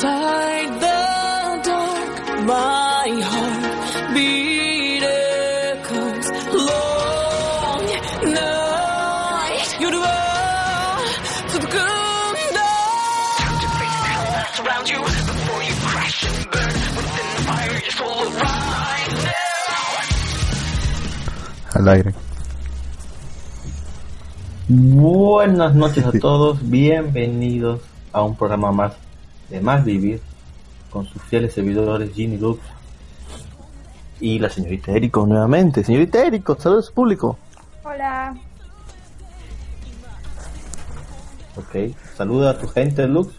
[0.00, 7.84] inside the dark, my heart beat echoes long
[8.32, 9.68] night.
[9.78, 10.16] Yoruba,
[11.48, 12.70] Tsukunda.
[13.40, 17.76] Time to face hell that's around you before you crash and burn within the fire.
[17.84, 19.84] Your soul will rise now.
[21.76, 22.12] Al aire.
[24.66, 27.82] Buenas noches a todos, bienvenidos
[28.12, 28.92] a un programa más
[29.50, 30.20] de Más Vivir
[30.90, 32.60] con sus fieles servidores Ginny Lux
[34.20, 35.82] y la señorita Erico nuevamente.
[35.82, 37.38] Señorita Erico, saludos público.
[37.84, 38.36] Hola.
[41.56, 43.32] Ok, saluda a tu gente Lux.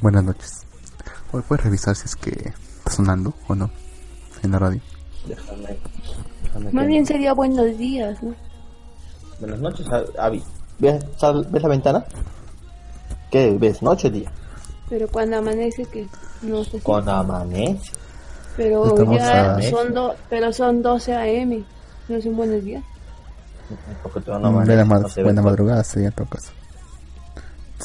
[0.00, 0.66] Buenas noches.
[1.32, 3.70] Hoy puedes revisar si es que está sonando o no
[4.42, 4.80] en la radio.
[5.26, 5.78] Déjame,
[6.42, 8.34] déjame Más bien sería buenos días, ¿no?
[9.40, 9.86] Buenas noches,
[10.18, 10.42] Avi.
[10.78, 11.04] ¿Ves,
[11.50, 12.04] ¿Ves la ventana?
[13.30, 13.82] ¿Qué ves?
[13.82, 14.30] ¿Noche o día?
[14.88, 16.06] Pero cuando amanece que
[16.42, 17.90] no sé si- Cuando amanece.
[18.56, 20.14] Pero Estamos ya son do...
[20.30, 21.64] pero son 12 a.m.
[22.08, 22.82] No son buenos días.
[24.02, 25.50] Porque todavía no Mm, amanece, buena ma- no se ve buena todo.
[25.50, 26.52] madrugada sería en todo caso.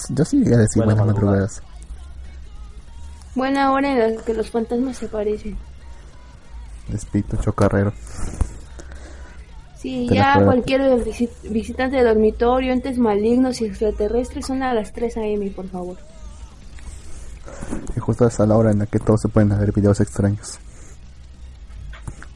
[0.09, 1.37] Yo sí iba a decir Buena buenas madrugada.
[1.41, 1.63] madrugadas.
[3.35, 5.57] Buena hora en la que los fantasmas se aparecen.
[6.93, 7.93] Espíritu chocarrero.
[9.77, 15.17] Sí, ya cualquier visi- visitante de dormitorio, entes malignos y extraterrestres son a las 3
[15.17, 15.49] a.m.
[15.51, 15.97] por favor.
[17.95, 20.59] Y justo es a la hora en la que todos se pueden ver videos extraños.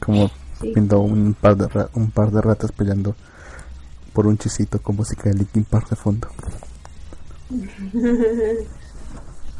[0.00, 0.72] Como Sí.
[0.72, 3.14] viendo un par de ra- un par de ratas peleando
[4.14, 6.28] por un chisito con música de Linkin Park de fondo.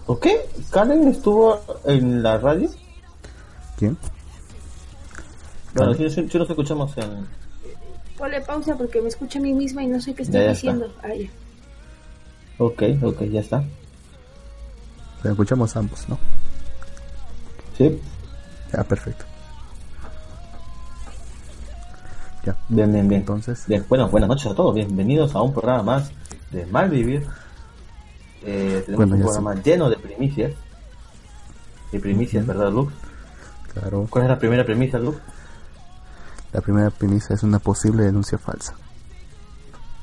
[0.07, 0.27] ¿Ok?
[0.71, 2.71] ¿Karen estuvo en la radio?
[3.77, 3.97] ¿Quién?
[5.75, 7.27] Bueno, si, si nos escuchamos en...
[8.17, 10.87] Ponle pausa porque me escucho a mí misma y no sé qué estoy ya diciendo.
[11.03, 11.29] Ah, ya.
[12.59, 13.63] Ok, ok, ya está.
[15.23, 16.19] Pero escuchamos ambos, ¿no?
[17.77, 18.01] Sí,
[18.73, 19.25] Ya, perfecto.
[22.45, 22.57] Ya.
[22.69, 23.21] bien, bien, bien.
[23.23, 24.75] Entonces, Bien, bueno, buenas noches a todos.
[24.75, 26.11] Bienvenidos a un programa más
[26.53, 27.27] de Mal Vivir.
[28.43, 30.53] Eh, tenemos Bueno, un programa lleno de primicias.
[31.93, 32.93] De primicias, ¿verdad, Luke?
[33.73, 35.19] claro, ¿Cuál es la primera premisa, Luke?
[36.53, 38.75] la primera premisa es una posible denuncia falsa.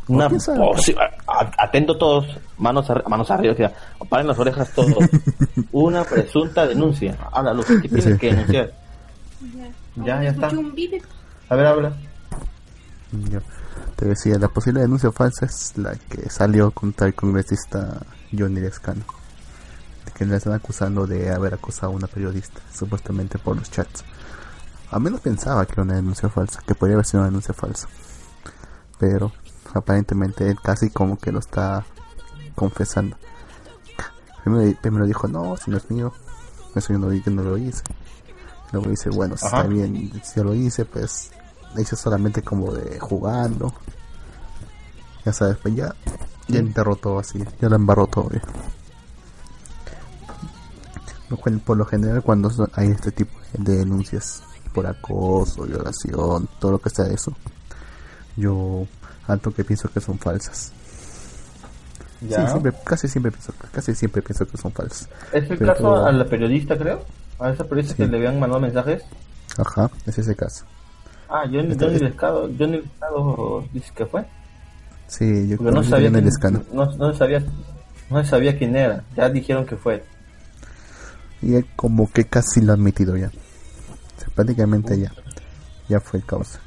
[0.08, 1.23] Una piensa- posi- a-
[1.58, 2.28] Atento todos,
[2.58, 3.72] manos, ar- manos arriba, o sea,
[4.10, 4.96] paren las orejas todos.
[5.72, 7.18] Una presunta denuncia.
[7.32, 8.18] Habla, Luke, ¿qué tienes Sí.
[8.18, 8.72] que denunciar?
[9.96, 10.50] Ya, Ya, ya está.
[11.50, 11.94] A ver, habla.
[13.30, 13.40] Yo
[13.96, 18.00] te decía, la posible denuncia falsa es la que salió contra el congresista
[18.36, 19.04] Johnny Lescano,
[20.06, 24.04] de que le están acusando de haber acosado a una periodista, supuestamente por los chats.
[24.90, 27.88] A menos pensaba que era una denuncia falsa, que podría haber sido una denuncia falsa,
[29.00, 29.32] pero
[29.74, 31.86] aparentemente él casi como que lo está
[32.56, 33.18] confesando.
[34.44, 36.14] Primero, primero dijo, no, si no es mío,
[36.76, 37.84] eso yo no, yo no lo hice.
[38.72, 41.32] Luego dice, bueno, si está bien, si yo lo hice, pues
[41.76, 43.74] lo hice solamente como de jugando.
[45.26, 45.96] Ya sabes, pues ya,
[46.48, 48.30] ya enterró todo así, ya lo embarró todo.
[51.40, 56.80] cual, Por lo general, cuando hay este tipo de denuncias por acoso, violación, todo lo
[56.80, 57.34] que sea eso,
[58.36, 58.88] yo
[59.28, 60.72] alto que pienso que son falsas.
[62.22, 62.42] Ya.
[62.46, 65.10] Sí, siempre, casi siempre pienso, casi siempre pienso que son falsas.
[65.34, 67.04] ¿Es el Pero- caso a la periodista, creo?
[67.40, 68.04] A esa periodista Sí.
[68.04, 69.04] que le habían mandado mensajes.
[69.58, 70.66] Ajá, es ese caso.
[71.28, 74.26] Ah, Johnny, Esta- Johnny es- Lescado, Johnny Lescado dice que fue.
[75.08, 77.44] Sí, yo Porque no sabía, el quién, no, no sabía,
[78.10, 79.04] no sabía quién era.
[79.18, 80.04] Ya dijeron que fue.
[81.42, 83.28] Y él como que casi lo ha admitido ya.
[83.28, 85.12] O sea, prácticamente ya.
[85.90, 86.60] Ya fue el causa.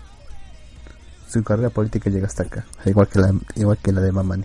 [1.28, 2.64] Su carrera política llega hasta acá.
[2.84, 4.44] Igual que la, igual que la de Mamani.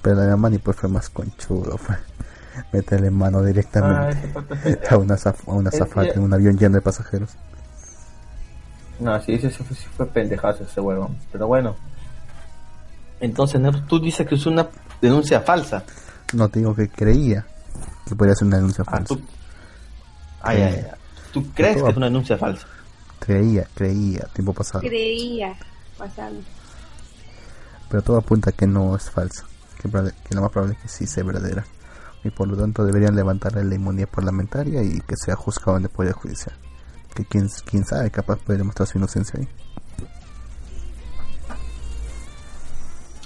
[0.00, 1.76] Pero la de Mamani pues fue más conchudo.
[1.78, 1.96] Fue
[2.72, 4.32] meterle mano directamente
[4.90, 7.30] a una, zaf- a una zafata en un avión lleno de pasajeros.
[9.00, 11.16] No, sí, ese sí fue, sí fue pendejazo ese huevón.
[11.32, 11.74] Pero bueno.
[13.20, 13.72] Entonces, ¿no?
[13.86, 14.66] tú dices que es una
[15.00, 15.82] denuncia falsa.
[16.32, 17.44] No te digo que creía
[18.06, 19.14] que podría ser una denuncia Ah, falsa.
[19.14, 19.20] tú.
[20.40, 20.96] Ah, ya, ya.
[21.32, 22.66] ¿Tú crees que es una denuncia falsa?
[23.20, 24.80] Creía, creía, tiempo pasado.
[24.80, 25.54] Creía.
[25.98, 26.36] Pasado.
[27.88, 29.44] pero todo apunta a que no es falsa,
[29.80, 31.64] que, lo más probable es que sí sea verdadera.
[32.24, 35.88] Y por lo tanto deberían levantarle la inmunidad parlamentaria y que sea juzgado en el
[35.88, 36.56] Poder Judicial.
[37.14, 39.48] Que quién, quién sabe, capaz puede demostrar su inocencia ahí.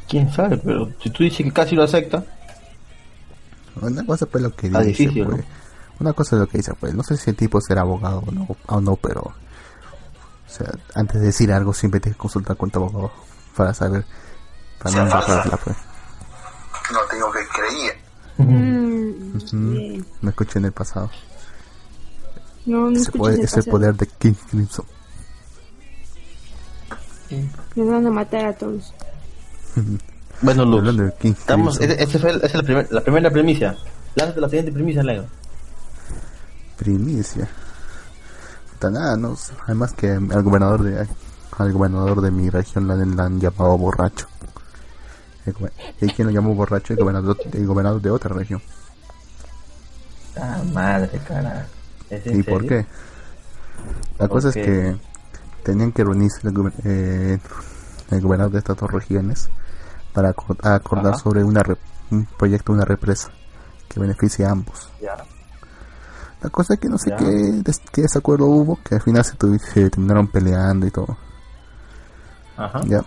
[0.08, 0.56] ¿Quién sabe?
[0.58, 2.24] Pero si tú dices que casi lo acepta.
[3.80, 5.38] Una cosa pues lo que dice, difícil, pues.
[5.38, 5.44] ¿no?
[6.00, 6.94] Una cosa es lo que dice, pues.
[6.94, 9.34] No sé si el tipo será abogado o no, o no pero...
[10.46, 13.12] O sea, antes de decir algo siempre tienes que consultar con tu abogado
[13.56, 14.04] para saber...
[14.82, 15.76] Para no embarrarla, pues.
[16.92, 17.92] No te digo que creía
[18.38, 20.02] Mm.
[20.20, 21.10] Me escuché en el pasado.
[22.66, 23.70] No, no Ese escuches poder, el ese pasado.
[23.70, 24.84] poder de King Crimson.
[27.74, 28.92] Nos van a matar a todos.
[30.42, 31.12] Bueno, Luz.
[31.22, 33.74] Estamos, ese, ese fue el- esa es la, primer- la primera primicia.
[34.16, 35.24] Lánzate la siguiente primicia, Lego.
[36.76, 37.48] Primicia.
[39.18, 39.52] No sé.
[39.64, 41.08] Además que al gobernador de
[41.58, 42.94] al gobernador de mi región la,
[43.24, 44.26] han llamado borracho.
[46.00, 46.92] ¿Y quién lo llamó borracho?
[46.92, 48.60] El gobernador, el gobernador de otra región.
[50.38, 51.66] Ah, madre, cara.
[52.10, 52.84] ¿Es en ¿Y por qué?
[54.18, 54.96] La cosa es que
[55.62, 57.38] tenían que reunirse el, eh,
[58.10, 59.48] el gobernador de estas dos regiones
[60.12, 61.22] para acor- acordar Ajá.
[61.22, 61.78] sobre una re-
[62.10, 63.30] un proyecto, una represa
[63.88, 64.90] que beneficie a ambos.
[65.00, 65.16] Ya.
[66.46, 67.16] La cosa es que no sé Ya.
[67.16, 71.16] qué, des- qué desacuerdo hubo, que al final se, terminaron peleando y todo.
[72.56, 72.82] Ajá.
[72.86, 73.02] Ya.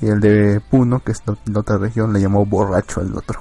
[0.00, 3.38] Y el de Puno, que es la, la otra región, le llamó borracho al otro.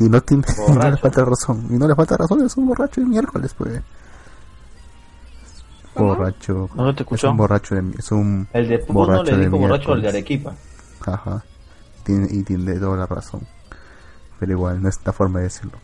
[0.00, 1.68] Y no tiene, y no le falta razón.
[1.70, 3.80] Y no le falta razón, es un borracho de miércoles, pues.
[5.94, 6.68] Borracho.
[6.74, 7.30] No te Es escuchó.
[7.30, 10.08] un borracho de es un El de Puno borracho le dijo borracho al de.
[10.08, 10.54] Arequipa.
[11.06, 11.42] Ajá.
[12.02, 13.46] Tiene, y tiene toda la razón.
[14.40, 15.78] Pero igual, no es la forma de decirlo.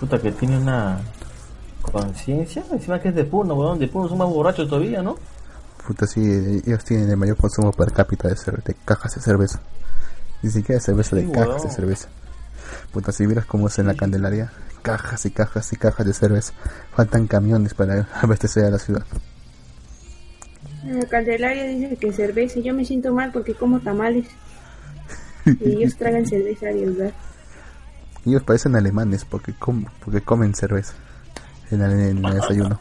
[0.00, 1.00] Puta que tiene una
[1.82, 2.62] conciencia.
[2.70, 3.78] Encima que es de Puno, weón.
[3.78, 5.16] De Puno son más borrachos todavía, ¿no?
[5.86, 6.20] Puta, sí,
[6.66, 9.60] ellos tienen el mayor consumo per cápita de, de cajas de cerveza.
[10.42, 11.68] Ni siquiera de cerveza, Sí, de cajas weón.
[11.68, 12.08] de cerveza.
[12.92, 14.52] Puta, si vieras cómo es en la Candelaria,
[14.82, 16.52] cajas y cajas y cajas de cerveza.
[16.94, 19.04] Faltan camiones para abastecer a la ciudad.
[20.84, 22.60] En la Candelaria dice que cerveza.
[22.60, 24.26] Yo me siento mal porque como tamales.
[25.46, 27.12] Y ellos tragan cerveza verdad.
[28.26, 30.94] Ellos parecen alemanes porque, com- porque comen cerveza
[31.70, 32.78] en el, en el desayuno.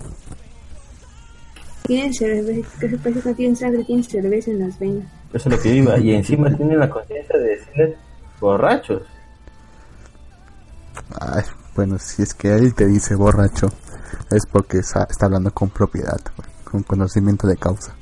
[1.83, 5.05] Tienen cerveza, que se parece que no tienen sangre, tienen cerveza en las venas.
[5.33, 5.99] Eso es lo que iba.
[5.99, 7.97] Y encima tienen la conciencia de decirles
[8.39, 9.01] borrachos.
[11.19, 11.43] Ay,
[11.75, 13.67] bueno, si es que él te dice borracho,
[14.31, 16.19] es porque está hablando con propiedad,
[16.63, 17.93] con conocimiento de causa.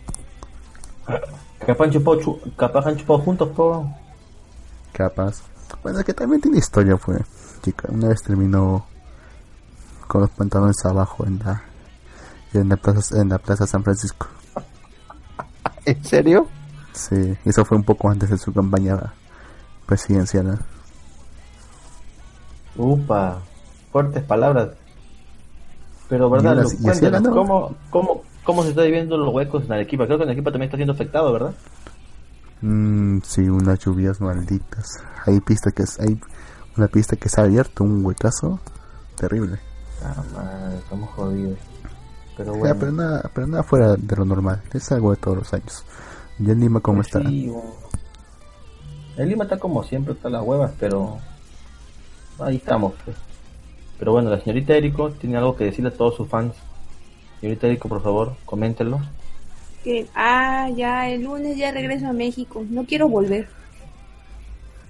[1.65, 3.91] Capaz han chupado, chu- capaz han chupado juntos, po.
[4.93, 5.41] Capaz.
[5.83, 7.17] Bueno, es que también tiene historia, fue.
[7.61, 8.85] Chica, una vez terminó
[10.07, 11.63] con los pantalones abajo en la
[12.53, 14.27] en la plaza, en la plaza San Francisco.
[15.85, 16.47] ¿En serio?
[16.93, 19.13] Sí, eso fue un poco antes de su campaña
[19.85, 20.59] presidencial.
[22.75, 23.39] Upa,
[23.91, 24.69] fuertes palabras.
[26.09, 27.29] Pero verdad, cuéntanos.
[27.29, 30.05] ¿cómo, cómo, ¿cómo se está viviendo los huecos en Arequipa?
[30.05, 31.53] Creo que en Arequipa también está siendo afectado, ¿verdad?
[32.61, 34.87] Mm, sí, unas lluvias malditas.
[35.25, 36.19] Hay pista que es, hay
[36.77, 38.59] una pista que se ha abierto, un huecazo
[39.15, 39.59] terrible.
[40.03, 41.57] Ah, madre, estamos jodidos.
[42.37, 42.75] Pero Ya, bueno.
[42.79, 44.61] pero nada, pero nada fuera de lo normal.
[44.73, 45.83] Es algo de todos los años.
[46.39, 47.21] ¿Y en Lima cómo Pues está?
[47.27, 47.51] sí.
[49.17, 51.17] El Lima está como siempre, está las huevas, pero
[52.39, 52.93] ahí estamos.
[53.05, 53.17] Pues.
[53.99, 56.53] Pero bueno, la señorita Eriko tiene algo que decirle a todos sus fans.
[57.39, 58.99] Señorita Eriko, por favor, coméntenlo.
[59.83, 62.65] Que, ah, ya, el lunes ya regreso a México.
[62.69, 63.47] No quiero volver.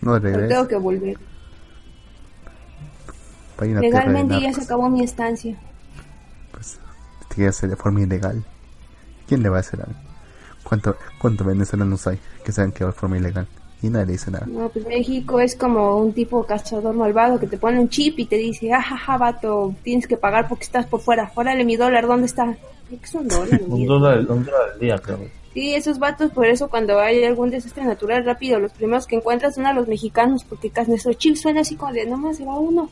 [0.01, 0.47] No Pero regresa.
[0.47, 1.17] tengo que volver.
[3.59, 5.55] Legalmente ya se acabó mi estancia.
[6.51, 6.79] Pues,
[7.33, 8.43] que hacer de forma ilegal.
[9.27, 9.93] ¿Quién le va a hacer algo?
[10.63, 13.47] ¿Cuánto, cuánto venezolanos hay que saben que va de forma ilegal?
[13.81, 14.45] Y nadie le dice nada.
[14.45, 18.25] No, pues México es como un tipo cazador malvado que te pone un chip y
[18.25, 21.31] te dice, ajaja, vato, tienes que pagar porque estás por fuera.
[21.36, 22.55] Órale, mi dólar, ¿dónde está?
[22.91, 23.62] Creo que es un dólar.
[23.67, 23.93] Un mira.
[23.93, 25.19] dólar, un dólar al día, creo.
[25.53, 29.53] Sí, esos vatos, por eso cuando hay algún desastre natural rápido, los primeros que encuentran
[29.53, 32.45] son a los mexicanos, porque casi nuestro chip suena así como de, no más se
[32.45, 32.89] va uno.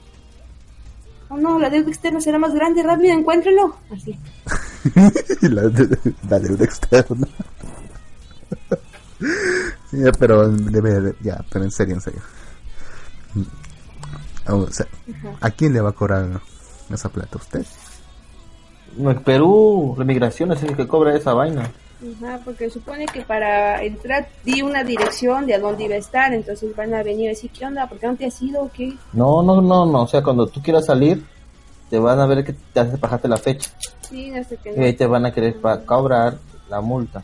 [1.30, 3.76] Oh no, la deuda externa será más grande, rápido, encuéntralo.
[3.96, 4.18] Así.
[5.44, 5.62] la,
[6.30, 7.28] la deuda externa.
[9.92, 12.22] ya, pero debe de- ya, pero en serio, en serio.
[14.48, 14.88] O sea,
[15.42, 16.42] ¿A quién le va a cobrar
[16.92, 17.38] esa plata?
[17.38, 17.66] ¿Usted?
[19.00, 21.72] No, en Perú, la migración es el que cobra esa vaina.
[22.22, 26.34] Ajá, porque supone que para entrar di una dirección de a dónde iba a estar,
[26.34, 27.88] entonces van a venir a decir, ¿qué onda?
[27.88, 28.94] ¿Por qué no te has ido o qué?
[29.14, 30.04] No, no, no, no.
[30.04, 31.24] O sea, cuando tú quieras salir,
[31.90, 33.70] te van a ver que te haces bajarte la fecha.
[34.02, 34.74] Sí, no sé qué.
[34.78, 36.38] Y ahí te van a querer pa- cobrar
[36.70, 37.24] la multa.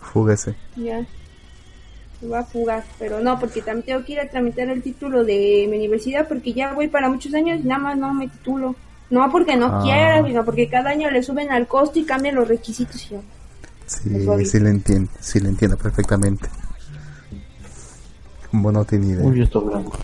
[0.00, 0.54] Fúguese.
[0.76, 1.04] Ya.
[2.20, 5.22] Se va a fugar, pero no, porque también tengo que ir a tramitar el título
[5.24, 8.74] de mi universidad porque ya voy para muchos años y nada más no me titulo.
[9.10, 9.80] No porque no Ah.
[9.82, 13.08] quiera, sino porque cada año le suben al costo y cambian los requisitos.
[13.08, 13.20] yo,
[13.86, 14.10] Sí,
[14.46, 16.48] sí le entiendo, sí le entiendo perfectamente.
[18.50, 19.24] Como no tiene idea.
[19.26, 19.96] Uy, esto blanco.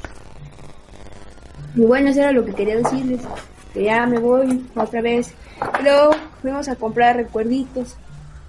[1.75, 3.21] Y bueno, eso era lo que quería decirles.
[3.73, 5.33] Que ya me voy otra vez.
[5.83, 6.11] Luego
[6.43, 7.97] fuimos a comprar recuerditos.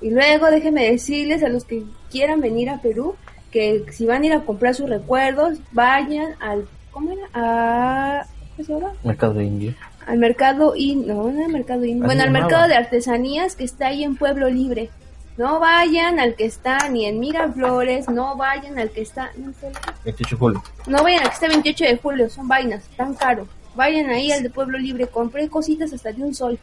[0.02, 3.16] Y luego déjenme decirles a los que quieran venir a Perú
[3.52, 7.22] que si van a ir a comprar sus recuerdos, vayan al, ¿cómo era?
[7.34, 8.26] A,
[8.58, 8.92] ¿qué se llama?
[9.04, 9.74] Mercado Indio.
[10.08, 13.88] Al mercado in, no, no al mercado in, bueno, al mercado de artesanías que está
[13.88, 14.90] ahí en Pueblo Libre.
[15.38, 19.72] No vayan al que está ni en Miraflores, no vayan al que está, no sé,
[20.06, 20.64] 28 de julio.
[20.86, 23.48] no vayan al que está 28 de julio, son vainas, tan caro.
[23.76, 26.60] Vayan ahí al de Pueblo Libre, compré cositas hasta de un sol.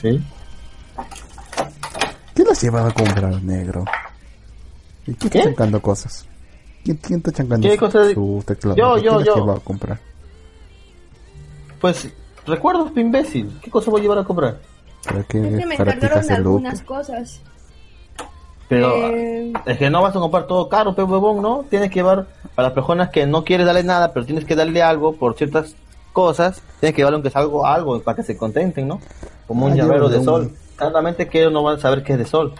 [0.00, 0.20] Sí.
[2.34, 3.84] ¿Quién las llevaba a comprar negro?
[5.06, 5.38] ¿Y quién ¿Qué?
[5.38, 6.26] está chancando cosas?
[6.84, 8.76] ¿Quién, quién está chancando ¿Qué su, cosa de- su teclado?
[8.76, 9.34] Yo, ¿Quién yo, las yo.
[9.34, 9.98] llevaba a comprar?
[11.82, 12.08] Pues,
[12.46, 13.58] recuerdos, imbécil.
[13.62, 14.58] ¿Qué cosa voy a llevar a comprar?
[15.04, 17.40] ¿Para qué, Es que me para encargaron algunas cosas.
[18.68, 21.64] Pero Eh, es que no vas a comprar todo caro, pe huevón, ¿no?
[21.68, 24.82] Tienes que llevar a las personas que no quieres darle nada, pero tienes que darle
[24.82, 25.74] algo por ciertas
[26.14, 26.62] cosas.
[26.80, 29.00] Tienes que llevarle aunque sea algo, algo para que se contenten, ¿no?
[29.46, 30.52] Como un Ah, llavero de sol.
[30.76, 32.54] Claramente que ellos no van a saber que es de sol.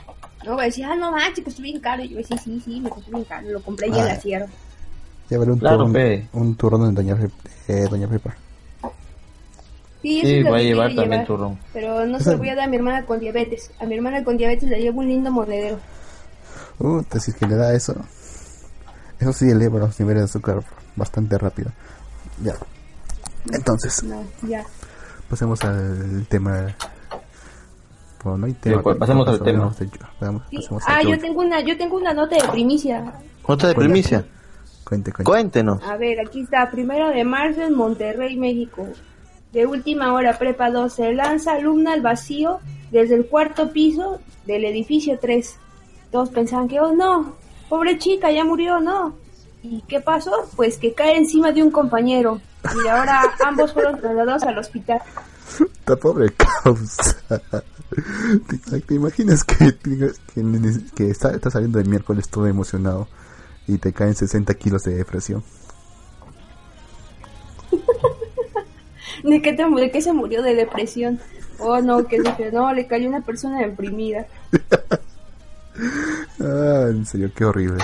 [0.44, 2.02] no voy a decir, ah, no manches, costó bien caro.
[2.02, 3.48] Y yo, sí, sí, sí, me costó bien caro.
[3.48, 3.98] Lo compré y Ah.
[4.00, 4.46] en la sierra.
[5.30, 5.98] Llévale un Claro, turno,
[6.32, 8.34] un turno de Doña, Pe- de Doña Pepa.
[10.02, 11.26] Sí, eso Sí, es lo voy a llevar también llevar.
[11.26, 11.58] turrón.
[11.72, 13.70] Pero no se lo voy a dar a mi hermana con diabetes.
[13.80, 15.78] A mi hermana con diabetes le llevo un lindo monedero.
[16.78, 17.94] Uh, te- si es que le da eso.
[19.20, 20.62] Eso sí eleva los niveles de azúcar
[20.96, 21.70] bastante rápido.
[22.42, 22.54] Ya.
[23.52, 24.64] Entonces, No, ya.
[25.30, 26.74] pasemos al tema.
[28.24, 28.82] Bueno, no hay tema.
[28.82, 29.72] pues, pasemos al tema.
[29.78, 29.86] De-
[30.18, 30.56] pasemos- Sí.
[30.56, 33.12] pasemos Ah, yo tengo una, yo tengo una nota de primicia.
[33.44, 34.24] Otra de primicia.
[34.84, 35.24] Cuente, cuente.
[35.30, 35.82] Cuéntenos.
[35.84, 38.86] A ver, aquí está, primero de marzo en Monterrey, México.
[39.52, 44.64] De última hora, prepa 2, se lanza alumna al vacío desde el cuarto piso del
[44.64, 45.56] edificio 3.
[46.10, 47.36] Todos pensaban que, oh no,
[47.68, 49.14] pobre chica, ya murió, no.
[49.62, 50.32] ¿Y qué pasó?
[50.56, 52.40] Pues que cae encima de un compañero.
[52.64, 55.00] Y ahora ambos fueron trasladados al hospital.
[55.60, 57.40] Esta pobre causa.
[58.70, 59.76] ¿Te, te imaginas que,
[60.94, 63.06] que, está, está saliendo el miércoles todo emocionado
[63.66, 65.44] y te caen 60 kilos de depresión?
[69.22, 70.42] ¿De qué, te- de qué se murió?
[70.42, 71.20] De depresión.
[71.58, 74.26] Oh no, que dije, no, le cayó una persona deprimida.
[76.40, 77.82] Ah, en serio, qué horrible.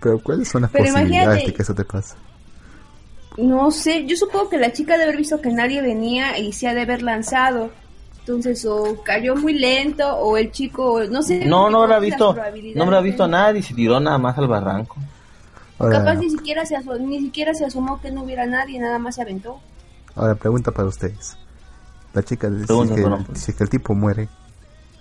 [0.00, 2.14] Pero ¿cuáles son las Pero posibilidades imagínate- de que eso te pase?
[3.38, 6.68] No sé, yo supongo que la chica debe haber visto que nadie venía y se
[6.68, 7.70] ha de haber lanzado.
[8.20, 11.44] Entonces, o cayó muy lento, o el chico, no sé.
[11.44, 12.34] No, no habrá visto,
[12.74, 14.96] no habrá visto a de- nadie y se tiró nada más al barranco.
[15.78, 18.98] Ahora, Capaz ni siquiera, se aso- ni siquiera se asomó que no hubiera nadie, nada
[18.98, 19.60] más se aventó.
[20.14, 21.36] ahora pregunta para ustedes.
[22.14, 23.26] La chica, Pregunta, que, perdón.
[23.34, 24.28] si es que el tipo muere,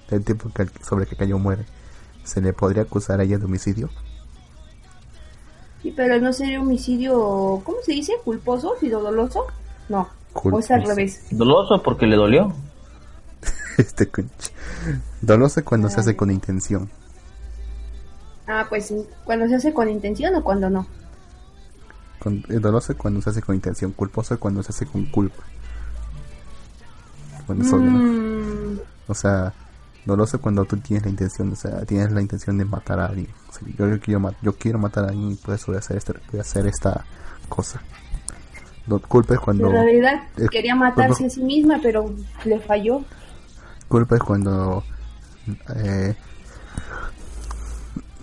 [0.09, 1.63] el tipo que, sobre el que cayó muere,
[2.25, 3.89] ¿se le podría acusar a ella de homicidio?
[5.81, 8.13] Sí, pero no sería homicidio, ¿cómo se dice?
[8.25, 8.73] ¿Culposo?
[8.79, 9.45] ¿Sido doloso?
[9.87, 11.21] No, o es al revés.
[11.31, 12.53] Doloso porque le dolió.
[13.77, 14.09] Este
[15.21, 16.89] Doloso cuando se hace con intención.
[18.47, 20.85] Ah, pues cuando se hace con intención o cuando no.
[22.19, 25.43] Con, eh, doloso cuando se hace con intención, culposo cuando se hace con culpa.
[27.45, 27.99] Cuando es obvio, ¿no?
[27.99, 29.53] Mm, O sea,
[30.05, 33.27] doloso cuando tú tienes la intención, o sea, tienes la intención de matar a alguien.
[33.49, 35.79] O sea, yo, yo quiero, yo quiero matar a alguien y por eso voy a
[35.79, 37.05] hacer, este, voy a hacer esta
[37.49, 37.81] cosa.
[38.87, 39.67] No, culpa es cuando...
[39.67, 42.13] en realidad eh, quería matarse a sí misma, pero
[42.45, 43.03] le falló.
[43.87, 44.83] Culpa es cuando...
[45.75, 46.15] Eh,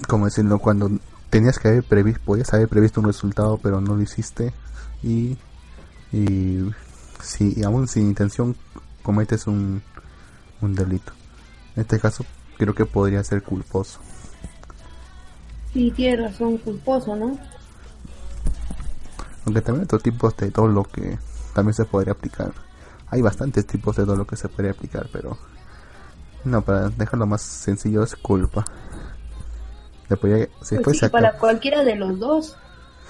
[0.09, 0.91] como decirlo, cuando
[1.31, 4.53] tenías que haber previsto, podías haber previsto un resultado, pero no lo hiciste.
[5.03, 5.37] Y...
[6.13, 6.71] Y...
[7.23, 8.57] Si, y aún sin intención
[9.03, 9.81] cometes un,
[10.61, 11.13] un delito.
[11.77, 12.25] En este caso,
[12.59, 14.01] creo que podría ser culposo.
[15.73, 17.39] Sí, tiene razón, culposo, ¿no?
[19.45, 21.19] Aunque también otros tipos de dolo que
[21.55, 22.53] también se podría aplicar.
[23.09, 25.39] Hay bastantes tipos de dolo que se podría aplicar, pero
[26.45, 28.65] no, para dejarlo más sencillo es culpa.
[30.13, 32.57] Le podría- si Pues sí, acá- para cualquiera de los dos.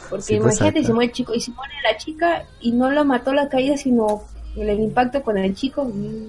[0.09, 0.87] Porque fuese imagínate, acá.
[0.87, 3.77] se muere el chico y si muere la chica y no la mató la caída,
[3.77, 4.23] sino
[4.57, 5.85] el impacto con el chico.
[5.85, 6.29] mm,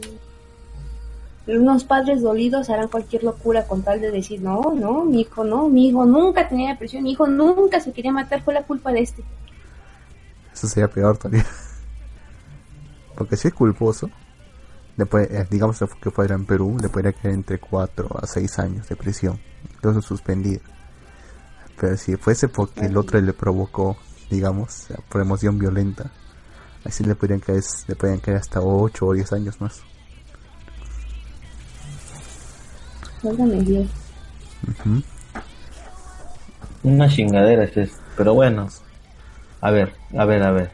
[1.46, 5.68] Unos padres dolidos harán cualquier locura con tal de decir, no, no, mi hijo no,
[5.68, 9.02] mi hijo nunca tenía depresión, mi hijo nunca se quería matar, fue la culpa de
[9.02, 9.24] este.
[10.54, 11.46] Eso sería peor todavía.
[13.16, 14.10] Porque si es culposo,
[14.98, 18.60] le puede, eh, digamos que fuera en Perú, le podría caer entre 4 a 6
[18.60, 19.40] años de prisión,
[19.74, 20.62] incluso suspendida.
[21.80, 23.98] Pero si fuese porque el otro le provocó,
[24.30, 26.12] digamos, por emoción violenta,
[26.86, 29.82] así le podrían caer, le podrían caer hasta 8 o 10 años más.
[36.84, 37.92] Una chingadera es.
[38.18, 38.68] Pero bueno.
[39.62, 40.72] A ver, a ver, a ver.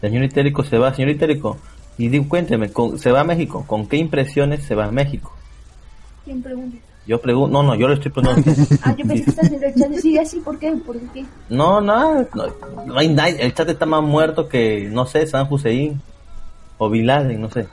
[0.00, 1.58] Señor Itérico se va, señor Itérico.
[1.98, 3.64] Y di, cuénteme, con- ¿se va a México?
[3.66, 5.32] ¿Con qué impresiones se va a México?
[6.24, 6.76] ¿Quién pregunta?
[7.06, 8.50] Yo pregunto, no, no, yo le estoy preguntando.
[8.82, 9.92] Ah, yo pensé que estás en el chat.
[10.00, 10.72] Sí, así, ¿por qué?
[10.72, 11.24] ¿Por qué?
[11.48, 12.44] no, nada, no,
[12.84, 16.00] no hay nadie, el chat está más muerto que, no sé, San Hussein
[16.78, 17.66] o Bin Laden, no sé.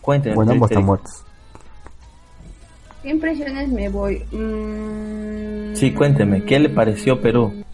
[0.00, 0.34] Cuéntenme.
[0.36, 1.22] Bueno, ambos están muertos.
[3.02, 4.24] ¿Qué impresiones me voy?
[4.32, 7.64] Mm, Sí, cuénteme, ¿qué le pareció Perú?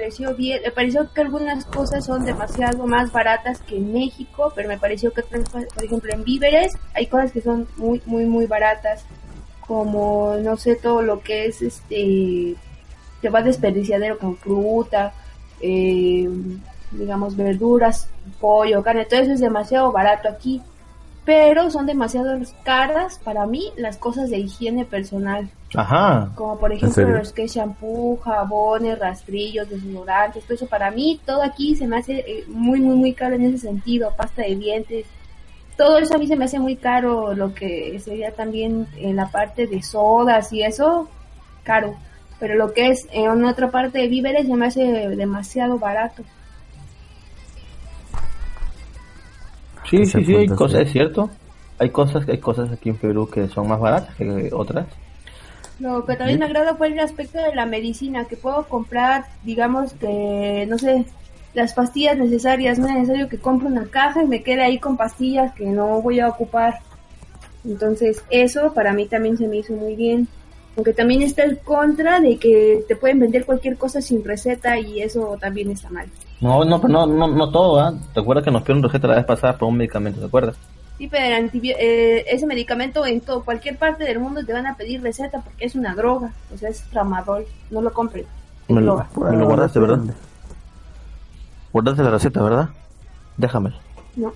[0.00, 5.12] Me pareció que algunas cosas son demasiado más baratas que en México, pero me pareció
[5.12, 9.04] que, por ejemplo, en víveres hay cosas que son muy, muy, muy baratas,
[9.66, 12.56] como, no sé, todo lo que es, este,
[13.20, 15.12] que va desperdiciadero con fruta,
[15.60, 16.28] eh,
[16.92, 18.08] digamos, verduras,
[18.40, 20.62] pollo, carne, todo eso es demasiado barato aquí,
[21.24, 26.30] pero son demasiado caras para mí las cosas de higiene personal Ajá.
[26.34, 31.20] como por ¿En ejemplo los que es shampoo, jabones, rastrillos, desodorantes, todo eso para mí,
[31.24, 34.56] todo aquí se me hace eh, muy, muy, muy caro en ese sentido, pasta de
[34.56, 35.06] dientes,
[35.76, 39.30] todo eso a mí se me hace muy caro, lo que sería también en la
[39.30, 41.08] parte de sodas y eso,
[41.62, 41.94] caro,
[42.38, 46.22] pero lo que es en otra parte de víveres se me hace demasiado barato.
[49.90, 51.30] Sí, sí, sí, hay cosas, es cierto.
[51.78, 54.86] Hay cosas, hay cosas aquí en Perú que son más baratas que otras.
[55.80, 59.94] Lo que también me agrada fue el aspecto de la medicina, que puedo comprar, digamos
[59.94, 61.06] que, no sé,
[61.54, 64.96] las pastillas necesarias, no es necesario que compre una caja y me quede ahí con
[64.96, 66.80] pastillas que no voy a ocupar.
[67.64, 70.28] Entonces, eso para mí también se me hizo muy bien.
[70.76, 75.02] Aunque también está el contra de que te pueden vender cualquier cosa sin receta y
[75.02, 76.06] eso también está mal.
[76.40, 77.92] No, no, pero no, no, no todo, ¿ah?
[78.14, 80.56] ¿Te acuerdas que nos pidieron receta la vez pasada por un medicamento, ¿te acuerdas?
[80.96, 85.02] Sí, pero eh, ese medicamento en todo, cualquier parte del mundo te van a pedir
[85.02, 88.26] receta porque es una droga, o sea, es tramadol, no lo compren.
[88.68, 90.00] Me lo, me lo guardaste, ¿verdad?
[91.72, 92.68] Guardaste la receta, ¿verdad?
[93.36, 93.72] Déjame.
[94.16, 94.32] No.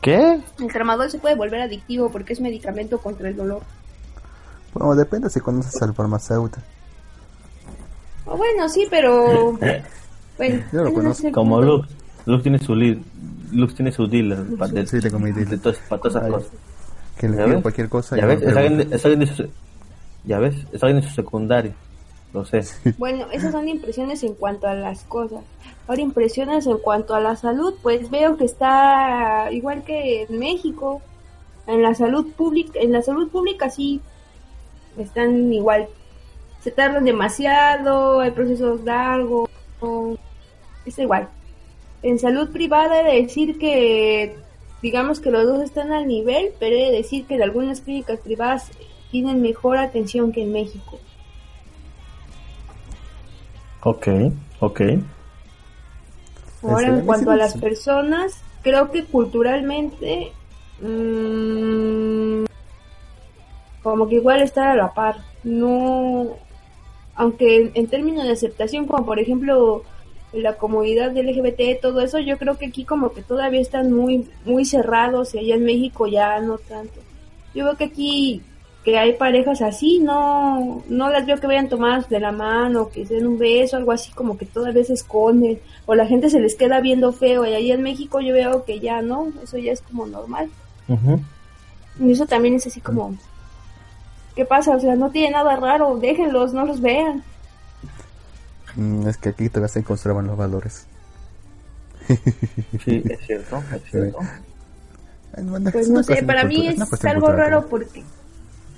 [0.00, 0.40] ¿Qué?
[0.58, 3.62] El tramadol se puede volver adictivo porque es medicamento contra el dolor.
[4.74, 6.60] Bueno, depende si conoces al farmacéutico.
[8.26, 9.58] O bueno, sí, pero...
[10.38, 11.60] Bueno, Yo lo no conozco Como.
[11.60, 11.86] Lux.
[12.24, 12.96] Lux tiene su lead.
[13.52, 15.60] Lux tiene su dealer para, de, Sí, tengo mi de dealer.
[15.60, 16.50] todas- para todas esas Ay, cosas.
[17.18, 17.62] Que le ¿Ya pido ves?
[17.62, 18.16] cualquier cosa.
[18.16, 19.48] Ya y ves, es alguien, es alguien de su...
[20.24, 21.72] Ya ves, es alguien de su secundario.
[22.32, 22.62] Lo sé.
[22.98, 25.40] Bueno, esas son impresiones en cuanto a las cosas.
[25.86, 31.02] Ahora impresiones en cuanto a la salud, pues veo que está igual que en México.
[31.66, 34.00] En la salud pública, en la salud pública sí
[34.98, 35.88] están igual.
[36.60, 39.48] Se tardan demasiado, hay procesos largos,
[40.84, 41.28] es igual.
[42.02, 44.36] En salud privada he de decir que
[44.82, 48.20] digamos que los dos están al nivel, pero he de decir que en algunas clínicas
[48.20, 48.70] privadas
[49.10, 50.98] tienen mejor atención que en México.
[53.82, 54.08] Ok,
[54.60, 54.80] ok.
[56.62, 60.32] Ahora, en cuanto a las personas, creo que culturalmente,
[60.80, 62.44] mm,
[63.82, 65.16] como que igual está a la par.
[65.44, 66.28] No,
[67.14, 69.82] aunque en, términos de aceptación, como por ejemplo
[70.32, 74.64] la comunidad LGBT, todo eso, yo creo que aquí como que todavía están muy, muy
[74.64, 77.00] cerrados y allá en México ya no tanto.
[77.54, 78.42] Yo veo que aquí
[78.84, 83.04] que hay parejas así, no, no las veo que vayan tomadas de la mano, que
[83.04, 86.40] se den un beso, algo así como que todavía se esconden, o la gente se
[86.40, 89.72] les queda viendo feo, y ahí en México yo veo que ya no, eso ya
[89.72, 90.50] es como normal.
[92.00, 93.14] Y eso también es así como,
[94.34, 94.76] ¿qué pasa?
[94.76, 97.22] O sea, no tiene nada raro, déjenlos, no los vean.
[98.76, 100.86] Mm, es que aquí todavía se conservan los valores.
[102.84, 104.18] Sí, es cierto, es cierto.
[105.42, 108.02] Bueno, Pues es no sé, para mí es algo cultural, raro porque...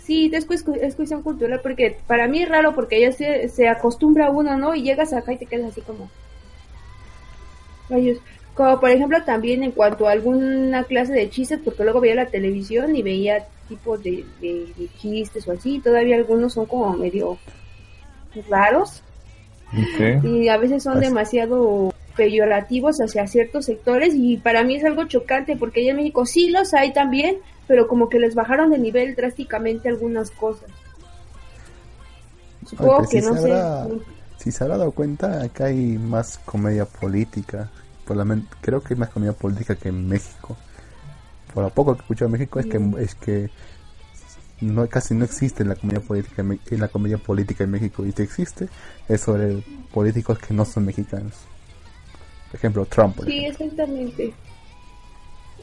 [0.04, 4.30] Sí, es, es cuestión cultural porque para mí es raro porque ya se, se acostumbra
[4.30, 4.74] uno, ¿no?
[4.74, 6.10] Y llegas acá y te quedas así como...
[7.88, 8.18] Rayos.
[8.54, 12.26] Como por ejemplo también en cuanto a alguna clase de chistes, porque luego veía la
[12.26, 17.38] televisión y veía tipos de, de- de chistes o así, todavía algunos son como medio
[18.48, 19.02] raros
[20.22, 21.06] y a veces son Así.
[21.06, 26.26] demasiado peyorativos hacia ciertos sectores y para mí es algo chocante porque allá en México
[26.26, 30.68] sí los hay también, pero como que les bajaron de nivel drásticamente algunas cosas.
[32.68, 33.52] Supongo que sí no se sé.
[34.38, 37.70] Si se habrá dado cuenta, acá hay más comedia política.
[38.04, 40.56] Por la men- creo que hay más comedia política que en México.
[41.54, 43.50] Por lo poco que he escuchado en México es que es que
[44.60, 48.12] no casi no existe la comedia política en en la comedia política en México y
[48.12, 48.68] si existe
[49.08, 49.62] es sobre
[49.92, 51.34] políticos que no son mexicanos.
[52.50, 53.16] Por ejemplo, Trump.
[53.16, 53.64] por Sí, ejemplo.
[53.64, 54.34] exactamente.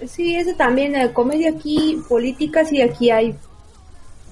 [0.08, 3.36] Sí, eso también, la comedia aquí, política, sí, aquí hay.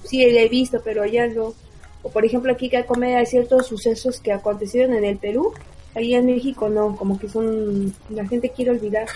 [0.04, 1.54] Sí, la he visto, pero ya no.
[2.02, 5.52] O por ejemplo, aquí que hay comedia de ciertos sucesos que acontecieron en el Perú.
[5.94, 7.94] Ahí en México no, como que son.
[8.10, 9.06] La gente quiere olvidar.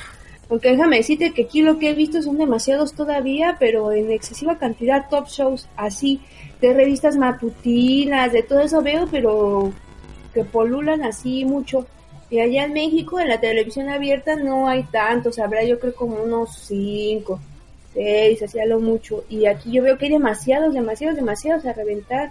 [0.53, 4.59] Porque déjame decirte que aquí lo que he visto son demasiados todavía, pero en excesiva
[4.59, 6.21] cantidad top shows así,
[6.61, 9.73] de revistas matutinas, de todo eso veo, pero
[10.35, 11.87] que polulan así mucho.
[12.29, 16.23] Y allá en México, en la televisión abierta, no hay tantos, habrá yo creo como
[16.23, 17.41] unos cinco,
[17.95, 19.25] seis, así a lo mucho.
[19.31, 22.31] Y aquí yo veo que hay demasiados, demasiados, demasiados a reventar.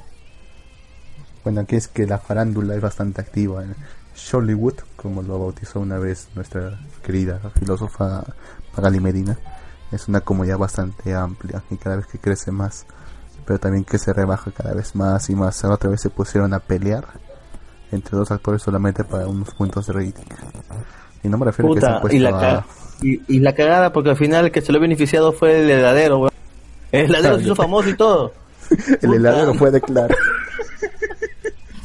[1.44, 3.64] Bueno, aquí es que la farándula es bastante activa.
[3.64, 3.74] En
[4.16, 8.24] Shollywood, como lo bautizó una vez nuestra querida filósofa
[8.76, 9.38] Magali Medina,
[9.92, 12.86] es una comunidad bastante amplia y cada vez que crece más,
[13.46, 15.64] pero también que se rebaja cada vez más y más.
[15.64, 17.06] Ahora otra vez se pusieron a pelear
[17.92, 20.24] entre dos actores solamente para unos puntos de rating.
[21.24, 22.40] Y no me refiero a que se y la, a...
[22.40, 22.66] ca-
[23.02, 25.70] y, y la cagada, porque al final el que se lo ha beneficiado fue el
[25.70, 26.32] heladero, weón.
[26.92, 28.34] El heladero se hizo famoso y todo.
[29.02, 30.16] El heladero fue de claro.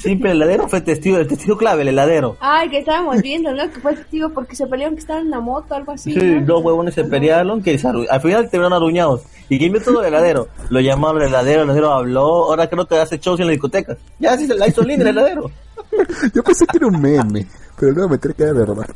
[0.06, 2.36] Siempre el heladero fue testigo, el testigo clave, el heladero.
[2.40, 3.68] Ay, que estábamos viendo, ¿no?
[3.70, 6.12] Que fue testigo porque se pelearon que estaban en una moto, algo así.
[6.12, 6.46] Sí, ¿no?
[6.46, 9.22] dos huevones se pelearon que se al final terminaron arruñados.
[9.48, 10.48] ¿Y quién vio todo el heladero?
[10.70, 13.96] Lo llamaron el heladero, el heladero habló, ahora creo que hace shows en la discoteca.
[14.18, 15.50] Ya sí se la hizo linda el heladero.
[16.34, 17.46] Yo pensé que era un meme,
[17.78, 18.86] pero luego me enteré que era verdad.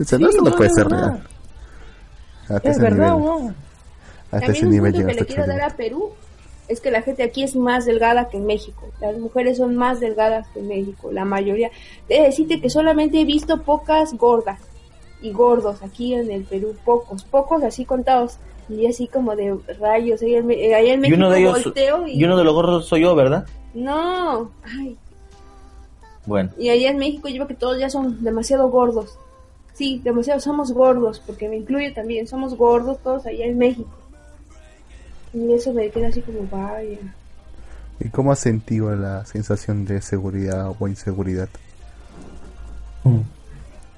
[0.00, 1.08] O sea, no, Sí, no no, puede es ser verdad.
[1.10, 1.22] real.
[2.42, 3.22] Hasta Es ese verdad, nivel.
[3.22, 3.54] weón.
[4.30, 6.10] Hasta ese También un nivel punto que le quiero dar a Perú
[6.68, 8.88] es que la gente aquí es más delgada que en México.
[9.00, 11.70] Las mujeres son más delgadas que en México, la mayoría.
[12.08, 14.60] Debe decirte que solamente he visto pocas gordas
[15.20, 18.38] y gordos aquí en el Perú, pocos, pocos así contados.
[18.68, 22.12] Y así como de rayos, ahí en, eh, Y México uno de ellos, volteo y...
[22.12, 23.44] y uno de los gordos soy yo, ¿verdad?
[23.74, 24.96] No, ay,
[26.26, 29.18] Bueno, y allá en México yo veo que todos ya son demasiado gordos.
[29.74, 33.90] Sí, demasiado somos gordos, porque me incluye también, somos gordos todos allá en México.
[35.34, 36.98] Y eso me queda así como, vaya.
[38.00, 41.48] ¿Y cómo has sentido la sensación de seguridad o inseguridad?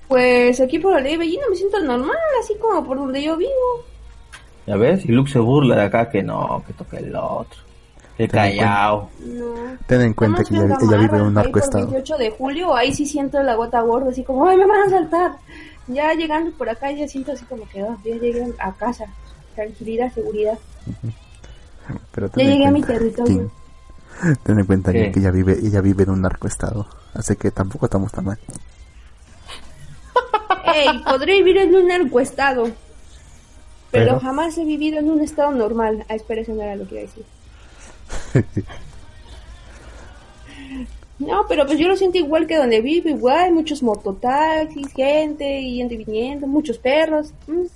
[0.09, 3.85] Pues aquí por la ley Bellino me siento normal, así como por donde yo vivo.
[4.67, 7.61] ya ves, y Luke se burla de acá que no, que toque el otro.
[8.17, 9.11] El Ten en callao.
[9.21, 9.55] No.
[9.87, 11.87] Ten en cuenta que me ella, ella vive en un narcoestado.
[11.87, 14.91] 28 de julio, ahí sí siento la gota gorda, así como, ay, me van a
[14.91, 15.33] saltar.
[15.89, 19.07] Ya llegando por acá, ya siento así como que, oh, ya llegué a casa.
[19.55, 20.59] Tranquilidad, seguridad.
[22.13, 23.51] Pero Ya ten en llegué a mi cuenta, territorio.
[24.45, 25.13] Ten en cuenta que, ¿Qué?
[25.13, 26.87] que ella vive ella vive en un narcoestado.
[27.15, 28.39] Así que tampoco estamos tan mal.
[30.75, 32.65] Ey, podré vivir en un narcoestado.
[33.91, 36.05] Pero, Pero- jamás he vivido en un estado normal.
[36.09, 37.25] Ah, espera, eso no era lo que iba a decir.
[41.19, 45.95] No, pero pues yo lo siento igual que donde vivo, igual, muchos mototaxis, gente, yendo
[45.95, 47.33] y viniendo, muchos perros.
[47.47, 47.67] Mm.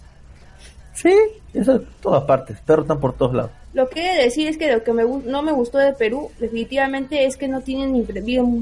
[0.95, 1.15] Sí,
[1.55, 2.59] eso en todas partes.
[2.63, 3.53] Perros están por todos lados.
[3.75, 6.31] Lo que he de decir es que lo que me, no me gustó de Perú,
[6.39, 8.07] definitivamente, es que no tienen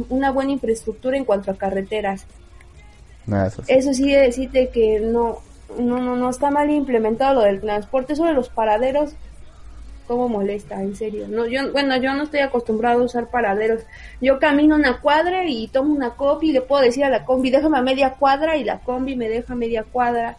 [0.08, 2.26] una buena infraestructura en cuanto a carreteras.
[3.26, 3.72] Eso sí.
[3.72, 5.38] Eso sí de decirte que no,
[5.78, 9.14] no, no, no está mal implementado lo del transporte, sobre los paraderos,
[10.06, 11.26] cómo molesta, en serio.
[11.28, 13.82] No, yo, bueno, yo no estoy acostumbrado a usar paraderos.
[14.20, 17.50] Yo camino una cuadra y tomo una combi y le puedo decir a la combi,
[17.50, 20.36] déjame a media cuadra y la combi me deja a media cuadra.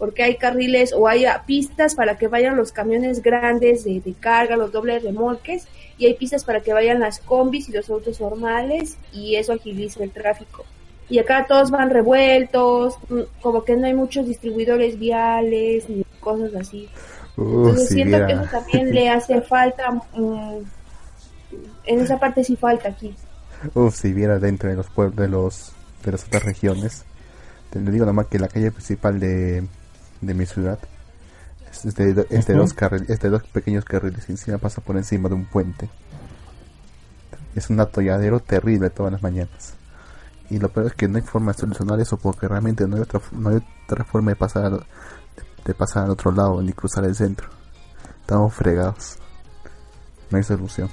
[0.00, 4.56] Porque hay carriles o hay pistas para que vayan los camiones grandes de, de carga,
[4.56, 8.96] los dobles remolques, y hay pistas para que vayan las combis y los autos normales,
[9.12, 10.64] y eso agiliza el tráfico
[11.10, 16.54] y acá todos van revueltos, mm, como que no hay muchos distribuidores viales ni cosas
[16.54, 16.88] así.
[17.36, 20.58] Uh, Entonces si siento que eso también le hace falta, mm,
[21.86, 23.14] en esa parte sí falta aquí.
[23.74, 25.72] Uf, si viera dentro de los pueblos de los
[26.04, 27.04] de las otras regiones,
[27.70, 29.64] te le digo nomás que la calle principal de,
[30.20, 30.78] de mi ciudad
[31.72, 32.62] es de, do- es de Ujú.
[32.62, 35.88] dos carriles, es de dos pequeños carriles encima pasa por encima de un puente.
[37.54, 39.74] Es un atolladero terrible todas las mañanas.
[40.50, 43.02] Y lo peor es que no hay forma de solucionar eso porque realmente no hay
[43.02, 44.84] otra no hay otra forma de pasar
[45.64, 47.48] de pasar al otro lado ni cruzar el centro.
[48.20, 49.16] Estamos fregados.
[50.30, 50.88] No hay solución.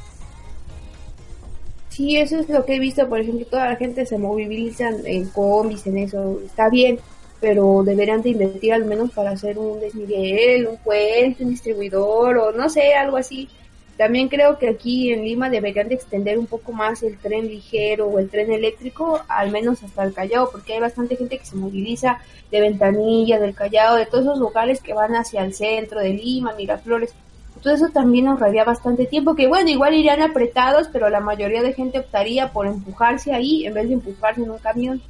[1.89, 5.29] Sí, eso es lo que he visto, por ejemplo, toda la gente se moviliza en
[5.29, 6.99] combis, en eso, está bien,
[7.39, 12.51] pero deberían de invertir al menos para hacer un desnivel, un puente, un distribuidor o
[12.51, 13.49] no sé, algo así.
[13.97, 18.07] También creo que aquí en Lima deberían de extender un poco más el tren ligero
[18.07, 21.55] o el tren eléctrico, al menos hasta el Callao, porque hay bastante gente que se
[21.55, 22.19] moviliza
[22.51, 26.53] de Ventanilla, del Callao, de todos esos lugares que van hacia el centro de Lima,
[26.53, 27.15] Miraflores.
[27.63, 31.73] Todo eso también ahorraría bastante tiempo, que bueno, igual irían apretados, pero la mayoría de
[31.73, 35.01] gente optaría por empujarse ahí en vez de empujarse en un camión.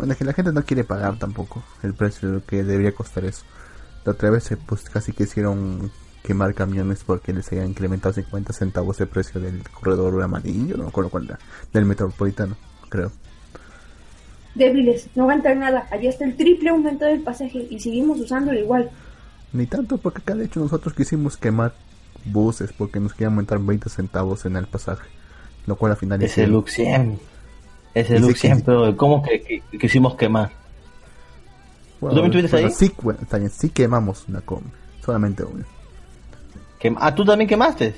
[0.00, 2.92] Bueno, es que la gente no quiere pagar tampoco el precio de lo que debería
[2.92, 3.44] costar eso.
[4.06, 9.08] La otra vez, pues casi quisieron quemar camiones porque les habían incrementado 50 centavos el
[9.08, 11.38] precio del corredor amarillo, no me acuerdo cuál era,
[11.74, 12.56] del metropolitano,
[12.88, 13.12] creo.
[14.54, 15.86] débiles, no aguantan nada.
[15.90, 18.90] Allá está el triple aumento del pasaje y seguimos usándolo igual.
[19.52, 21.74] Ni tanto, porque acá de hecho nosotros quisimos quemar
[22.24, 25.10] buses porque nos querían aumentar 20 centavos en el pasaje.
[25.66, 26.52] Lo cual al final Ese hicieron.
[26.54, 27.18] Luxiem.
[27.94, 30.50] Ese que- pero ¿cómo que, que- quisimos quemar?
[32.00, 32.74] Bueno, ¿Tú también estuviste bueno, ahí?
[32.74, 34.62] Sí, bueno, está bien, sí quemamos una com,
[35.04, 35.64] solamente una.
[36.80, 37.94] Quem- ah, ¿tú también quemaste?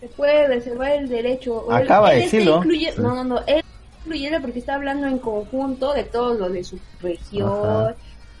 [0.00, 1.66] Se puede reservar el derecho.
[1.70, 2.58] él- Acaba de él está decirlo.
[2.58, 3.00] incluye- Sí.
[3.00, 3.40] No, no, no.
[3.46, 3.62] Él
[4.04, 7.94] incluyendo porque está hablando en conjunto de todo lo de su región, Ajá.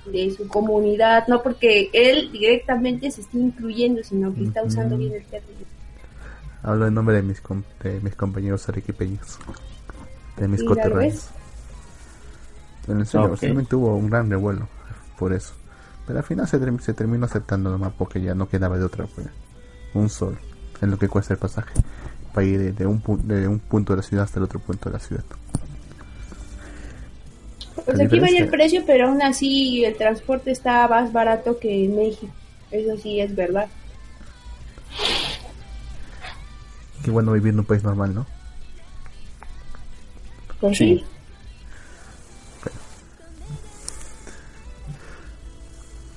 [0.06, 5.12] de su comunidad, no porque él directamente se está incluyendo, sino que está usando bien
[5.12, 5.60] el término.
[6.62, 9.38] Hablo en nombre de mis, com- de mis compañeros arequipeños,
[10.36, 11.28] de mis ¿Y coterráneos.
[12.86, 13.40] Pero en serio, Ok.
[13.40, 14.68] realmente hubo un gran revuelo
[15.18, 15.54] por eso.
[16.06, 19.28] Pero al final se, se terminó aceptando nomás porque ya no quedaba de otra pues,
[19.94, 20.38] Un sol
[20.80, 21.72] es lo que cuesta el pasaje
[22.32, 24.58] para ir de, de un, pu- de un punto de la ciudad hasta el otro
[24.60, 25.24] punto de la ciudad.
[27.84, 31.84] Pues La aquí varía el precio, pero aún así el transporte está más barato que
[31.84, 32.32] en México.
[32.70, 33.68] Eso sí es verdad.
[37.04, 38.26] Qué bueno vivir en un país normal, ¿no?
[40.60, 40.98] Pues Sí.
[40.98, 41.04] sí.
[42.60, 42.74] Pues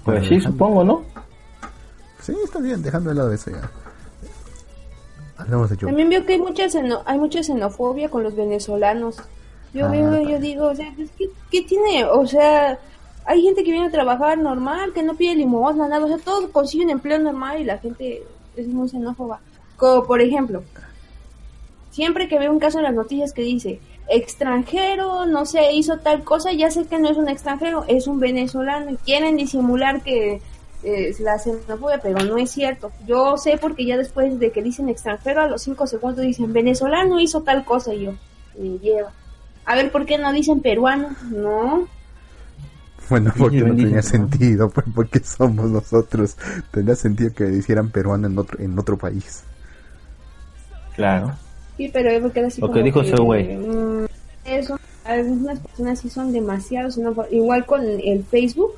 [0.06, 1.04] Bueno, sí, dejando- supongo, ¿no?
[2.22, 3.70] Sí, está bien, dejando de lado eso ya.
[5.38, 5.78] Hablamos de.
[5.78, 9.18] También veo que hay mucha, xeno- hay mucha xenofobia con los venezolanos.
[9.74, 10.30] Yo Ah, veo, claro.
[10.30, 12.06] yo digo, o sea, pues, ¿qué, qué tiene?
[12.06, 12.78] O sea,
[13.26, 16.06] hay gente que viene a trabajar normal, que no pide limosna, nada.
[16.06, 18.24] O sea, todos consiguen empleo normal y la gente
[18.56, 19.40] es muy xenófoba.
[19.84, 20.64] Como por ejemplo,
[21.92, 26.24] siempre que veo un caso en las noticias que dice extranjero, no sé, hizo tal
[26.24, 30.36] cosa, ya sé que no es un extranjero, es un venezolano y quieren disimular que
[30.36, 32.94] eh, es la xenofobia, pero no es cierto.
[33.06, 37.20] Yo sé porque ya después de que dicen extranjero, a los cinco segundos dicen venezolano
[37.20, 38.14] hizo tal cosa y yo,
[38.58, 39.12] me lleva.
[39.66, 41.10] A ver, ¿por qué no dicen peruano?
[41.30, 41.90] No.
[43.10, 46.38] Bueno, porque no tenía sentido, pues porque somos nosotros.
[46.72, 49.44] Tendría sentido que hicieran peruano en otro, en otro país.
[50.96, 51.34] Claro.
[51.78, 53.56] Sí, pero yo me quedo así Lo que dijo ese güey.
[53.58, 54.06] mm,
[54.46, 57.32] eso, algunas personas sí son demasiado xenófobas.
[57.32, 58.72] Igual con el Facebook.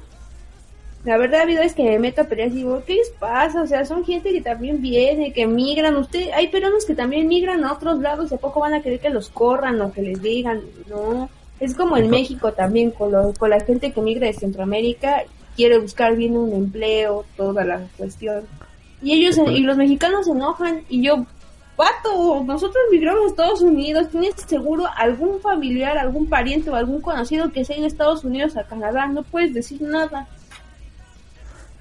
[1.03, 3.61] La verdad, ha habido es que me meto a pelear y digo, ¿qué les pasa?
[3.61, 5.95] O sea, son gente que también viene, que migran.
[5.97, 8.99] Usted, hay peruanos que también migran a otros lados y a poco van a querer
[8.99, 10.61] que los corran o que les digan.
[10.89, 11.29] No.
[11.59, 15.23] Es como en México también, con, lo- con la gente que migra de Centroamérica,
[15.55, 18.41] quiere buscar bien un empleo, toda la cuestión.
[19.03, 21.25] Y ellos, y los mexicanos se enojan y yo,
[21.75, 27.51] Pato, nosotros migramos a Estados Unidos, ¿tienes seguro algún familiar, algún pariente o algún conocido
[27.51, 29.07] que sea en Estados Unidos a Canadá?
[29.07, 30.27] No puedes decir nada.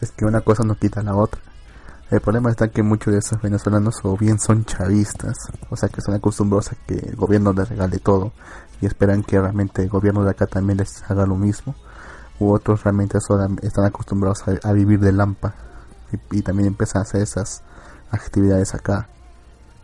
[0.01, 1.41] Es que una cosa no quita la otra.
[2.11, 5.37] El problema está que muchos de esos venezolanos o bien son chavistas,
[5.71, 8.33] o sea que están acostumbrados a que el gobierno les regale todo
[8.81, 11.75] y esperan que realmente el gobierno de acá también les haga lo mismo.
[12.41, 15.55] U otros realmente están acostumbrados a, vivir de lampa
[16.33, 17.63] y también empiezan a hacer esas
[18.11, 19.09] actividades acá.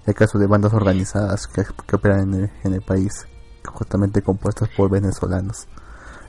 [0.07, 3.13] El caso de bandas organizadas que, que operan en el, en el país,
[3.65, 5.67] justamente compuestas por venezolanos.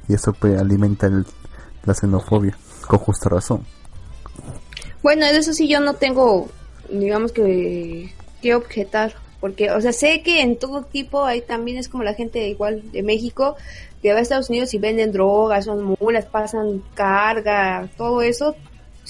[0.08, 1.26] Y eso pues, alimenta el-
[1.86, 2.58] la xenofobia,
[2.88, 3.66] con justa razón.
[5.02, 6.50] Bueno, de eso sí yo no tengo,
[6.90, 11.90] digamos que, que objetar, porque, o sea, sé que en todo tipo hay también es
[11.90, 13.56] como la gente igual de México
[14.02, 18.56] que va a Estados Unidos y venden drogas, son mulas, pasan carga, todo eso,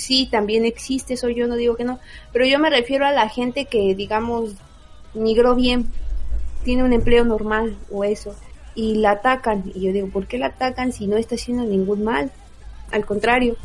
[0.02, 2.00] sí, también existe, eso yo no digo que no,
[2.34, 4.52] pero yo me refiero a la gente que, digamos,
[5.14, 5.88] migró bien,
[6.64, 8.36] tiene un empleo normal o eso,
[8.76, 12.04] y la atacan, y yo digo, ¿por qué la atacan si no está haciendo ningún
[12.04, 12.32] mal?
[12.92, 13.56] Al contrario,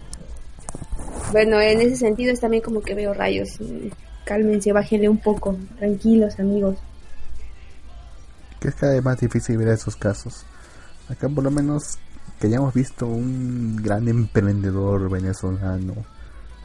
[1.33, 3.61] bueno, en ese sentido es también como que veo rayos.
[3.61, 3.89] Mm,
[4.25, 5.57] Cálmense, bájenle un poco.
[5.79, 6.77] Tranquilos, amigos.
[8.61, 10.45] que es cada vez más difícil ver esos casos.
[11.09, 11.99] Acá por lo menos
[12.41, 15.95] que hayamos visto un gran emprendedor venezolano,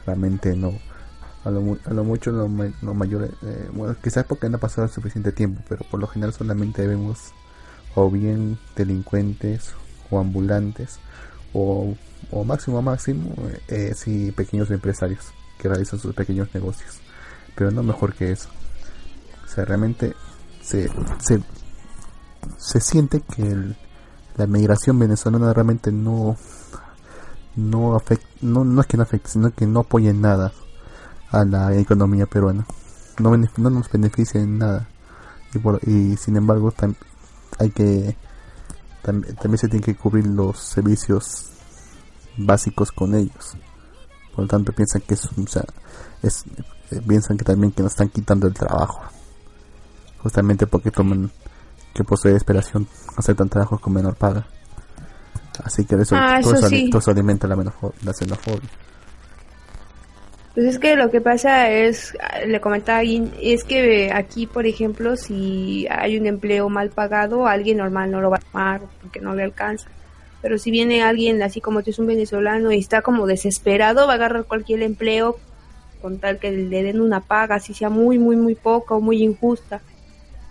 [0.06, 0.72] realmente no.
[1.44, 2.48] A lo, a lo mucho, lo,
[2.82, 6.32] lo mayor, eh, bueno, quizás porque no ha pasado suficiente tiempo, pero por lo general
[6.32, 7.32] solamente vemos
[7.96, 9.72] o bien delincuentes
[10.10, 10.98] o ambulantes
[11.52, 11.94] o,
[12.30, 13.34] o máximo máximo,
[13.68, 17.00] eh, sí, pequeños empresarios que realizan sus pequeños negocios,
[17.56, 18.48] pero no mejor que eso.
[19.44, 20.14] O sea, realmente
[20.62, 20.88] se,
[21.18, 21.40] se,
[22.56, 23.76] se siente que el-
[24.36, 26.36] la migración venezolana realmente no
[27.56, 30.52] no afecta no, no es que no afecte sino que no apoya nada
[31.30, 32.66] a la economía peruana.
[33.18, 34.88] No, no nos beneficia en nada.
[35.54, 36.72] Y, por, y sin embargo
[37.58, 38.16] hay que
[39.02, 41.50] tam- también se tienen que cubrir los servicios
[42.36, 43.56] básicos con ellos.
[44.34, 46.44] Por lo tanto piensan que es
[46.90, 49.00] eh, piensan que también que nos están quitando el trabajo.
[50.22, 51.30] Justamente porque toman
[51.94, 52.86] que por su desesperación
[53.16, 54.46] aceptan trabajos con menor paga.
[55.64, 56.90] Así que eso, Ah, todo, eso eso, sí.
[56.90, 58.68] todo eso alimenta la, la xenofobia.
[60.54, 62.14] Pues es que lo que pasa es,
[62.46, 67.78] le comentaba alguien, es que aquí, por ejemplo, si hay un empleo mal pagado, alguien
[67.78, 69.88] normal no lo va a tomar porque no le alcanza.
[70.42, 74.12] Pero si viene alguien así como tú es un venezolano y está como desesperado, va
[74.12, 75.38] a agarrar cualquier empleo
[76.02, 79.22] con tal que le den una paga, así sea muy, muy, muy poca o muy
[79.22, 79.80] injusta.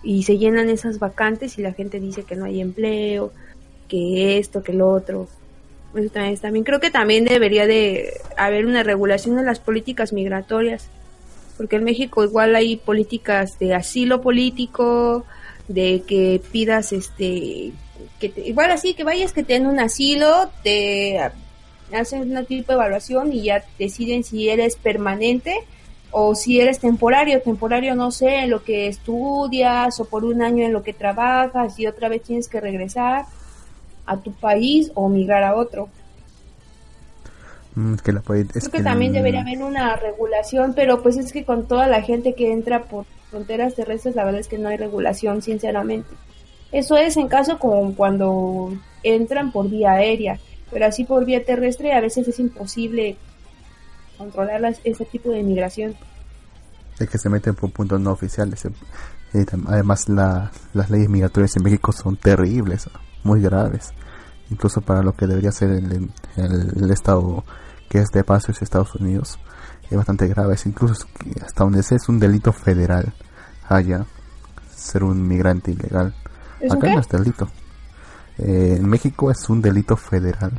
[0.02, 3.32] Y se llenan esas vacantes y la gente dice que no hay empleo,
[3.92, 5.28] que esto, que lo otro.
[5.94, 6.08] Eso
[6.40, 10.88] también, creo que también debería de haber una regulación de las políticas migratorias,
[11.58, 15.26] porque en México igual hay políticas de asilo político,
[15.68, 17.72] de que pidas este,
[18.18, 21.20] que te- igual así que vayas que te den un asilo, te
[21.94, 25.54] hacen una tipo de evaluación y ya deciden si eres permanente
[26.10, 30.64] o si eres temporario, temporario no sé, en lo que estudias o por un año
[30.64, 33.26] en lo que trabajas y otra vez tienes que regresar
[34.06, 35.88] a tu país o migrar a otro.
[37.74, 38.24] Mm, que la es
[38.68, 42.34] Creo que también debería haber una regulación, pero pues es que con toda la gente
[42.34, 46.08] que entra por fronteras terrestres, la verdad es que no hay regulación, sinceramente.
[46.70, 50.38] Eso es en caso como cuando entran por vía aérea,
[50.70, 53.16] pero así por vía terrestre a veces es imposible
[54.18, 55.94] controlar ese tipo de migración.
[56.98, 58.64] de que se meten por puntos no oficiales.
[59.32, 62.88] tam- además, la- las leyes migratorias en México son terribles,
[63.24, 63.92] muy graves.
[64.50, 67.44] Incluso para lo que debería ser el, el- el estado
[67.88, 69.38] que es de paso es Estados Unidos,
[69.90, 70.54] es bastante grave.
[70.54, 71.06] Es incluso
[71.44, 73.12] hasta donde sé es un delito federal
[73.68, 74.04] allá
[74.74, 76.14] ser un migrante ilegal.
[76.60, 77.48] ¿Es un Acá no es delito.
[78.38, 80.52] Eh, en México es un delito federal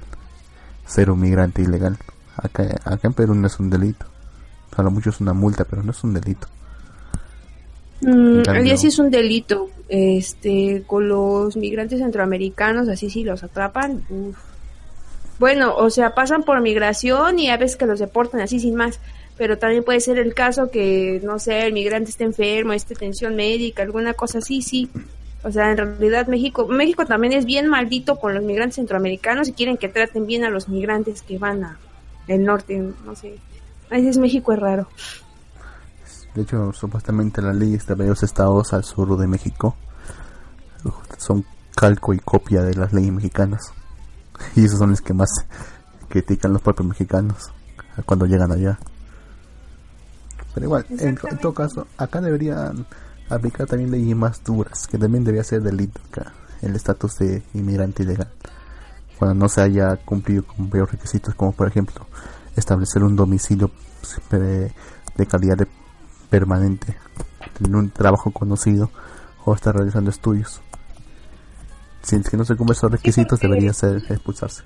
[0.85, 1.97] ser un migrante ilegal.
[2.37, 4.05] Acá, acá en Perú no es un delito.
[4.75, 6.47] A lo mucho es una multa, pero no es un delito.
[8.03, 9.69] Mm, cambio- sí es un delito.
[9.89, 14.03] Este, con los migrantes centroamericanos, así sí los atrapan.
[14.09, 14.35] uf.
[15.39, 18.99] Bueno, o sea, pasan por migración y a veces que los deportan así sin más.
[19.37, 23.35] Pero también puede ser el caso que, no sé, el migrante esté enfermo, esté tensión
[23.35, 24.89] médica, alguna cosa así, sí.
[25.43, 29.53] O sea, en realidad México, México también es bien maldito con los migrantes centroamericanos y
[29.53, 31.77] quieren que traten bien a los migrantes que van a
[32.27, 33.35] el norte, no sé.
[33.89, 34.87] A veces México es raro.
[36.35, 39.75] De hecho, supuestamente las leyes de varios estados al sur de México
[41.17, 43.71] son calco y copia de las leyes mexicanas.
[44.55, 45.29] Y esos son los que más
[46.09, 47.51] critican los propios mexicanos
[48.05, 48.79] cuando llegan allá.
[50.53, 52.85] Pero igual, en, en todo caso, acá deberían
[53.29, 58.03] aplicar también leyes más duras, que también debería ser delito acá, el estatus de inmigrante
[58.03, 58.29] ilegal.
[59.17, 62.05] Cuando no se haya cumplido con varios requisitos, como por ejemplo
[62.55, 63.71] establecer un domicilio
[64.31, 64.71] eh,
[65.15, 65.67] de calidad de
[66.33, 66.95] permanente,
[67.59, 68.89] tener un trabajo conocido
[69.45, 70.61] o estar realizando estudios.
[72.01, 74.63] Si es que no se cumplen esos requisitos, debería ser expulsarse.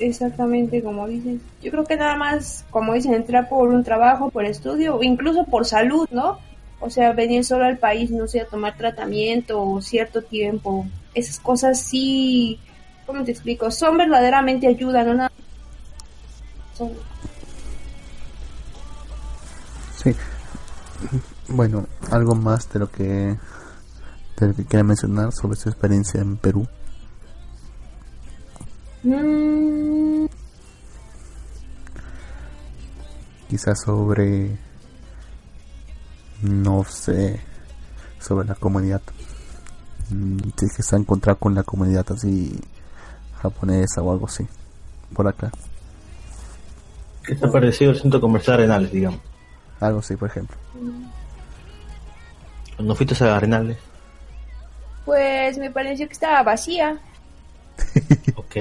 [0.00, 1.40] Exactamente, como dicen.
[1.62, 5.44] Yo creo que nada más, como dicen, entrar por un trabajo, por estudio, o incluso
[5.44, 6.40] por salud, ¿no?
[6.80, 10.84] O sea, venir solo al país, no sé, a tomar tratamiento o cierto tiempo.
[11.14, 12.58] Esas cosas sí,
[13.06, 13.70] ¿cómo te explico?
[13.70, 15.30] Son verdaderamente ayuda, no nada.
[16.76, 16.90] Son,
[20.02, 20.12] Sí.
[21.48, 23.36] Bueno, algo más de lo que
[24.38, 26.66] de lo que quiera mencionar sobre su experiencia en Perú.
[33.48, 34.56] Quizás sobre
[36.42, 37.40] no sé
[38.18, 39.02] sobre la comunidad.
[40.10, 42.58] Mm, Si es que se ha encontrado con la comunidad así
[43.42, 44.46] japonesa o algo así
[45.14, 45.50] por acá.
[47.24, 49.20] ¿Qué te ha parecido el centro comercial Arenales, digamos?
[49.80, 50.56] Algo así, por ejemplo.
[52.76, 53.78] Cuando fuiste a Arenales,
[55.04, 56.98] pues me pareció que estaba vacía.
[58.36, 58.56] ok.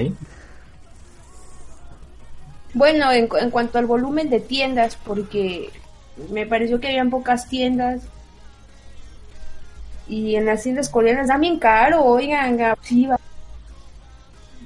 [2.74, 5.70] Bueno, en, en cuanto al volumen de tiendas, porque
[6.32, 8.02] me pareció que habían pocas tiendas.
[10.08, 13.20] Y en las tiendas coreanas dan bien caro, oigan, ga- sí, va-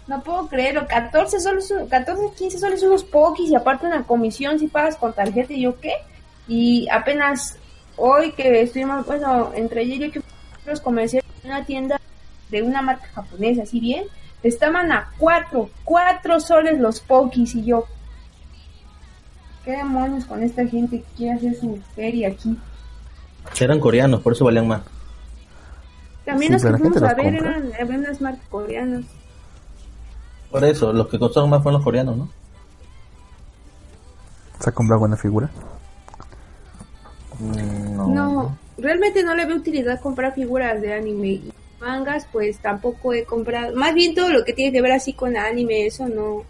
[0.07, 4.67] No puedo creerlo, 14 soles, 14, 15 soles unos pokis y aparte una comisión si
[4.67, 5.93] pagas con tarjeta y yo qué.
[6.47, 7.57] Y apenas
[7.95, 10.21] hoy que estuvimos, bueno, entre ayer y que
[10.65, 11.99] los comerciales en una tienda
[12.49, 14.05] de una marca japonesa, así bien,
[14.43, 17.85] estaban a 4, 4 soles los pokis y yo.
[19.63, 22.57] ¿Qué demonios con esta gente que quiere hacer su feria aquí?
[23.59, 24.81] Eran coreanos, por eso valían más.
[26.25, 27.49] También Sí, los que fuimos a ver compra.
[27.51, 29.05] eran, eran unas marcas coreanas.
[30.51, 32.29] Por eso, los que costaron más fueron los coreanos, ¿no?
[34.59, 35.49] ¿Se ha comprado buena figura?
[37.39, 41.41] No, realmente no le veo utilidad comprar figuras de anime.
[41.79, 43.75] mangas, pues tampoco he comprado.
[43.75, 46.43] Más bien todo lo que tiene que ver así con anime, eso no,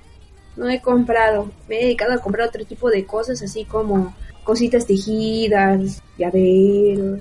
[0.55, 1.49] no he comprado.
[1.67, 4.13] Me he dedicado a comprar otro tipo de cosas, así como
[4.43, 7.19] cositas tejidas, llaveros,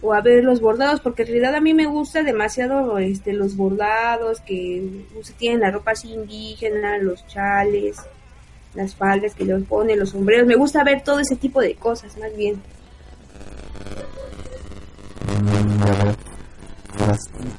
[0.00, 3.56] o a ver los bordados, porque en realidad a mí me gusta demasiado este los
[3.56, 7.98] bordados que se tienen la ropa así indígena, los chales,
[8.74, 10.46] las faldas que los pone, los sombreros.
[10.46, 12.62] Me gusta ver todo ese tipo de cosas, más bien.
[13.76, 15.26] Mm, ya veo.
[15.26, 15.29] Las-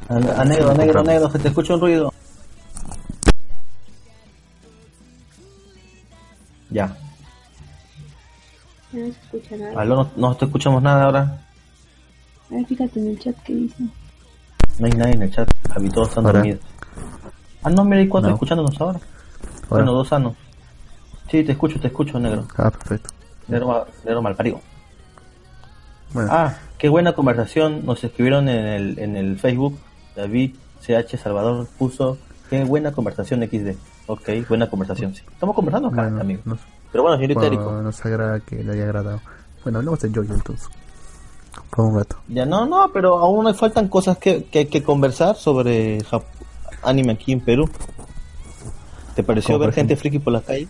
[0.09, 2.13] A, a negro, negro, negro, se te escucha un ruido.
[6.69, 6.95] Ya.
[8.91, 9.81] No se escucha nada.
[9.81, 11.41] Aló, no, no te escuchamos nada ahora.
[12.49, 13.83] A ver, fíjate en el chat que dice.
[14.79, 15.49] No hay nadie en el chat.
[15.73, 16.39] Javi, todos están Ahora.
[16.39, 16.61] dormidos.
[17.63, 18.35] Ah, no, mira, hay cuatro No.
[18.35, 18.99] escuchándonos ahora.
[18.99, 19.67] Ahora.
[19.69, 20.33] Bueno, dos sanos.
[21.29, 22.45] Sí, te escucho, te escucho, negro.
[22.57, 23.09] Ah, perfecto.
[23.47, 24.59] Negro, negro malparido.
[26.13, 27.85] Bueno, Ah, qué buena conversación.
[27.85, 29.77] Nos escribieron en el, en el Facebook.
[30.15, 32.17] David CH Salvador puso.
[32.49, 33.75] Qué buena conversación XD.
[34.07, 35.21] Ok, buena conversación, sí.
[35.31, 36.41] Estamos conversando acá, bueno, amigo.
[36.43, 36.59] nos,
[36.91, 37.71] Pero bueno, señorita bueno, Erico.
[37.81, 39.21] nos agrada que le haya agradado.
[39.63, 40.67] Bueno, hablemos de Jojo entonces.
[41.69, 42.17] Por un rato.
[42.27, 46.23] Ya no, no, pero aún nos faltan cosas que, que, que conversar sobre Jap-
[46.83, 47.69] anime aquí en Perú.
[49.15, 50.67] ¿Te pareció ver gente friki por la calle?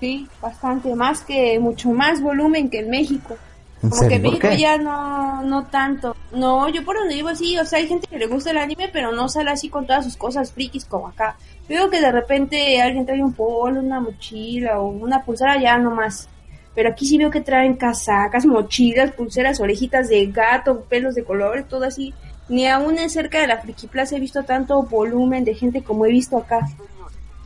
[0.00, 3.36] Sí, bastante, más que mucho más volumen que en México.
[3.82, 4.30] ¿En Como que en serio?
[4.30, 6.16] ¿Por México ya no, no tanto.
[6.32, 8.88] No, yo por donde vivo sí, o sea, hay gente que le gusta el anime,
[8.92, 11.36] pero no sale así con todas sus cosas frikis como acá.
[11.68, 16.28] Veo que de repente alguien trae un polo, una mochila o una pulsera ya nomás.
[16.74, 21.66] Pero aquí sí veo que traen casacas, mochilas, pulseras, orejitas de gato, pelos de colores,
[21.68, 22.12] todo así.
[22.48, 26.06] Ni aún en cerca de la Friki Plaza he visto tanto volumen de gente como
[26.06, 26.68] he visto acá.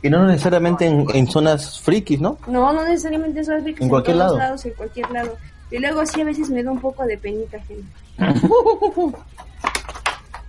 [0.03, 2.37] Y no necesariamente en, en zonas frikis, ¿no?
[2.47, 4.37] No, no necesariamente son frikis En cualquier todos lado.
[4.37, 5.37] lados, en cualquier lado.
[5.71, 7.87] Y luego sí a veces me da un poco de penita, gente.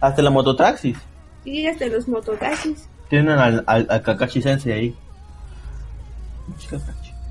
[0.01, 0.99] Hasta la mototaxis.
[1.45, 2.89] Y hasta los mototaxis.
[3.09, 4.97] Tienen al, al, al Kakashi Sensei ahí.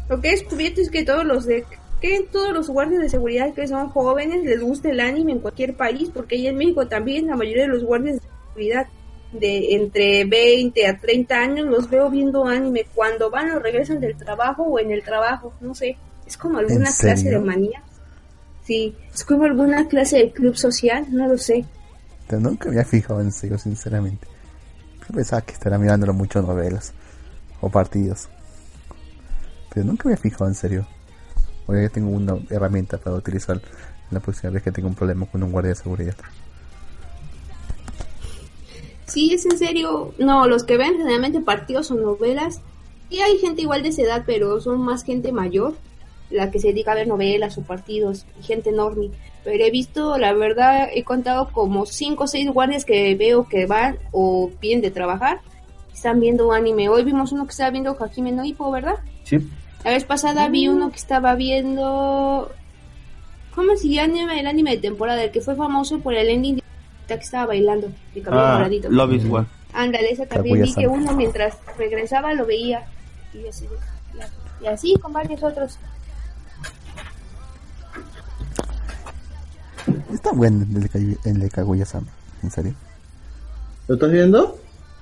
[0.09, 1.65] Lo que he descubierto es que todos los de
[2.01, 5.75] que todos los guardias de seguridad que son jóvenes les gusta el anime en cualquier
[5.75, 8.87] país, porque allá en México también la mayoría de los guardias de seguridad
[9.31, 14.17] de entre 20 a 30 años los veo viendo anime cuando van o regresan del
[14.17, 15.97] trabajo o en el trabajo, no sé,
[16.31, 17.83] es como alguna ¿En clase de manía.
[18.63, 21.65] Sí, es como alguna clase de club social, no lo sé.
[22.25, 24.25] Pero nunca me había fijado en serio, sinceramente.
[25.01, 26.93] Yo pensaba que estaría mirándolo mucho novelas
[27.59, 28.29] o partidos.
[29.73, 30.87] Pero nunca me había fijado en serio.
[31.67, 33.61] Ahora ya tengo una herramienta para utilizar
[34.09, 36.15] la próxima vez que tenga un problema con un guardia de seguridad.
[39.05, 40.13] Sí, es en serio.
[40.17, 42.61] No, los que ven generalmente partidos o novelas.
[43.09, 45.75] Y hay gente igual de esa edad, pero son más gente mayor.
[46.31, 48.25] La que se dedica a ver novelas o partidos.
[48.39, 49.09] Y gente enorme.
[49.43, 53.65] Pero he visto, la verdad, he contado como cinco o seis guardias que veo que
[53.65, 55.39] van o vienen de trabajar.
[55.93, 56.89] Están viendo anime.
[56.89, 58.95] Hoy vimos uno que estaba viendo Hajime no Ippo, ¿verdad?
[59.23, 59.39] Sí.
[59.83, 62.51] La vez pasada vi uno que estaba viendo.
[63.55, 65.23] ¿Cómo se llama el anime de temporada?
[65.23, 66.61] El que fue famoso por el ending de
[67.07, 67.89] que estaba bailando.
[68.13, 68.89] De cabello Ah, moradito.
[68.89, 69.45] Love is War.
[69.73, 72.85] Ándale, esa también vi que uno mientras regresaba lo veía.
[73.33, 73.65] Y así,
[74.61, 75.77] y así con varios otros.
[80.13, 80.65] Está bueno
[81.25, 82.07] el de, Kaguya-sama,
[82.43, 82.73] en serio.
[83.87, 84.57] ¿Lo estás viendo?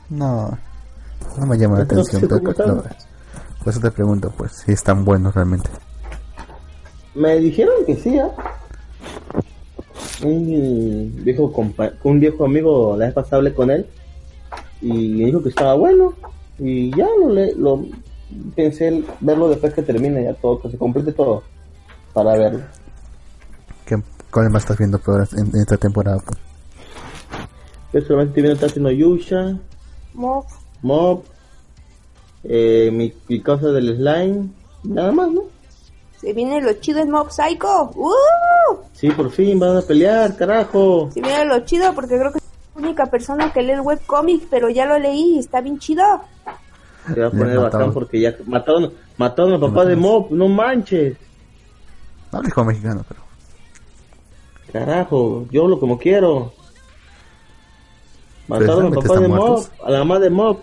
[0.10, 0.58] No,
[1.38, 2.22] no me llama la atención.
[2.56, 2.84] Pero,
[3.64, 5.70] por eso te pregunto, pues, si están buenos realmente.
[7.16, 8.30] Me dijeron que sí, ¿ah?
[10.24, 13.86] Un viejo compa- un viejo amigo, la vez pasada hablé con él
[14.82, 16.14] y me dijo que estaba bueno
[16.58, 17.86] y ya lo, le- lo
[18.56, 21.44] pensé verlo después que termine ya todo, que se complete todo
[22.14, 22.62] para verlo.
[24.30, 26.20] ¿Qué, ¿Cuál más estás viendo peor en, en esta temporada?
[26.20, 26.38] Pues?
[27.94, 29.58] Yo solamente estoy viendo Tatsuno Yusha,
[30.14, 30.46] Mob.
[30.82, 31.24] Mob,
[32.44, 34.50] eh, mi, mi cosa del slime,
[34.84, 35.42] nada más, ¿no?
[36.22, 37.92] Se viene lo chido en Mob Psycho.
[37.96, 38.78] ¡Uh!
[38.94, 41.10] Sí, por fin van a pelear, carajo.
[41.14, 42.44] Se viene lo chido porque creo que es
[42.76, 46.04] la única persona que lee el webcomic, pero ya lo leí y está bien chido.
[47.08, 51.18] Se va a poner bacán porque ya mataron, mataron al papá de Mob, no manches.
[52.32, 53.29] No como mexicano, pero.
[54.72, 56.54] Carajo, yo lo como quiero.
[58.48, 60.58] Mataron al papá de Mob, a la mamá de Mob.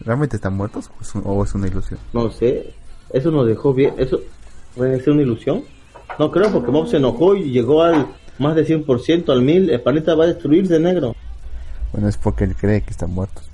[0.00, 1.98] ¿Realmente están muertos o es, un- o es una ilusión?
[2.12, 2.72] No sé,
[3.12, 3.94] eso nos dejó bien.
[3.98, 4.20] ¿Eso
[4.76, 5.64] puede ser una ilusión?
[6.18, 8.06] No creo, porque Mob se enojó y llegó al
[8.38, 9.70] más de 100%, al 1000.
[9.70, 11.14] El planeta va a destruirse, negro.
[11.92, 13.44] Bueno, es porque él cree que están muertos.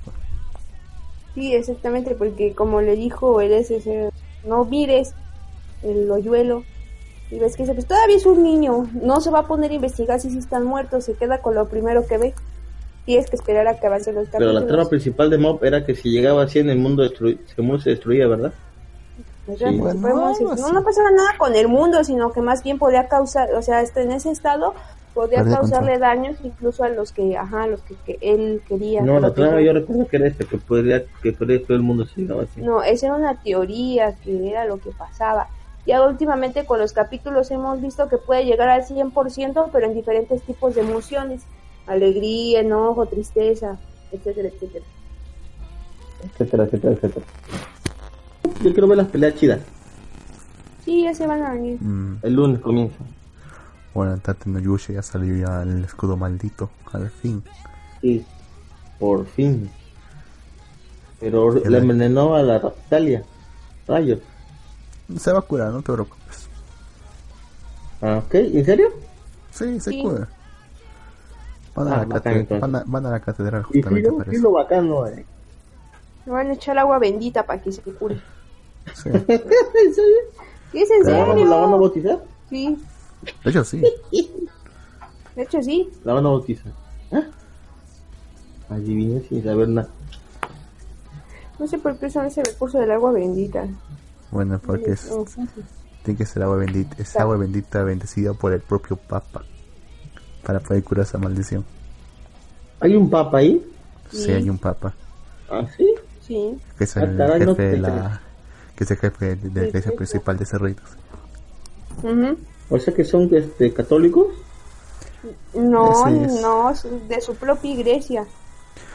[1.35, 4.11] Sí, exactamente, porque como le dijo el ese,
[4.47, 5.15] no mires
[5.83, 6.65] el hoyuelo.
[7.31, 9.75] Y ves que dice, pues todavía es un niño, no se va a poner a
[9.75, 12.35] investigar si sí están muertos, se queda con lo primero que ve.
[13.07, 14.63] tienes que esperar a que avancen los Pero capítulos.
[14.63, 17.81] la trama principal de Mob era que si llegaba así en el mundo, el mundo
[17.81, 18.53] se destruía, ¿verdad?
[19.47, 19.65] Pues Sí.
[19.79, 23.61] Bueno, no, no pasaba nada con el mundo, sino que más bien podía causar, o
[23.63, 24.73] sea, este, en ese estado
[25.13, 26.01] podía causarle control.
[26.01, 29.03] daños incluso a los que, ajá, a los que, que él quería.
[29.03, 32.07] No, la trama yo recuerdo que era esta, que podría, que podría todo el mundo
[32.07, 32.61] si llegaba así.
[32.63, 35.49] No, esa era una teoría que era lo que pasaba.
[35.87, 40.43] Ya últimamente con los capítulos hemos visto que puede llegar al 100%, pero en diferentes
[40.43, 41.43] tipos de emociones.
[41.87, 43.79] Alegría, enojo, tristeza,
[44.11, 44.85] etcétera, etcétera.
[46.25, 47.27] Etcétera, etcétera, etcétera.
[48.63, 49.61] Yo quiero ver las peleas chidas.
[50.85, 51.79] Sí, ya se van a venir.
[51.81, 52.97] Mm, El lunes comienza.
[53.93, 57.43] bueno, Tate no Yusha ya salió ya el escudo maldito, al fin.
[58.01, 58.25] Sí,
[58.99, 59.71] por fin.
[61.21, 63.23] Pero le envenenó a la Raptalia.
[63.87, 64.21] Rayos.
[65.19, 66.49] Se va a curar, no te preocupes.
[68.01, 68.89] Ah, ok, ¿en serio?
[69.51, 70.03] Sí, se Sí.
[70.03, 70.29] cura.
[71.75, 74.25] Van a, Ah, la bacán, van, a, van a la catedral Y sí, justamente lo,
[74.25, 74.43] sí eso.
[74.43, 75.25] lo bacano, eh.
[76.27, 78.21] Me van a echar agua bendita para que se cure.
[78.95, 79.09] Sí.
[79.13, 80.17] ¿En serio?
[80.73, 81.47] ¿Sí es en ¿La van, a- serio?
[81.51, 82.25] la van a bautizar?
[82.51, 82.83] Sí,
[83.45, 83.81] De hecho, sí.
[85.37, 85.91] de hecho sí.
[86.05, 86.73] La van a bautizar.
[87.13, 87.23] ¿Ah?
[88.71, 89.89] Adivina sin saber nada.
[91.59, 93.67] No sé por qué usan ese recurso del agua bendita.
[94.35, 95.15] Bueno, porque es, sí,
[95.55, 95.63] sí.
[96.03, 99.45] tiene que ser agua bendita, es agua bendita bendecida por el propio Papa
[100.45, 101.65] para poder curar esa maldición.
[102.81, 103.65] ¿Hay un papa ahí?
[104.11, 104.93] Si hay un Papa,
[105.49, 105.89] ¿Ah, sí?
[106.21, 106.59] Sí.
[106.77, 108.21] que es el no jefe de la
[108.77, 110.91] que es el jefe de la iglesia principal de Cerritos.
[112.03, 112.37] Ujú.
[112.71, 114.27] O sea que son este, católicos,
[115.55, 116.09] No,
[116.43, 116.73] no,
[117.09, 118.27] de su propia iglesia.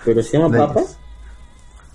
[0.04, 0.82] pero se llama papa.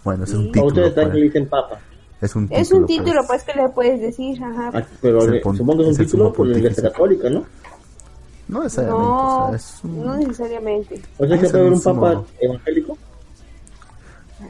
[0.02, 0.66] Bueno, es un ¿O título.
[0.68, 1.78] ustedes también le dicen papa?
[2.20, 2.62] Es un título.
[2.62, 3.26] Es un título, pues.
[3.26, 4.70] pues, que le puedes decir, ajá.
[4.74, 7.44] Ah, pero Es le- supongo que es un título por la iglesia católica, ¿no?
[8.48, 11.02] No necesariamente, No, o sea, es un- no necesariamente.
[11.18, 12.98] O sea que puede haber un papa evangélico.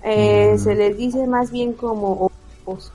[0.03, 0.59] Eh, Mm.
[0.59, 2.93] Se les dice más bien como obispos.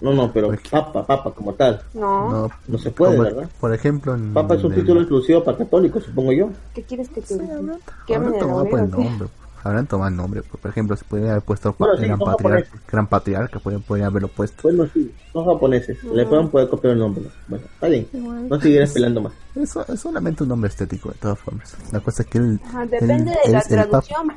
[0.00, 1.80] No, no, pero papa, papa como tal.
[1.94, 3.48] No, no, No se puede, como- ¿verdad?
[3.60, 6.50] Por ejemplo, en Papa es un título exclusivo para católicos, supongo yo.
[6.74, 7.58] ¿qué quieres que te diga?
[8.06, 9.28] ¿Qué hablan tomado por el nombre.
[9.66, 10.42] Habrán tomado el nombre.
[10.42, 14.28] Por ejemplo, se podría haber puesto Bueno, sí, gran, patriarca, gran patriarca, podrían, podrían haberlo
[14.28, 14.62] puesto.
[14.62, 16.02] Bueno, sí, son japoneses.
[16.04, 17.24] Le pueden poder copiar el nombre.
[17.48, 18.06] Bueno, está bien.
[18.48, 19.32] No seguiré peleando más.
[19.54, 21.76] Eso es solamente un nombre estético, de todas formas.
[21.92, 24.32] La cosa es que el, Ajá, el- depende de el- la el papa, traducción.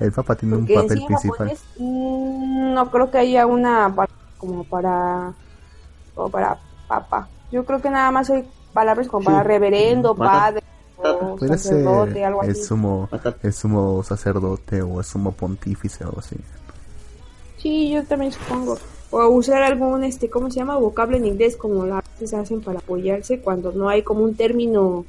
[0.00, 1.38] el papa tiene un Porque papel sí principal.
[1.48, 3.94] japonés mm, no creo que haya una
[4.38, 5.32] como para
[6.14, 6.56] como para
[6.88, 7.28] papa.
[7.50, 9.26] Yo creo que nada más hay palabras como Sí.
[9.26, 10.62] para reverendo, padre
[11.02, 11.86] o Puede ser
[12.44, 13.08] el sumo,
[13.42, 16.36] el sumo sacerdote o el sumo pontífice o algo así.
[17.58, 18.78] Sí, yo también supongo.
[19.10, 20.78] O usar algún, este, ¿cómo se llama?
[20.78, 25.04] Vocablo en inglés, como las veces hacen para apoyarse cuando no hay como un término.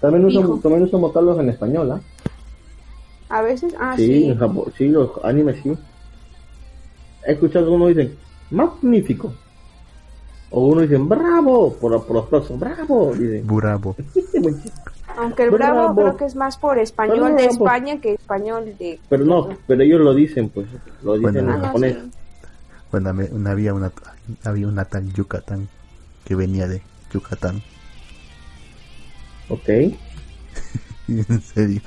[0.00, 2.00] También usan, también usan vocablos en español, ¿ah?
[3.28, 4.24] A veces, ah, sí, sí.
[4.26, 5.72] en Japón, sí, los animes sí.
[7.26, 8.16] He escuchado uno dicen,
[8.50, 9.32] magnífico.
[10.50, 13.46] O uno dicen, bravo, por, por los próximos, bravo, dicen.
[13.46, 13.96] Bravo.
[15.16, 15.94] Aunque el bravo, Bravo.
[16.02, 17.46] creo que es más por español de.
[17.46, 18.98] España que español de.
[19.08, 20.66] Pero no, pero ellos lo dicen, pues,
[21.02, 21.40] lo dicen Bueno.
[21.40, 21.94] en Ah, no, japonés.
[22.02, 22.10] sí.
[22.90, 23.92] Bueno, me- una- había una
[24.44, 25.68] había una tal Yucatán
[26.24, 27.62] que venía de Yucatán.
[29.48, 29.68] Ok.
[31.08, 31.80] en serio.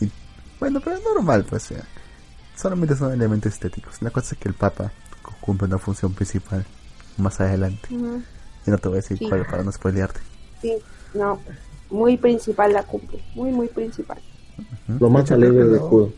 [0.00, 0.10] Y,
[0.58, 1.64] bueno, pero es normal, pues.
[1.64, 1.82] sea,
[2.56, 4.00] solamente son elementos estéticos.
[4.02, 6.64] La cosa es que el Papa cu- cumple una función principal
[7.16, 7.88] más adelante.
[7.90, 9.28] Y no te voy a decir Sí.
[9.28, 10.20] cuál para no spoilearte.
[10.60, 10.74] Sí,
[11.14, 11.40] no.
[11.90, 13.22] Muy principal la cumple.
[13.34, 14.18] Muy, muy principal.
[14.98, 16.12] Lo más alegre del no- escudo.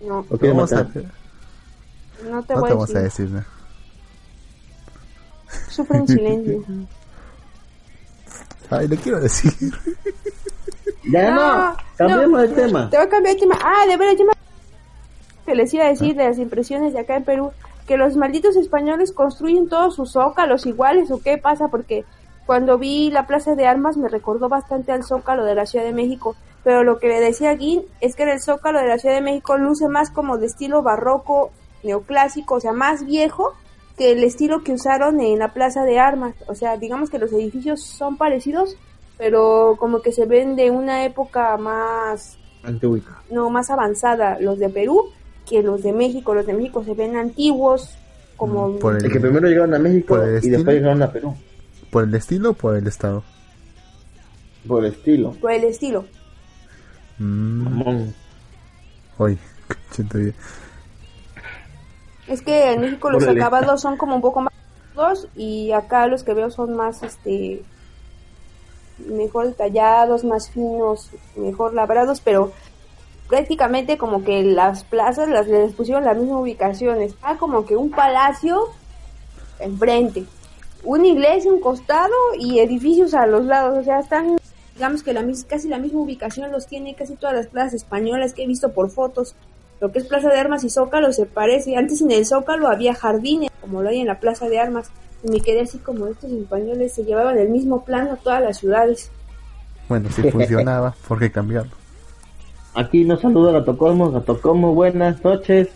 [0.00, 1.02] No, Lo no vamos a- no te
[2.24, 2.96] no voy te a vamos decir.
[2.96, 3.46] a decir nada.
[5.68, 6.64] Sufre en silencio.
[8.70, 9.52] Ay, le quiero decir.
[11.10, 12.90] Ya no, cambiemos no, de tema.
[12.90, 13.58] Te voy a cambiar de tema.
[13.62, 14.32] Ah, de veras, yo me...
[15.44, 17.50] Que les iba a decir de las impresiones de acá en Perú,
[17.86, 21.68] que los malditos españoles construyen todos sus zócalos iguales, ¿o qué pasa?
[21.68, 22.04] Porque
[22.46, 25.92] cuando vi la Plaza de Armas me recordó bastante al zócalo de la Ciudad de
[25.92, 26.34] México,
[26.64, 29.20] pero lo que le decía Guin es que en el zócalo de la Ciudad de
[29.22, 31.50] México luce más como de estilo barroco,
[31.82, 33.52] neoclásico, o sea, más viejo
[33.96, 36.34] que el estilo que usaron en la Plaza de Armas.
[36.48, 38.76] O sea, digamos que los edificios son parecidos,
[39.18, 43.10] pero como que se ven de una época más Antiguito.
[43.30, 45.10] no más avanzada los de Perú
[45.48, 46.34] que los de México.
[46.34, 47.96] Los de México se ven antiguos,
[48.36, 51.34] como Mm, por el- El que primero llegaron a México y después llegaron a Perú.
[51.92, 53.22] ¿Por el estilo o por el estado?
[54.66, 55.32] Por el estilo.
[55.32, 56.06] por el estilo.
[57.18, 58.14] Mm, bien.
[62.28, 63.40] Es que en México los Órale.
[63.40, 64.54] acabados son como un poco más
[64.94, 67.62] rudos y acá los que veo son más este
[69.06, 72.52] mejor detallados, más finos, mejor labrados, pero
[73.28, 77.02] prácticamente como que las plazas las les pusieron la misma ubicación.
[77.02, 78.68] Está como que un palacio
[79.58, 80.24] enfrente,
[80.84, 83.78] una iglesia un costado y edificios a los lados.
[83.78, 84.36] O sea, están,
[84.74, 88.34] digamos que la mis- casi la misma ubicación los tiene casi todas las plazas españolas
[88.34, 89.34] que he visto por fotos.
[89.80, 91.76] Lo que es Plaza de Armas y Zócalo se parece.
[91.76, 94.90] Antes en el Zócalo había jardines, como lo hay en la Plaza de Armas.
[95.24, 98.58] Y me quedé así como estos españoles se llevaban el mismo plano a todas las
[98.58, 99.10] ciudades.
[99.88, 101.72] Bueno, si funcionaba, ¿por qué cambiarlo?
[102.74, 104.12] Aquí nos saluda Gato Cosmos.
[104.12, 105.68] Gato Cosmos, buenas noches.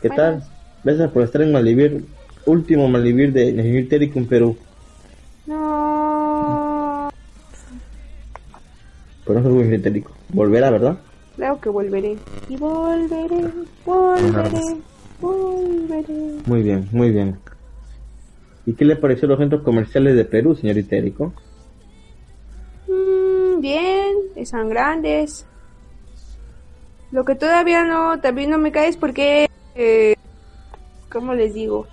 [0.00, 0.44] ¿Qué tal?
[0.84, 2.04] Gracias por estar en Malivir,
[2.46, 4.56] último Malivir de Térico en Perú.
[5.46, 7.10] No,
[9.26, 10.12] Pero no Malivir Térico.
[10.28, 10.98] Volverá, ¿verdad?
[11.36, 12.16] claro que volveré.
[12.48, 13.44] Y volveré,
[13.84, 14.76] volveré,
[15.20, 16.14] volveré.
[16.46, 17.38] Muy bien, muy bien.
[18.66, 21.32] ¿Y qué le pareció los centros comerciales de Perú, señor Itérico?
[22.88, 25.46] Mm, bien, están grandes.
[27.10, 30.14] Lo que todavía no, también no me cae es porque, eh,
[31.12, 31.86] ¿cómo les digo?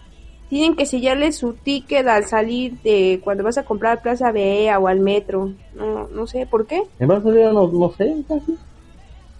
[0.52, 4.80] Tienen que sellarle su ticket al salir de cuando vas a comprar a Plaza Bea
[4.80, 5.54] o al metro.
[5.74, 6.84] No, no sé por qué.
[7.00, 8.58] En verdad yo no, no sé, casi.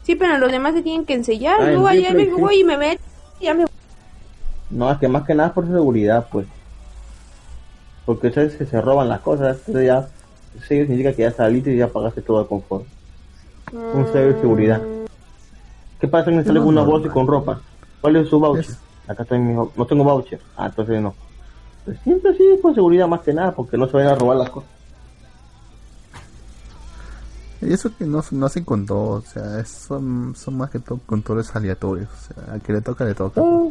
[0.04, 1.60] Sí, pero los demás se tienen que ensellar.
[1.60, 2.32] Ah, Luego allá me sí.
[2.32, 3.02] voy y me meto.
[3.42, 3.66] y Ya me
[4.70, 6.48] No, es que más que nada por seguridad, pues.
[8.06, 10.08] Porque sabes que se roban las cosas, entonces ya,
[10.56, 12.86] eso significa que ya saliste y ya pagaste todo el confort.
[13.94, 14.82] Un sello de seguridad.
[16.00, 17.62] ¿Qué pasa si me sale No, con una bolsa y con ropa?
[18.00, 18.62] ¿Cuál es su voucher?
[18.64, 20.40] Es- Acá está mi, no tengo voucher.
[20.58, 21.14] Ah, entonces no.
[21.86, 24.50] Pues siempre sí, con seguridad más que nada, porque no se vayan a robar las
[24.50, 24.70] cosas.
[27.62, 30.80] Y eso que no, no hacen con todo, o sea, es- son, son más que
[30.80, 32.10] todo controles aleatorios.
[32.10, 33.42] O sea, al que le toca, le toca.
[33.44, 33.68] Ah.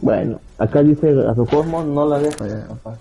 [0.00, 2.58] Bueno, acá dice a su cosmos, no la deje Oye.
[2.58, 2.98] escapar.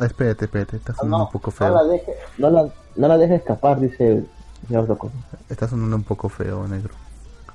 [0.00, 1.74] Espérate, espérate, está Ah, sonando no, un poco no feo.
[1.74, 4.28] la deje, no la, no la deje escapar, dice el
[4.68, 5.24] señor Socosmos.
[5.48, 6.94] Está sonando un poco feo, negro.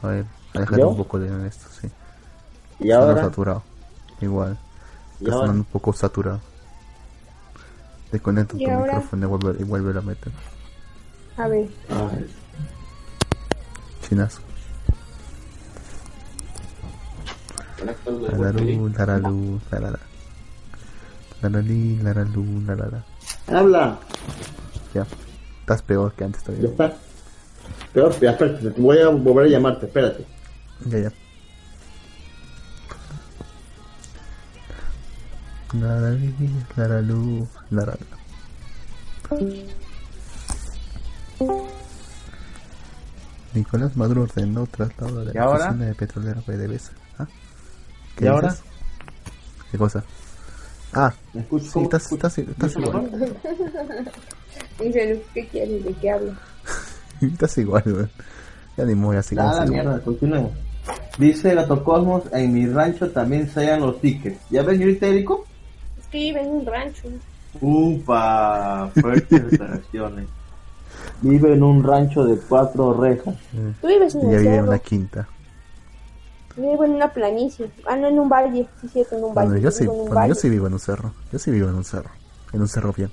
[0.02, 0.90] A ver, déjate ¿Yo?
[0.90, 1.88] un poco de esto, sí.
[2.80, 3.64] Y Suena ahora, saturado.
[4.22, 4.58] Igual.
[5.20, 6.40] Está ahora, sonando un poco saturado.
[8.12, 8.94] Desconecta tu ¿Y ahora?
[8.94, 10.32] micrófono y vuelve, y vuelve a meter.
[11.38, 11.68] A ver.
[11.90, 12.30] Ay,
[14.08, 14.42] Chinazo.
[18.38, 20.00] Laralú, laralú, larala.
[21.42, 23.04] Laralí, laralú, larala.
[23.48, 23.98] habla,
[24.94, 25.06] Ya.
[25.62, 26.70] Estás peor que antes ya todavía.
[26.70, 26.94] está.
[27.94, 30.26] Peor, ya, espérate, te voy a volver a llamarte, espérate.
[30.86, 31.12] Ya, ya.
[35.74, 36.34] Laralí,
[36.76, 37.98] laralú, larala.
[43.54, 46.92] Nicolás Maduro ordenó traslado de ¿Y la oficina de petrolera PDVSA.
[47.20, 47.28] ¿Ah?
[48.20, 48.50] ¿Y ahora?
[48.50, 48.64] dices?
[49.72, 50.04] ¿Qué cosa?
[50.94, 53.12] Ah, sí, ¿Cómo estás, estás, estás ¿Mucho igual.
[54.80, 55.86] Dice, ¿qué quieres?
[55.86, 56.34] ¿De qué hablo?
[57.22, 58.10] Estás igual, weón.
[58.78, 59.44] Ya ni me voy a seguir.
[59.44, 60.52] Nada, así, mierda, continuemos.
[61.18, 64.40] Dice Gato Cosmos, en mi rancho también se hallan los tickets.
[64.50, 65.46] ¿Ya ves, señor Itérico?
[66.00, 67.08] Es que vive en un rancho.
[67.60, 70.28] Upa, fuertes declaraciones.
[71.22, 73.36] Vive en un rancho de cuatro rejas.
[73.82, 75.28] Tú vives en Y ya el vive en una quinta.
[76.58, 77.70] Yo vivo en una planicie.
[77.88, 78.68] Ah, no, en un valle.
[78.82, 79.50] Sí, cierto, en un valle.
[79.50, 81.14] Bueno, yo sí, vivo en un bueno, yo sí vivo en un cerro.
[81.32, 82.10] Yo sí vivo en un cerro.
[82.54, 83.10] En un cerro bien.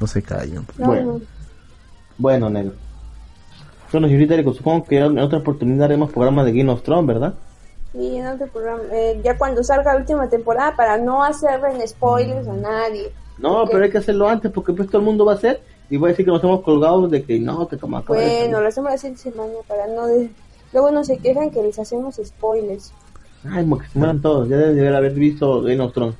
[0.00, 0.66] No se callen.
[0.76, 1.12] No, Bueno.
[1.14, 1.20] no.
[2.18, 2.74] Bueno, negro.
[3.92, 7.34] Bueno, señor Itérico, supongo que en otra oportunidad haremos programa de Game of Thrones, ¿verdad?
[7.92, 8.82] Sí, en otro programa.
[8.92, 13.10] Eh, ya cuando salga la última temporada, para no hacerle spoilers a nadie.
[13.38, 15.96] No, pero hay que hacerlo antes porque pues todo el mundo va a hacer y
[15.96, 18.68] va a decir que nos hemos colgado de que no, que como acaba Bueno, lo
[18.68, 20.06] hacemos la siguiente semana para no...
[20.06, 20.30] de-
[20.72, 22.92] Luego no se quejan que les hacemos spoilers.
[23.48, 24.48] Ay, como que se mueran todos.
[24.50, 26.14] Ya deben de haber visto Game of Thrones.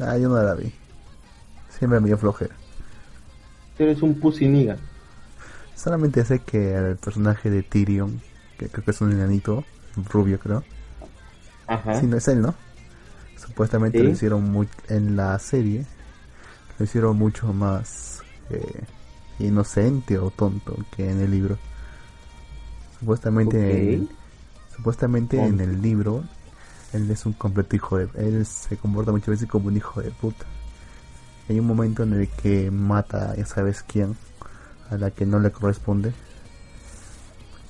[0.00, 0.72] Ah, yo no la vi.
[1.78, 2.56] Siempre me dio flojera.
[3.78, 4.78] Eres un pussy nigga.
[5.84, 8.20] Solamente sé que el personaje de Tyrion,
[8.58, 9.64] que creo que es un enanito,
[10.10, 10.64] rubio creo.
[11.66, 12.00] Ajá.
[12.00, 12.54] Sí, no es él, ¿no?
[13.36, 14.04] Supuestamente Sí.
[14.04, 15.86] lo hicieron muy, en la serie,
[16.78, 18.84] lo hicieron mucho más eh,
[19.38, 21.58] inocente o tonto que en el libro.
[22.98, 24.08] Supuestamente, en-
[24.76, 26.24] supuestamente en el libro,
[26.92, 30.10] él es un completo hijo de, él se comporta muchas veces como un hijo de
[30.12, 30.46] puta.
[31.48, 34.16] Hay un momento en el que mata, ya sabes quién,
[34.94, 36.12] a la que no le corresponde,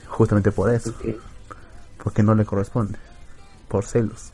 [0.09, 0.93] justamente por eso
[2.05, 2.99] porque no le corresponde,
[3.67, 4.31] por celos.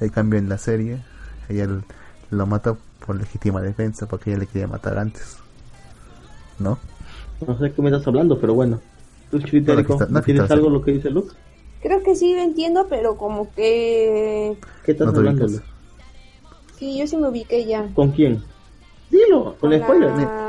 [0.00, 1.02] En cambio en la serie,
[1.48, 1.68] ella
[2.30, 5.36] lo mata por legítima defensa, porque ella le quería matar antes.
[6.58, 6.78] ¿No?
[7.46, 8.80] No sé de qué me estás hablando, pero bueno.
[9.30, 11.34] Tú, Chivitérico, No, ¿tienes algo lo que dice Luke?
[11.82, 14.56] Creo que sí lo entiendo, pero como que...
[14.84, 15.46] ¿Qué estás No hablando?
[16.76, 17.86] Sí, yo sí me ubiqué ya.
[17.94, 18.42] ¿Con quién?
[19.10, 20.10] Dilo, con Con spoiler.
[20.10, 20.47] la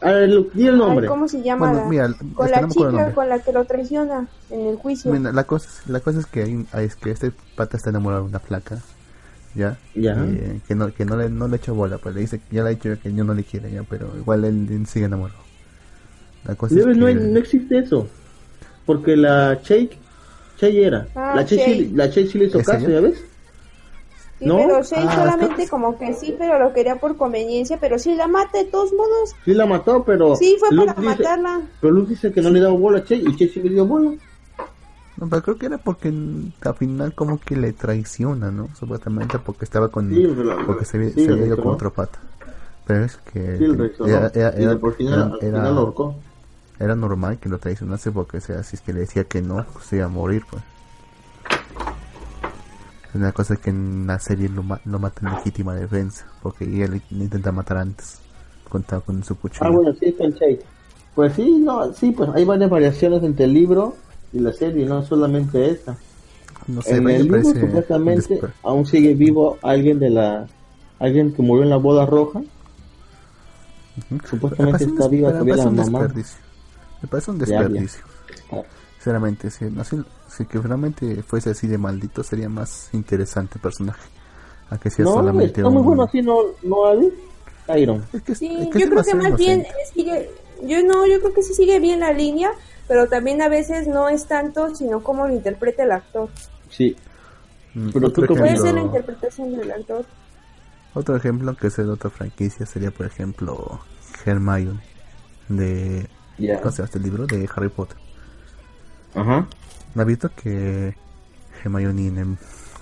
[0.00, 1.06] A ver, Lu- di el Ay, nombre.
[1.06, 1.66] ¿Cómo se llama?
[1.68, 5.10] Bueno, la- mira, es con la chica con la que lo traiciona en el juicio.
[5.12, 8.22] Mira, la cosa, es- la cosa es que hay, es que este pata está enamorado
[8.24, 8.78] de una flaca,
[9.54, 9.78] ¿ya?
[9.94, 10.12] Ya.
[10.26, 12.62] Y, eh, que no, que no le, no le echa bola, pues le dice, ya
[12.62, 15.40] le ha dicho que yo no le quiere, ya, pero igual él, él sigue enamorado.
[16.44, 17.14] La cosa Debe- es no, que...
[17.14, 18.06] no existe eso.
[18.84, 19.98] Porque la Shake,
[20.58, 21.08] Shake era.
[21.14, 21.90] Ah, la Shake.
[21.94, 22.96] la Shake sí le hizo ¿Es caso, ella?
[22.96, 23.24] ¿ya ves?
[24.38, 24.56] Sí, ¿No?
[24.58, 28.14] pero Shane Ah, solamente está- como que sí, pero lo quería por conveniencia, pero sí
[28.14, 29.34] la mata de todos modos.
[29.46, 30.36] Sí la mató, pero...
[30.36, 31.60] Sí, fue Luke para dice- matarla.
[31.80, 33.86] Pero Luke dice que no le daba bola a Shake y Shake sí le dio
[33.86, 34.12] bola.
[35.16, 38.68] No, pero creo que era porque al final como que le traiciona, ¿no?
[38.78, 40.10] Supuestamente porque estaba con...
[40.10, 42.18] Sí, pero- porque se, sí, se había le ido con otro pata.
[42.86, 43.56] Pero es que...
[43.56, 45.80] Sí, el resto, era, era, Y era- de por final, era- al era- final lo
[45.80, 46.14] ahorcó.
[46.78, 49.64] era normal que lo traicionase porque o sea, si es que le decía que no,
[49.72, 50.62] pues se iba a morir, pues.
[53.16, 57.00] Una cosa que en la serie lo, ma- lo mata en legítima defensa, porque le
[57.10, 58.18] intenta matar antes,
[58.68, 59.64] contaba con su cuchillo.
[59.64, 60.62] Ah, bueno, sí, con Shake.
[61.14, 63.96] Pues sí, no, sí, pues hay varias variaciones entre el libro
[64.32, 65.96] y la serie, no solamente esta.
[66.66, 70.46] no sé, en el libro supuestamente aún sigue vivo alguien de la
[70.98, 72.42] alguien que murió en la boda roja
[74.28, 76.00] supuestamente está viva todavía la un mamá.
[76.00, 76.38] desperdicio.
[77.02, 78.02] Me parece un desperdicio.
[79.06, 83.60] Sinceramente, si, no, si, si que realmente fuese así de maldito, sería más interesante el
[83.60, 84.02] personaje.
[84.68, 87.12] A que sea no solamente está muy bueno así no no Adi
[87.80, 91.06] Iron Es que, Sí, es yo que es creo que más bien sigue, yo no,
[91.06, 92.50] yo creo que sí sigue bien la línea,
[92.88, 96.28] pero también a veces no es tanto, sino cómo lo interpreta el actor.
[96.68, 96.96] sí
[97.74, 100.04] Mm, pero tú Puede ejemplo, ser la interpretación del actor.
[100.94, 103.80] otro ejemplo que es de otra franquicia sería, por ejemplo,
[104.24, 104.80] Hermione
[105.48, 106.08] de...
[106.38, 107.28] ya ¿Cómo se llama este libro?
[107.28, 107.98] De Harry Potter.
[109.16, 109.46] Ajá
[109.94, 110.94] ¿No has visto que
[111.64, 112.38] Hermione en,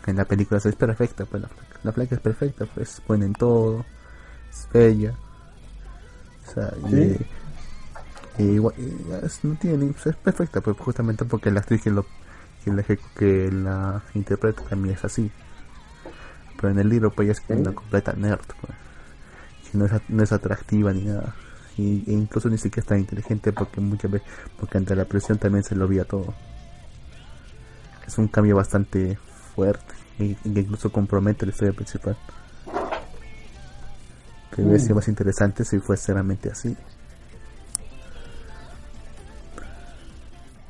[0.06, 1.24] en la película es perfecta?
[1.26, 1.48] Pues la
[1.84, 3.84] la flaca es perfecta, pues ponen todo,
[4.50, 5.14] es bella.
[6.48, 7.16] O sea, Sí.
[8.38, 11.82] y, y igual- y es, no tiene pues, es perfecta, pues justamente porque la actriz
[11.82, 12.04] que, lo,
[12.64, 15.30] que, la, ejecu- que la interpreta también es así.
[16.56, 18.72] Pero en el libro, pues ella es una completa nerd, pues.
[19.70, 21.34] Que no es, no es atractiva ni nada.
[21.76, 25.38] Y, e incluso ni siquiera es tan inteligente porque muchas veces, porque ante la presión
[25.38, 26.34] también se lo olvida todo
[28.06, 29.18] es un cambio bastante
[29.54, 32.16] fuerte y, incluso compromete la historia principal.
[34.54, 36.76] Que hubiera sido más interesante si fuese realmente así.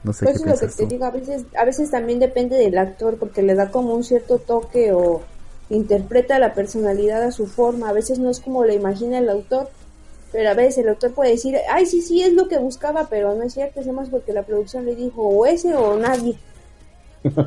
[0.02, 2.56] No sé Pues qué es lo que te digo, a veces, a veces también depende
[2.56, 5.22] del actor, porque le da como un cierto toque o
[5.70, 7.88] interpreta la personalidad a su forma.
[7.88, 9.68] A veces no es como lo imagina el autor,
[10.34, 13.36] pero a veces el autor puede decir, ay, sí, sí, es lo que buscaba, pero
[13.36, 16.36] no es cierto, es más porque la producción le dijo o ese o nadie.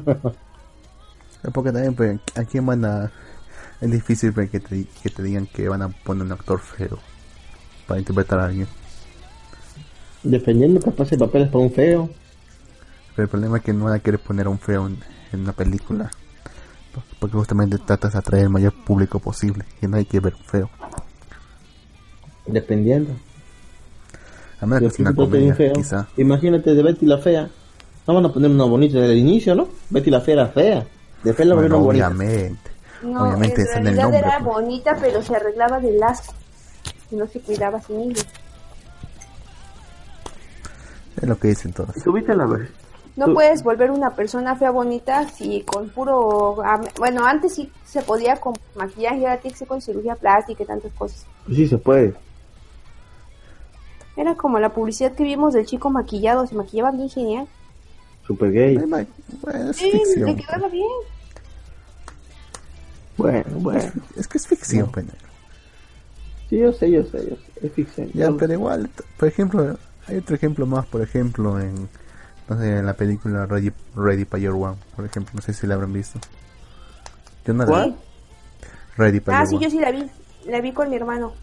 [1.54, 3.12] Porque también, pues, ¿a quién van a...?
[3.80, 6.98] Es difícil pues, que, te, que te digan que van a poner un actor feo
[7.88, 8.68] para interpretar a alguien.
[10.24, 12.10] dependiendo capaz el papel es para un feo
[13.16, 14.98] Pero el problema es que no van a querer poner a un feo en,
[15.34, 16.10] en una película.
[17.20, 19.66] Porque justamente tratas de atraer el mayor público posible.
[19.82, 20.70] Y nadie quiere ver un feo.
[22.48, 23.12] Dependiendo
[24.62, 26.08] A menos que una comedia, quizá.
[26.18, 27.50] imagínate de Betty la fea
[28.08, 29.68] no van a poner una bonita desde el inicio ¿no?
[29.90, 30.86] Betty la fea era fea
[31.24, 32.72] después la Bueno, bonita obviamente.
[33.04, 34.20] No, Obviamente en está en el realidad nombre.
[34.20, 34.56] era pues.
[34.56, 36.34] bonita, pero se arreglaba del asco
[37.12, 37.94] y no se cuidaba a sí.
[41.22, 41.94] Es lo que dicen todos.
[42.04, 42.70] ¿Tuviste la vez?
[43.16, 46.58] No Tú- puedes volver una persona fea bonita si con puro...
[47.00, 50.66] Bueno, antes sí se podía con maquillaje, ahora tiene que ser con cirugía plástica y
[50.68, 51.26] tantas cosas.
[51.48, 52.14] Sí, se puede.
[54.18, 57.48] Era como la publicidad que vimos del chico maquillado, se maquillaba bien genial.
[58.26, 58.76] Super gay.
[58.76, 60.26] Es Sí, ficción.
[60.26, 60.88] le quedaba bien.
[63.16, 63.92] Bueno, bueno.
[64.16, 65.06] Es que es ficción, pues.
[66.50, 67.66] Sí, yo sé, yo sé, yo sé.
[67.68, 68.10] Es ficción.
[68.14, 71.88] Ya, pero igual, por ejemplo, hay otro ejemplo más, por ejemplo, en,
[72.50, 75.76] no sé, en la película Ready, Ready Player One, por ejemplo, no sé si la
[75.76, 76.20] habrán visto.
[77.46, 77.96] Yo no la vi.
[78.98, 79.64] Ready Player Ah, sí, One.
[79.66, 80.10] yo sí la vi.
[80.46, 81.34] La vi con mi hermano.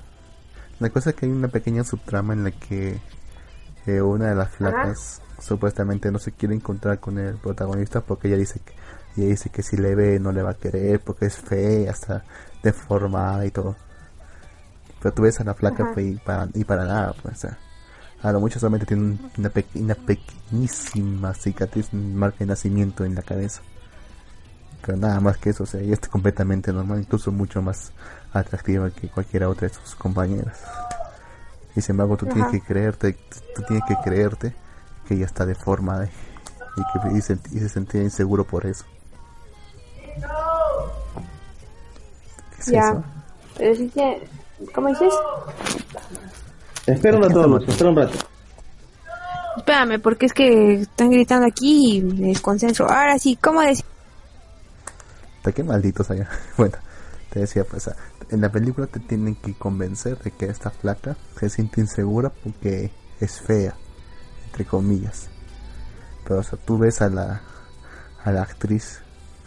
[0.80, 2.98] La cosa es que hay una pequeña subtrama en la que
[3.86, 8.36] eh, una de las flacas supuestamente no se quiere encontrar con el protagonista porque ella
[8.38, 8.72] dice que
[9.16, 12.24] ella dice que si le ve no le va a querer porque es fea, está
[12.62, 13.76] deformada y todo.
[15.00, 17.58] Pero tú ves a la flaca pues, y para y para nada, pues, o sea,
[18.22, 23.14] a lo mucho solamente tiene un- una, pe- una pequeñísima cicatriz, marca de nacimiento en
[23.14, 23.60] la cabeza.
[24.84, 27.92] Pero nada más que eso, o sea, ella está completamente normal, incluso mucho más
[28.40, 30.60] atractiva que cualquiera otra de sus compañeras.
[31.76, 33.16] Y sin embargo, tú tienes que creerte,
[33.54, 34.54] tú tienes que creerte
[35.06, 36.08] que ella está deformada
[36.76, 38.84] y que y se, y se sentía inseguro por eso.
[42.56, 42.90] ¿Qué es ya.
[42.90, 43.04] eso?
[43.56, 44.28] Pero sí que...
[44.72, 45.12] ¿Cómo dices?
[46.86, 48.18] Espera un rato, Luz, espera un rato.
[49.56, 52.88] Espérame, porque es que están gritando aquí y me desconcentro.
[52.88, 53.84] Ahora sí, ¿cómo decir?
[55.44, 56.28] ¿De qué malditos allá?
[56.56, 56.76] Bueno,
[57.30, 57.90] te decía, pues,
[58.30, 62.90] en la película te tienen que convencer de que esta flaca se siente insegura porque
[63.20, 63.74] es fea,
[64.46, 65.28] entre comillas.
[66.24, 67.42] Pero, o sea, tú ves a la,
[68.24, 69.00] a la actriz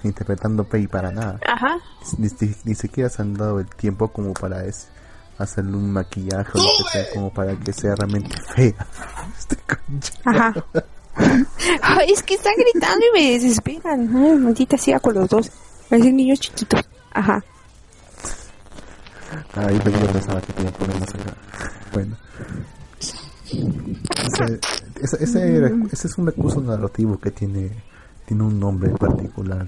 [0.03, 1.39] interpretando Pei para nada.
[1.47, 1.77] Ajá.
[2.17, 4.87] Ni, ni- ni siquiera se han dado el tiempo como para es-
[5.37, 8.87] hacerle un maquillaje o lo que sea, como para que sea realmente fea.
[9.37, 10.13] Este concha.
[10.25, 10.53] Ajá.
[11.81, 14.15] Ay, es que están gritando y me desesperan.
[14.15, 15.51] Ay, maldita sea con los dos.
[15.89, 16.81] Parecen niños chiquitos.
[17.11, 17.43] Ajá.
[19.55, 21.33] Ah, yo yo pensaba que tenía problemas acá.
[21.93, 22.15] Bueno.
[23.49, 24.59] Ese,
[25.01, 27.71] ese, ese, es un recurso narrativo que tiene,
[28.25, 29.67] tiene un nombre particular.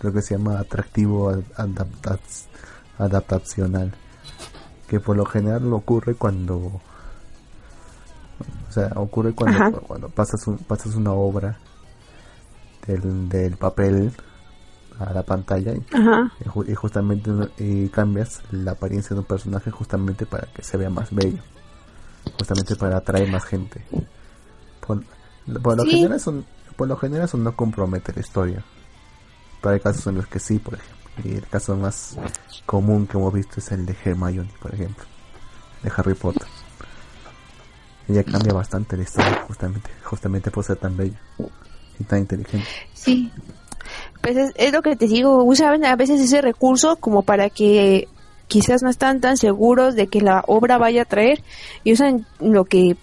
[0.00, 2.18] Lo que se llama atractivo ad- adapta-
[2.98, 3.94] adaptacional.
[4.88, 6.56] Que por lo general ocurre cuando.
[6.56, 6.82] O
[8.72, 9.70] sea, ocurre cuando, Ajá.
[9.72, 11.56] cuando pasas, un- pasas una obra
[12.86, 14.12] del, del papel
[14.98, 20.62] a la pantalla y justamente y cambias la apariencia de un personaje justamente para que
[20.62, 21.38] se vea más bello.
[22.38, 23.84] Justamente para atraer más gente.
[24.86, 25.02] Por,
[25.62, 25.90] por lo Sí.
[25.90, 26.44] general son
[26.76, 28.64] por lo general eso no compromete la historia.
[29.60, 30.94] Pero hay casos en los que sí por ejemplo.
[31.24, 32.16] Y el caso más
[32.66, 35.04] común que hemos visto es el de Hermione por ejemplo
[35.82, 36.46] de Harry Potter.
[38.08, 41.18] Ella cambia bastante la historia justamente justamente por ser tan bella
[41.98, 42.68] y tan inteligente.
[42.92, 43.32] Sí.
[44.24, 48.08] Pues es, lo que te digo, usan a veces ese recurso como para que
[48.48, 51.42] quizás no están tan seguros de que la obra vaya a traer
[51.84, 52.96] y usan lo que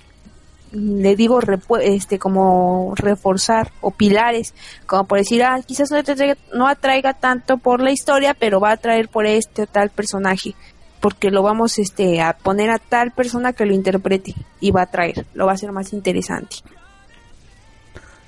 [0.72, 1.40] le digo
[1.82, 4.56] este como reforzar o pilares
[4.88, 8.70] como por decir ah quizás no atraiga, no atraiga tanto por la historia pero va
[8.70, 10.56] a atraer por este o tal personaje
[11.02, 14.86] porque lo vamos este a poner a tal persona que lo interprete y va a
[14.86, 16.58] atraer lo va a hacer más interesante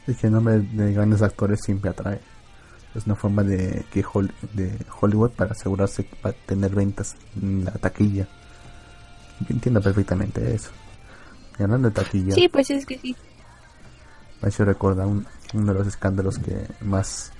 [0.05, 2.32] Es que nombre de grandes actores siempre atrae.
[2.95, 7.71] Es una forma de que Hol- de Hollywood para asegurarse para tener ventas en la
[7.71, 8.27] taquilla.
[9.39, 10.69] Yo entiendo perfectamente eso.
[11.59, 13.15] Y hablando de taquilla, sí pues es que sí
[14.41, 17.31] me hecho recordar un- uno de los escándalos que más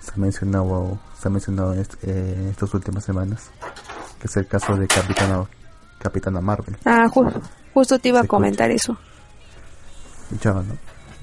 [0.00, 3.50] se ha mencionado, se ha mencionado en, est- eh, estas últimas semanas,
[4.20, 5.44] que es el caso de Capitana,
[5.98, 6.76] Capitana Marvel.
[6.84, 7.32] ah ju-
[7.72, 8.96] justo te iba a comentar eso
[10.24, 10.76] escuchaba, ¿no?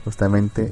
[0.05, 0.71] Justamente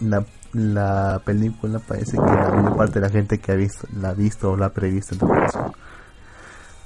[0.00, 4.10] la, la película parece que la mayor parte de la gente que ha visto, la
[4.10, 5.72] ha visto o la ha previsto en todo caso,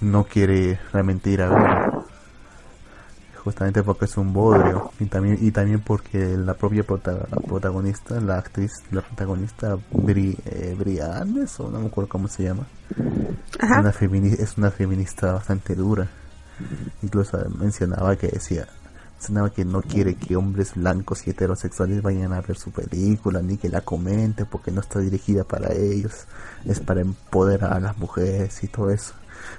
[0.01, 2.05] no quiere realmente ir a verla.
[3.43, 8.39] Justamente porque es un bodrio y también y también porque la propia prota- protagonista, la
[8.39, 10.75] actriz, la protagonista Bri, eh,
[11.59, 12.65] o no me acuerdo cómo se llama,
[13.61, 13.81] Ajá.
[13.81, 13.91] una,
[14.39, 16.09] es una feminista bastante dura.
[17.03, 18.67] Incluso mencionaba que decía,
[19.25, 23.57] mencionaba que no quiere que hombres blancos y heterosexuales vayan a ver su película ni
[23.57, 26.27] que la comenten porque no está dirigida para ellos,
[26.67, 29.15] es para empoderar a las mujeres y todo eso.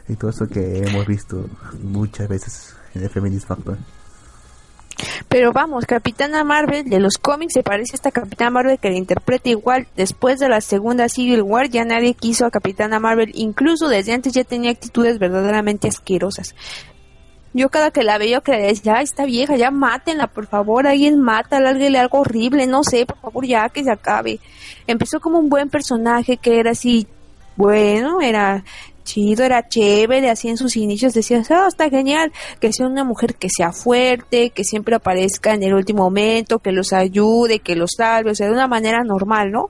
[0.08, 1.50] Y todo eso que hemos visto
[1.82, 3.80] muchas veces en el feminismo actual.
[5.28, 8.98] Pero vamos, Capitana Marvel de los cómics se parece a esta Capitana Marvel que la
[8.98, 9.88] interpreta igual.
[9.96, 13.32] Después de la segunda Civil War ya nadie quiso a Capitana Marvel.
[13.34, 16.56] Incluso desde antes ya tenía actitudes verdaderamente asquerosas.
[17.58, 20.86] Yo cada que la veo que le decía, ay, esta vieja, ya mátenla, por favor,
[20.86, 24.42] alguien mata, alguien algo horrible, no sé, por favor, ya que se acabe.
[24.88, 27.08] Empezó como un buen personaje que era así,
[27.56, 28.66] bueno, era
[29.06, 33.36] chido, era chévere, así en sus inicios decías, ah, está genial, que sea una mujer
[33.36, 37.92] que sea fuerte, que siempre aparezca en el último momento, que los ayude, que los
[37.96, 39.70] salve, o sea, de una manera normal, ¿no?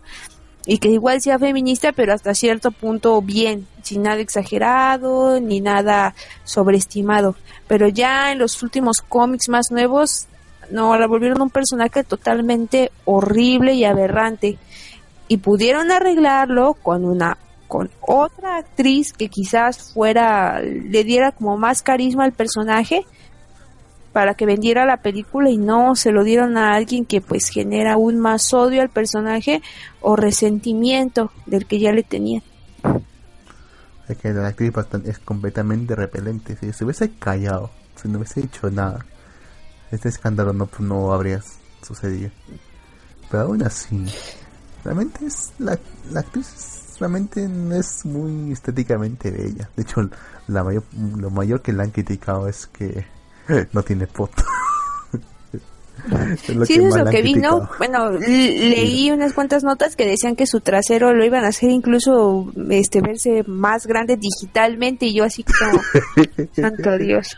[0.65, 6.15] Y que igual sea feminista, pero hasta cierto punto bien, sin nada exagerado, ni nada
[6.43, 7.35] sobreestimado.
[7.67, 10.27] Pero ya en los últimos cómics más nuevos,
[10.71, 14.57] no, la volvieron un personaje totalmente horrible y aberrante.
[15.27, 17.37] Y pudieron arreglarlo con una
[17.67, 23.05] con otra actriz que quizás fuera le diera como más carisma al personaje
[24.15, 27.95] para que vendiera la película y no se lo dieron a alguien que pues genera
[27.95, 29.61] aún más odio al personaje
[29.99, 32.41] o resentimiento del que ya le tenía.
[34.07, 36.55] Es que la actriz bastante- es completamente repelente.
[36.55, 39.05] Si se hubiese callado, si no hubiese dicho nada,
[39.91, 41.41] este escándalo no, no habría
[41.85, 42.31] sucedido.
[43.29, 44.01] Pero aún así,
[44.85, 45.77] realmente es la,
[46.09, 49.69] la actriz realmente no es muy estéticamente bella.
[49.75, 50.09] De hecho,
[50.47, 50.85] la mayor,
[51.17, 53.13] lo mayor que la han criticado es que
[53.73, 54.43] no tiene foto.
[56.05, 57.41] Es lo Sí, que eso es lo que vi.
[57.79, 62.51] Bueno, leí unas cuantas notas que decían que su trasero lo iban a hacer incluso
[62.69, 65.81] este verse más grande digitalmente y yo así como,
[66.53, 67.35] santo Dios.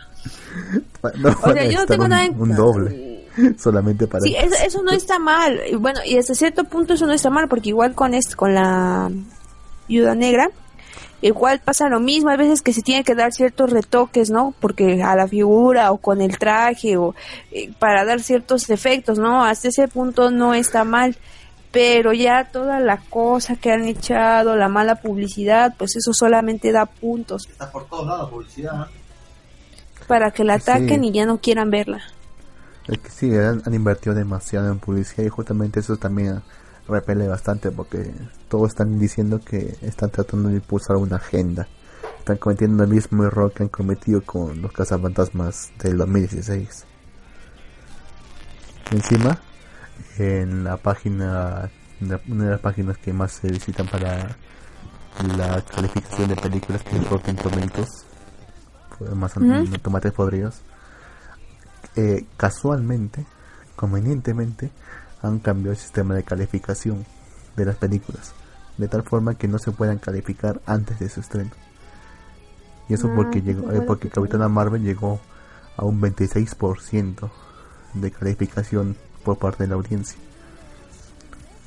[1.16, 2.38] No, O sea, yo no tengo un, nada en...
[2.38, 3.26] un doble.
[3.56, 4.20] Solamente para.
[4.20, 5.60] Sí, eso, eso no está mal.
[5.70, 8.52] Y Bueno, y hasta cierto punto eso no está mal, porque igual con este, con
[8.54, 9.10] la
[9.88, 10.50] viuda negra,
[11.22, 12.30] igual pasa lo mismo.
[12.30, 14.54] Hay veces que se tiene que dar ciertos retoques, ¿no?
[14.60, 17.14] Porque a la figura o con el traje o
[17.52, 19.44] eh, para dar ciertos efectos, ¿no?
[19.44, 21.16] Hasta ese punto no está mal.
[21.70, 26.86] Pero ya toda la cosa que han echado, la mala publicidad, pues eso solamente da
[26.86, 28.86] puntos Está por todos lados publicidad.
[30.06, 30.70] para que la Sí.
[30.70, 32.00] ataquen y ya no quieran verla.
[32.86, 36.40] Es que sí, han, han invertido demasiado en publicidad y justamente eso también
[36.88, 38.10] repele bastante porque
[38.48, 41.68] todos están diciendo que están tratando de impulsar una agenda.
[42.18, 46.84] Están cometiendo el mismo error que han cometido con los cazafantasmas del 2016.
[48.90, 49.38] Encima,
[50.18, 51.70] en la página,
[52.00, 54.36] una de las páginas que más se visitan para
[55.36, 57.88] la calificación de películas que es Rotten Tomatoes,
[58.98, 59.78] fue más Ujú.
[59.82, 60.62] tomates podridos,
[61.96, 63.26] eh, casualmente,
[63.76, 64.70] convenientemente,
[65.22, 67.04] han cambiado el sistema de calificación
[67.56, 68.32] de las películas,
[68.76, 71.50] de tal forma que no se puedan calificar antes de su estreno.
[72.88, 75.20] Y eso Ah, porque llegó, eh, porque que Capitana Marvel llegó
[75.76, 77.30] a un 26%
[77.94, 80.18] de calificación por parte de la audiencia.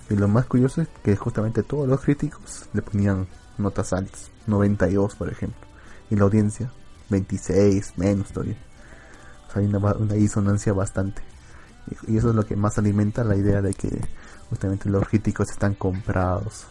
[0.10, 3.28] Y lo más curioso es que justamente todos los críticos le ponían
[3.58, 5.62] notas altas, 92 por ejemplo,
[6.10, 6.72] y la audiencia
[7.12, 8.58] 26, menos todavía.
[9.48, 11.22] O sea, hay una, una disonancia bastante.
[12.08, 13.90] Y, eso es lo que más alimenta la idea de que
[14.50, 16.68] justamente los críticos están comprados,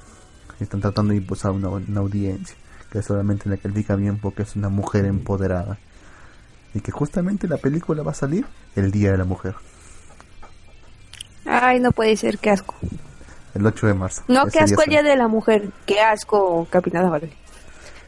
[0.60, 2.56] están tratando de impulsar una, una audiencia
[2.90, 5.78] que solamente la califica bien porque es una mujer empoderada.
[6.74, 8.46] Y que justamente la película va a salir
[8.76, 9.54] el Día de la Mujer,
[11.44, 12.74] Ay, no puede ser, qué asco.
[13.54, 14.22] el 8 de marzo.
[14.28, 17.32] No, qué asco el día de la mujer, qué asco Capitana Marvel.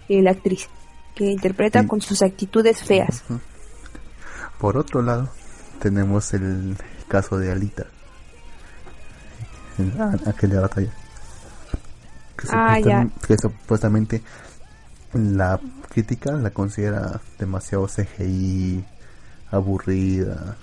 [0.09, 0.68] Y la actriz,
[1.14, 3.24] que interpreta con sus actitudes feas.
[4.59, 5.28] Por otro lado,
[5.80, 6.76] tenemos el
[7.12, 7.84] caso de Alita.
[9.78, 10.90] En la- aquella batalla.
[12.36, 13.06] Que, Ah, ya.
[13.26, 14.22] que supuestamente
[15.12, 15.60] la
[15.90, 18.82] crítica la considera demasiado CGI,
[19.50, 20.56] aburrida,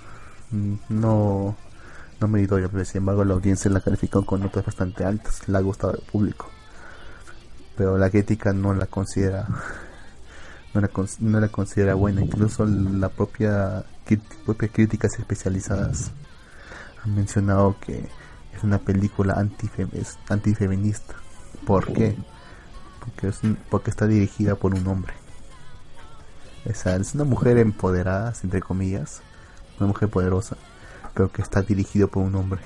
[0.89, 1.56] no,
[2.20, 5.62] no meritoria, pero sin embargo la audiencia la calificó con notas bastante altas, le ha
[5.62, 6.47] gustado al público.
[7.78, 9.47] Pero la crítica no la considera
[10.74, 10.89] no la,
[11.20, 12.22] no la considera buena.
[12.22, 13.84] Incluso la propia
[14.45, 16.12] propias críticas especializadas
[17.16, 18.07] mencionado que
[18.55, 19.36] es una película
[20.30, 21.16] antifeminista.
[21.66, 22.16] ¿Por qué?
[22.99, 25.14] Porque, es un- porque está dirigida por un hombre.
[26.70, 29.22] O sea, es una mujer empoderada, entre comillas,
[29.80, 30.57] una mujer poderosa,
[31.14, 32.62] pero que está dirigido por un hombre.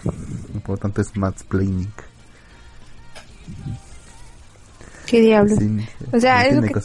[0.65, 1.91] Por lo tanto es mansplaining.
[5.05, 5.55] Qué diablo.
[6.11, 6.79] O sea, es lo que-.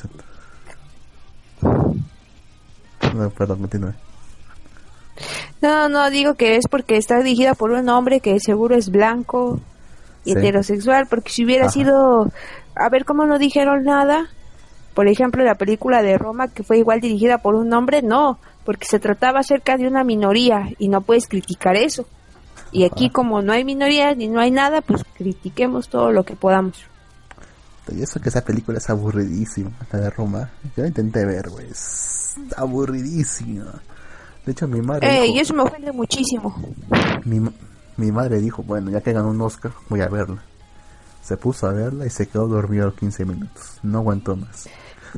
[3.15, 3.95] No, perdón, continúe.
[5.61, 9.61] No, no, digo que es porque está dirigida por un hombre que seguro es blanco
[10.25, 10.39] y Sí.
[10.39, 11.73] heterosexual, porque si hubiera Ajá.
[11.73, 12.31] sido,
[12.77, 14.29] a ver cómo no dijeron nada,
[14.95, 18.87] por ejemplo la película de Roma que fue igual dirigida por un hombre, no, porque
[18.87, 22.07] se trataba acerca de una minoría y no puedes criticar eso.
[22.71, 26.37] Y aquí como no hay minorías ni no hay nada, pues critiquemos todo lo que
[26.37, 26.85] podamos.
[27.91, 30.51] Y eso que esa película es aburridísima, la de Roma.
[30.77, 31.71] Yo la intenté ver, güey.
[31.71, 33.81] Es aburridísima.
[34.49, 35.07] De hecho, mi madre.
[35.07, 36.55] Eh, dijo, y eso me ofende muchísimo.
[37.27, 37.39] mi,
[37.99, 40.43] mi madre dijo: Bueno, ya que ganó un Oscar, voy a verla.
[41.23, 43.79] Se puso a verla y se quedó dormido a los 15 minutos.
[43.83, 44.67] No aguantó más.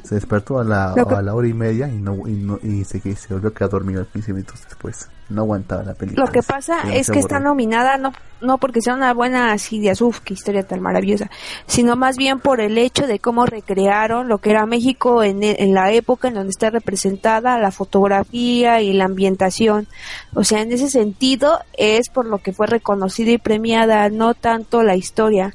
[0.04, 2.84] Se despertó a la, que- a la hora y media y no y, no, y
[2.84, 5.08] se, se volvió a quedar dormido a los 15 minutos después.
[5.28, 6.26] No aguantaba la película.
[6.26, 9.92] Lo que pasa es que está nominada no no porque sea una buena así de
[10.02, 11.30] uf, qué historia tan maravillosa,
[11.66, 15.74] sino más bien por el hecho de cómo recrearon lo que era México en, en
[15.74, 19.86] la época en donde está representada la fotografía y la ambientación.
[20.34, 24.82] O sea, en ese sentido es por lo que fue reconocida y premiada, no tanto
[24.82, 25.54] la historia,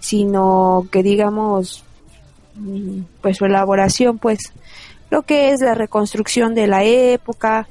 [0.00, 1.84] sino que digamos
[3.20, 4.52] pues su elaboración, pues
[5.10, 7.68] lo que es la reconstrucción de la época,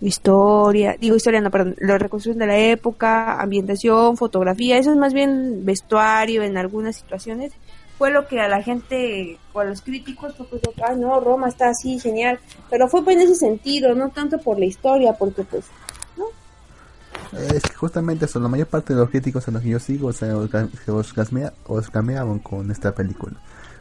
[0.00, 5.12] historia, digo historia, no, perdón, la reconstrucción de la época, ambientación, fotografía, eso es más
[5.12, 7.52] bien vestuario en algunas situaciones,
[7.98, 11.68] fue lo que a la gente, o a los críticos, pues, ah, no, Roma está
[11.68, 15.66] así, genial, pero fue pues en ese sentido, no tanto por la historia, porque pues,
[17.32, 20.06] Es que justamente eso, la mayor parte de los críticos a los que yo sigo
[20.06, 20.24] o os,
[20.88, 21.14] os,
[21.66, 23.36] os cameaban con esta película.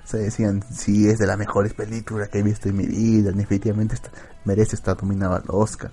[0.10, 3.32] O sea, decían, sí, es de las mejores películas que he visto en mi vida,
[3.32, 4.10] definitivamente está-
[4.44, 5.92] merece estar nominada al Oscar.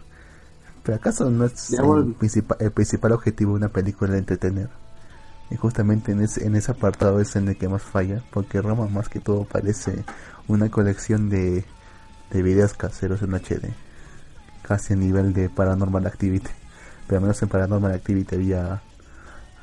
[0.83, 4.71] Pero acaso no es el, principal, el principal objetivo de una película de entretener.
[5.51, 8.87] Y justamente en ese, en ese apartado es en el que más falla, porque Roma
[8.87, 10.03] más que todo parece
[10.49, 11.67] una colección de,
[12.31, 13.69] de videos caseros en HD,
[14.63, 16.49] casi a nivel de Paranormal Activity.
[17.07, 18.81] Pero al menos en Paranormal Activity había,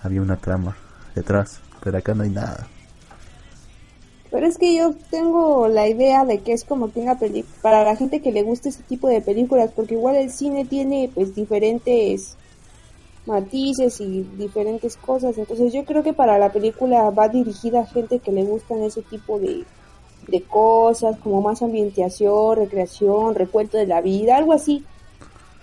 [0.04, 0.78] había una trama
[1.16, 2.68] detrás, pero acá no hay nada.
[4.34, 7.84] Pero es que yo tengo la idea de que es como que una peli para
[7.84, 11.36] la gente que le gusta ese tipo de películas, porque igual el cine tiene pues
[11.36, 12.36] diferentes
[13.28, 18.18] matices y diferentes cosas, entonces yo creo que para la película va dirigida a gente
[18.18, 19.66] que le gustan ese tipo de,
[20.28, 24.84] de cosas, como más ambientación, recreación, recuento de la vida, algo así.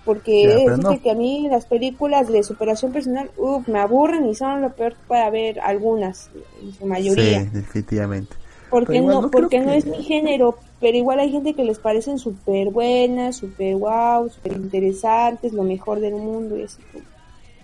[0.05, 1.03] Porque Ya, no.
[1.03, 4.95] que a mí las películas de superación personal, uff, me aburren y son lo peor
[5.09, 6.31] para ver algunas,
[6.63, 7.41] en su mayoría.
[7.43, 8.37] Sí, definitivamente.
[8.71, 11.79] Porque igual no, porque no que- es mi género, pero igual hay gente que les
[11.79, 16.81] parecen súper buenas, súper wow, súper interesantes, lo mejor del mundo y así.
[16.93, 17.05] como-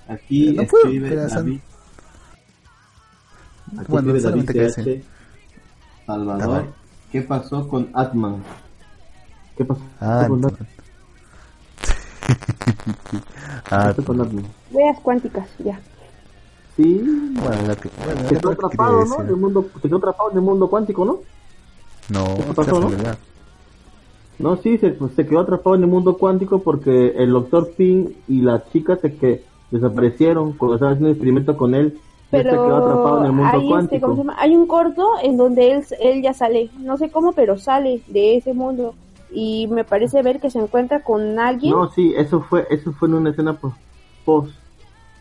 [0.08, 1.60] Aquí No escribe David.
[3.78, 5.04] Aquí Bueno, escribe David que CH,
[6.06, 6.58] Salvador.
[6.60, 6.66] Ajá.
[7.12, 8.42] ¿Qué pasó con Atman?
[9.56, 10.20] ¿Qué pasó Ah.
[10.22, 10.40] Atman?
[10.56, 10.64] ¿Qué
[13.70, 14.44] ah, pasó con Atman?
[14.70, 15.80] Veas cuánticas, ya.
[16.76, 19.20] Sí, bueno, que, bueno, se quedó atrapado, ¿no?
[19.22, 21.20] En el mundo, se quedó atrapado en el mundo cuántico, ¿no?
[22.10, 22.90] No, ¿Qué pasó, no?
[24.38, 28.08] No, sí, se, pues, se quedó atrapado en el mundo cuántico porque el doctor Ping
[28.28, 31.98] y la chica se que desaparecieron cuando estaban haciendo un experimento con él.
[32.32, 34.00] Él se quedó atrapado en el mundo hay, este, cuántico.
[34.02, 34.36] ¿cómo se llama?
[34.38, 38.36] hay un corto en donde él, él ya sale, no sé cómo, pero sale de
[38.36, 38.94] ese mundo.
[39.30, 41.72] Y me parece ver que se encuentra con alguien.
[41.72, 43.76] No, sí, eso fue, eso fue en una escena post,
[44.24, 44.54] post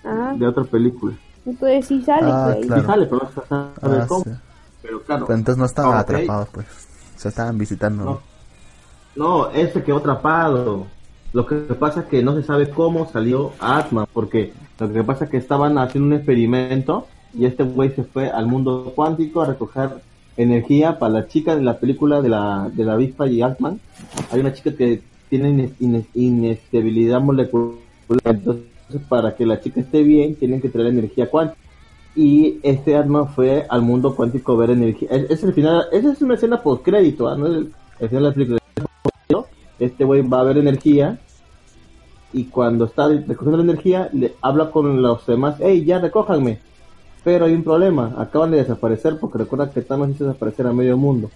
[0.03, 1.15] Ajá, de otra película.
[1.45, 2.27] Entonces sí sale.
[2.31, 2.55] Ah.
[2.65, 2.81] Claro.
[2.81, 3.71] Sí sale, pero no se sabe
[4.01, 4.23] Ah, cómo.
[4.23, 4.29] sí.
[4.81, 5.25] Pero claro.
[5.25, 6.09] Pero entonces no estaban Ah, ok.
[6.09, 6.65] atrapados, pues.
[7.17, 8.03] Se estaban visitando.
[8.05, 8.19] No.
[9.15, 10.85] No, él se quedó atrapado.
[11.33, 15.25] Lo que pasa es que no se sabe cómo salió Atman, porque lo que pasa
[15.25, 19.45] es que estaban haciendo un experimento y este güey se fue al mundo cuántico a
[19.45, 19.89] recoger
[20.37, 23.79] energía para la chica de la película de la, de la avispa y Atman.
[24.31, 27.75] Hay una chica que tiene ines- ines- inestabilidad molecular,
[28.23, 28.63] entonces
[29.09, 31.59] para que la chica esté bien tienen que traer energía cuántica.
[32.15, 35.09] Y este Atman fue al mundo cuántico a ver energía.
[35.11, 38.23] Es, es el final, esa es una escena post crédito, no es el, el final
[38.23, 38.59] de la película
[39.79, 41.19] este güey va a ver energía
[42.33, 46.59] y cuando está recogiendo la energía le habla con los demás, hey, ya recójanme.
[47.23, 50.97] Pero hay un problema, acaban de desaparecer porque recuerda que Thanos hizo desaparecer a medio
[50.97, 51.29] mundo.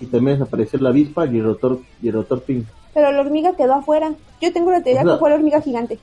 [0.00, 2.66] Y también desapareció la avispa y el rotor, y el rotor Pink.
[2.94, 4.14] Pero la hormiga quedó afuera.
[4.40, 5.98] Yo tengo la teoría O sea- que fue la hormiga gigante.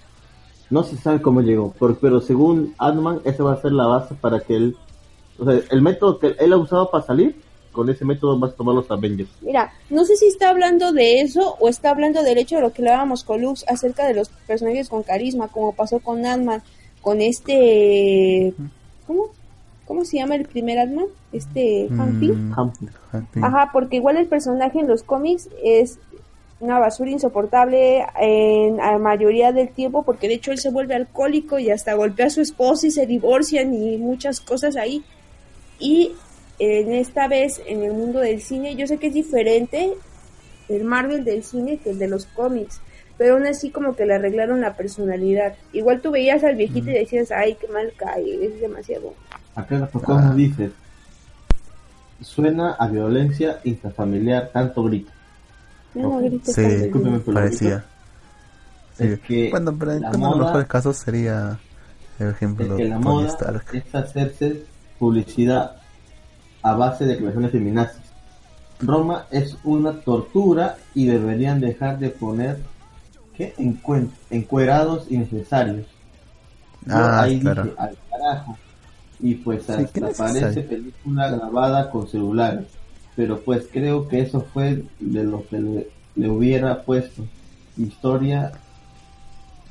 [0.72, 4.16] No se sabe cómo llegó, pero, pero según Ant-Man, esa va a ser la base
[4.16, 4.78] para que él...
[5.38, 7.36] O sea, el método que él ha usado para salir,
[7.72, 9.30] con ese método vas a tomar los Avengers.
[9.42, 12.74] Mira, no sé si está hablando de eso o está hablando del hecho de lo
[12.74, 16.62] que hablábamos con Lux acerca de los personajes con carisma, como pasó con Ant-Man,
[17.02, 18.54] con este...
[19.08, 19.30] ¿Cómo?
[19.86, 21.08] ¿Cómo se llama el primer Ant-Man?
[21.34, 21.88] Este...
[21.90, 22.90] Mm, Hank-.
[23.42, 26.00] Ajá, porque igual el personaje en los cómics es
[26.62, 31.58] una basura insoportable en la mayoría del tiempo, porque de hecho él se vuelve alcohólico
[31.58, 35.04] y hasta golpea a su esposa y se divorcian y muchas cosas ahí.
[35.80, 36.12] Y
[36.60, 39.92] en esta vez en el mundo del cine, yo sé que es diferente
[40.70, 42.80] el Marvel del cine que el de los cómics,
[43.18, 45.56] pero aún así como que le arreglaron la personalidad.
[45.74, 49.16] Igual tú veías al viejito y decías, ay, qué mal cae, es demasiado.
[49.56, 50.70] Acá la propuesta dice,
[52.22, 55.12] suena a violencia intrafamiliar, tanto grito.
[55.94, 57.84] No, Sí, por parecía.
[58.98, 59.04] Sí.
[59.08, 61.60] Es que bueno, pero en uno de los mejores casos sería
[62.20, 63.66] el ejemplo Es que la Tony moda Stark.
[63.74, 64.64] es hacerse
[65.00, 65.78] publicidad
[66.64, 68.02] a base de declaraciones feminazis.
[68.82, 72.60] Roma es una tortura y deberían dejar de poner
[73.36, 73.54] ¿qué?
[74.30, 75.86] Encuerados innecesarios.
[76.90, 77.64] Ah, ahí claro.
[77.64, 78.58] dije, al carajo.
[79.20, 80.70] Y pues Sí, hasta qué parece necesario.
[80.70, 82.66] película grabada con celulares.
[83.16, 85.60] Pero pues creo que eso fue de lo que
[86.16, 87.24] le, hubiera puesto
[87.78, 88.52] historia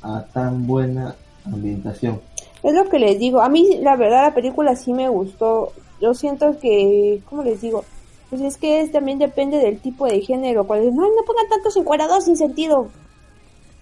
[0.01, 1.15] a tan buena
[1.45, 2.21] ambientación.
[2.63, 3.41] Es lo que les digo.
[3.41, 5.73] A mí, la verdad, la película sí me gustó.
[5.99, 7.83] Yo siento que, ¿cómo les digo?
[8.29, 10.65] Pues es que es- también depende del tipo de género.
[10.65, 12.89] Cuando no, no pongan tantos encuadrados sin sentido.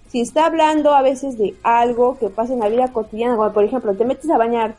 [0.10, 3.64] Si está hablando a veces de algo que pasa en la vida cotidiana, como por
[3.64, 4.76] ejemplo, te metes a bañar.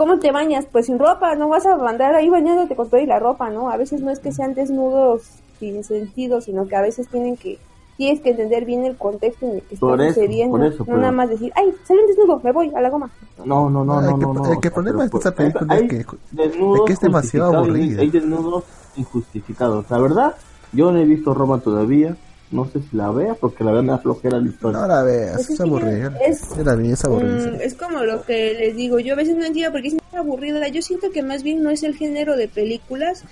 [0.00, 0.64] ¿Cómo te bañas?
[0.64, 3.68] Pues sin ropa, no vas a andar ahí bañándote con toda y la ropa, ¿no?
[3.68, 5.24] A veces no es que sean desnudos
[5.58, 7.58] sin sentido, sino que a veces tienen que,
[7.98, 10.56] tienes que entender bien el contexto en el que está Por eso, sucediendo.
[10.56, 12.88] por eso, no pero- nada más decir, ay, salió un desnudo, me voy a la
[12.88, 13.10] goma.
[13.44, 14.52] No, no, no, no, no, no.
[14.52, 17.00] el que problema pero de esta por- hay- película es que- desnudos es que es
[17.00, 18.00] demasiado aburrida.
[18.00, 18.64] Hay desnudos
[18.96, 19.84] injustificados.
[19.90, 20.34] La verdad,
[20.72, 22.16] yo no he visto Roma todavía.
[22.50, 24.80] No sé si la vea, porque la verdad me da flojera la historia.
[24.80, 26.12] No la veas, Pues es es que aburrida.
[26.26, 27.56] es- la es aburrida.
[27.62, 30.66] Es como lo que les digo, yo a veces no entiendo porque es aburrida.
[30.68, 33.24] Yo siento que más bien no es el género de películas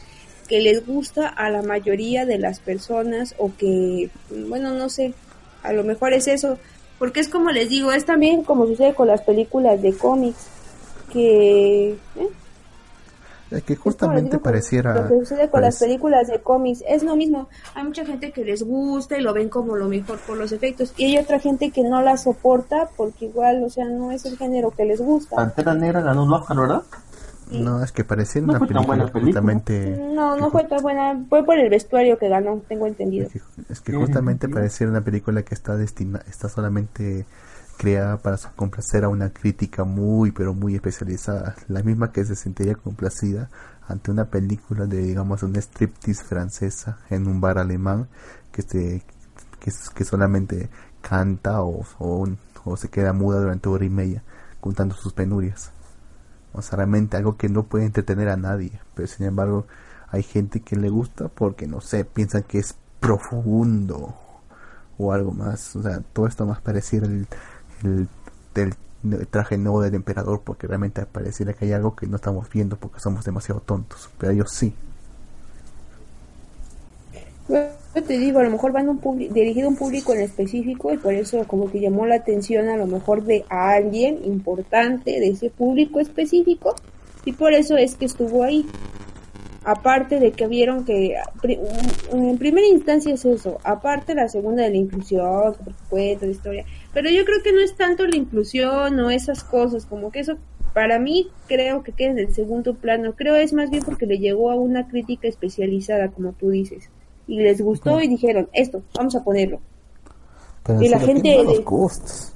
[0.49, 4.09] que les gusta a la mayoría de las personas o que,
[4.49, 5.13] bueno, no sé,
[5.63, 6.59] a lo mejor es eso.
[6.99, 10.47] Porque es como les digo, es también como sucede con las películas de cómics,
[11.13, 11.91] que...
[12.17, 12.29] ¿eh?
[13.51, 14.95] Es que justamente pareciera.
[14.95, 17.49] Lo que sucede con las películas de cómics es lo mismo.
[17.75, 20.93] Hay mucha gente que les gusta y lo ven como lo mejor por los efectos.
[20.97, 24.37] Y hay otra gente que no la soporta porque igual, o sea, no es el
[24.37, 25.37] género que les gusta.
[25.37, 26.83] Pantera Negra ganó un Oscar, ¿verdad?
[27.51, 29.25] No, es que pareciera No una fue tan película buena película.
[29.41, 29.97] justamente.
[30.13, 31.25] No, no fue tan buena.
[31.31, 33.27] Fue por el vestuario que ganó, tengo entendido.
[33.27, 37.25] Es que, es que Tiene justamente pareciera una película que está destinada, está solamente
[37.79, 41.55] creada para complacer a una crítica muy, pero muy especializada.
[41.69, 43.49] La misma que se sentiría complacida
[43.87, 48.09] ante una película de, digamos, una striptease francesa en un bar alemán
[48.53, 49.03] que, se,
[49.61, 50.69] que, que solamente
[51.01, 52.29] canta o, o,
[52.65, 54.23] o se queda muda durante hora y media
[54.61, 55.71] contando sus penurias.
[56.53, 58.81] O sea, realmente algo que no puede entretener a nadie.
[58.95, 59.67] Pero sin embargo,
[60.09, 64.17] hay gente que le gusta porque, no sé, piensan que es profundo
[64.99, 65.77] o algo más.
[65.77, 67.29] O sea, todo esto más pareciera el,
[67.85, 68.09] el,
[68.55, 68.75] del
[69.05, 72.77] el traje nuevo del emperador porque realmente pareciera que hay algo que no estamos viendo
[72.77, 74.11] porque somos demasiado tontos.
[74.19, 74.75] Pero ellos sí.
[77.49, 79.01] Yo te digo, a lo mejor van un
[79.33, 82.77] dirigido a un público en específico y por eso como que llamó la atención a
[82.77, 86.75] lo mejor de alguien importante de ese público específico
[87.25, 88.67] y por eso es que estuvo ahí.
[89.65, 91.17] Aparte de que vieron que
[92.13, 95.55] en primera instancia es eso, aparte la segunda de la inclusión,
[95.91, 96.65] por la historia,
[96.99, 100.35] pero yo creo que no es tanto la inclusión o esas cosas, como que eso
[100.75, 104.19] para mí creo que queda en el segundo plano, creo es más bien porque le
[104.19, 106.91] llegó a una crítica especializada, como tú dices,
[107.29, 109.61] y les gustó y dijeron, esto, vamos a ponerlo.
[110.65, 112.33] Pero Y la gente gustos.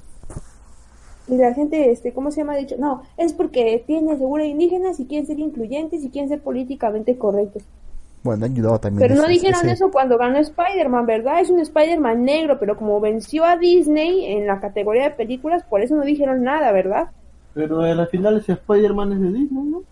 [1.27, 2.53] Y la gente, este, ¿cómo se llama?
[2.53, 6.41] Ha dicho, no, es porque tiene seguro indígenas y quieren ser incluyentes y quieren ser
[6.41, 7.63] políticamente correctos.
[8.23, 9.07] Bueno, ha ayudado también.
[9.07, 11.41] Pero no ese- dijeron ese- eso cuando ganó Spider-Man, ¿verdad?
[11.41, 15.81] Es un Spider-Man negro, pero como venció a Disney en la categoría de películas, por
[15.81, 17.09] eso no dijeron nada, ¿verdad?
[17.53, 19.83] Pero en la final ese Spider-Man es de Disney, ¿no?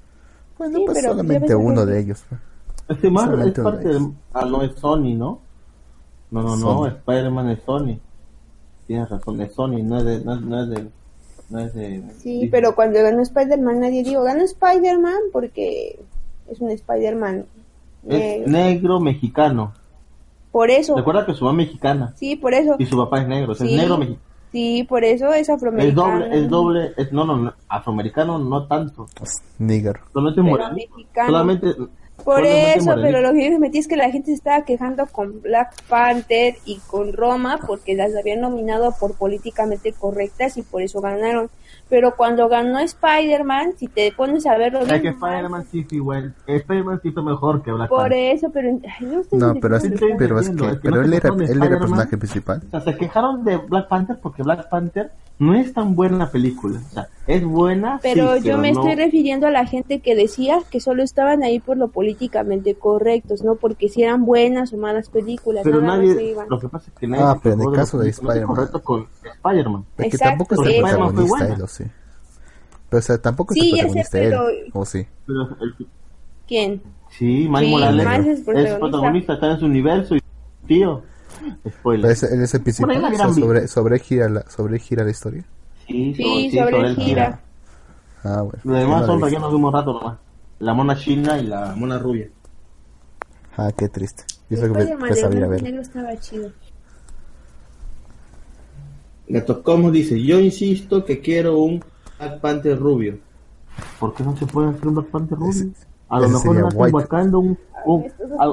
[0.58, 2.24] Bueno, Sí, pues pero ya solamente uno que- de ellos.
[2.30, 2.41] pues.
[2.90, 3.99] Este Marvel es Solamente uno parte de de...
[3.99, 4.12] ellos.
[4.34, 5.40] Ah, no, es Sony, ¿no?
[6.32, 6.88] No, no, no.
[6.88, 7.99] Spider-Man es Sony.
[8.88, 10.20] Tienes razón, es Sony, no es de...
[10.26, 10.88] No, no es de,
[11.49, 12.49] no es de Sí, Disney.
[12.49, 15.99] pero cuando ganó Spider-Man nadie dijo, ganó Spider-Man porque
[16.49, 17.45] es un Spider-Man
[18.07, 18.52] Es negro.
[18.52, 19.73] negro mexicano.
[20.52, 22.76] Por eso, Recuerda que su mamá es mexicana sí, por eso.
[22.78, 23.53] y su papá es negro.
[23.53, 23.73] o sea, Sí.
[23.73, 24.26] Es negro mexicano.
[24.52, 26.02] Sí, por eso es Es afroamericano.
[26.11, 29.06] doble, es doble, es, no, no, no, afroamericano no tanto.
[29.18, 30.02] Pues, nigger.
[30.11, 30.73] Solamente morenito.
[30.98, 31.28] mexicano.
[31.32, 31.68] Solamente.
[32.23, 35.06] Por eso, pero lo que yo me metí es que la gente se estaba quejando
[35.07, 40.81] con Black Panther y con Roma porque las habían nominado por políticamente correctas y por
[40.81, 41.49] eso ganaron.
[41.89, 46.35] Pero cuando ganó Spider-Man, si te pones a verlo sea, que Spider-Man sí fue igual.
[46.48, 48.35] Spider-Man sí fue mejor que Black por Panther.
[48.35, 50.95] eso, pero ay, no, No, pero es, que pero es entendiendo, que, es que pero
[50.98, 52.61] no él era, él era personaje principal.
[52.65, 56.31] O sea, se quejaron de Black Panther porque Black Panther no es tan buena la
[56.31, 56.80] película.
[56.80, 57.99] O sea, es buena.
[58.02, 61.44] Pero sí, yo me no- estoy refiriendo a la gente que decía que solo estaban
[61.44, 65.98] ahí por lo políticamente correctos, no porque si eran buenas o malas películas, Pero nada
[65.98, 66.32] más se nadie.
[66.32, 66.48] iban.
[66.49, 67.24] Lo que pasa es que nadie.
[67.26, 68.48] Ah, pero en el caso de Spider-Man.
[68.56, 69.86] correcto con Spider-Man.
[69.98, 71.84] Es que Exacto, tampoco es el protagonista él, o sí.
[72.90, 75.08] Pero, o sea, tampoco es Sí, el ya sé, protagonista él, pero- o sí.
[75.26, 75.88] Pero el-
[76.48, 76.82] ¿Quién?
[77.10, 78.80] sí, Mike Sí, Morales Miles es es protagonista.
[78.80, 80.22] protagonista, está en su universo y
[80.68, 81.02] tío.
[81.70, 82.02] Spoiler.
[82.02, 83.34] Pero es, él es el principal.
[83.34, 85.44] Sobre, sobre, gira la, sobre gira la historia.
[85.92, 86.14] Sí,
[86.52, 87.40] Sí, sobre el el gira.
[88.24, 88.60] Ah, bueno.
[88.64, 90.18] Lo demás No son rellenos de un rato nomás.
[90.60, 92.30] La mona china y la mona rubia.
[93.58, 94.24] Ah, qué triste.
[94.50, 94.94] Yo sé que blanco
[95.34, 95.64] y ver.
[95.64, 96.52] negro estaba chido.
[99.28, 101.84] Gato Como dice, yo insisto que quiero un
[102.20, 103.18] Black Panther rubio.
[104.00, 105.50] ¿Por qué no se puede hacer un Black Panther rubio?
[105.52, 105.72] Ese-
[106.10, 106.96] a lo mejor nace en white.
[106.96, 107.58] Wakanda un...
[107.86, 108.46] un- Me a,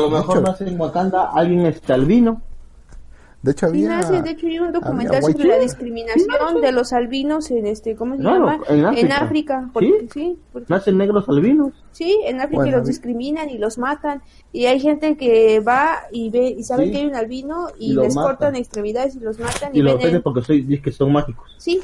[0.00, 2.40] lo mejor nace en Wakanda alguien este albino.
[3.46, 3.88] De hecho, Sí, había.
[3.88, 7.96] nace, de hecho, hay un documental había sobre la discriminación de los albinos en este,
[7.96, 8.64] ¿cómo se Claro, llama?
[8.68, 9.16] en África.
[9.22, 11.72] África, porque, sí, porque- Nacen negros albinos.
[11.92, 14.20] sí, en África Bueno, los vi- discriminan y los matan
[14.52, 16.90] y hay gente que va y ve y sabe Sí.
[16.90, 18.30] que hay un albino y, Y les matan.
[18.36, 20.92] cortan extremidades y los matan y, Y lo ven ofenden en- porque soy, dice que
[20.92, 21.54] son mágicos.
[21.56, 21.80] sí,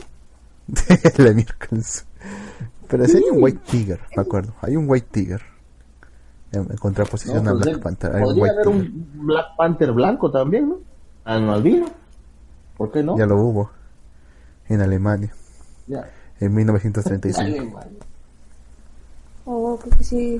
[1.18, 2.06] la miércoles.
[2.88, 4.52] Pero sí hay un White Tiger, me acuerdo.
[4.60, 5.40] Hay un White Tiger.
[6.52, 8.10] En, en contraposición No, a podría- Black Panther.
[8.14, 8.90] Hay un podría White haber Tiger.
[8.90, 10.76] un Black Panther blanco también, ¿no?
[11.24, 11.86] Ah, no albino.
[12.76, 13.16] ¿Por qué no?
[13.16, 13.70] Ya lo hubo.
[14.68, 15.32] En Alemania.
[15.86, 16.08] Ya.
[16.40, 17.40] En 1935.
[17.42, 17.98] Alemania.
[19.44, 20.38] oh, creo que sí.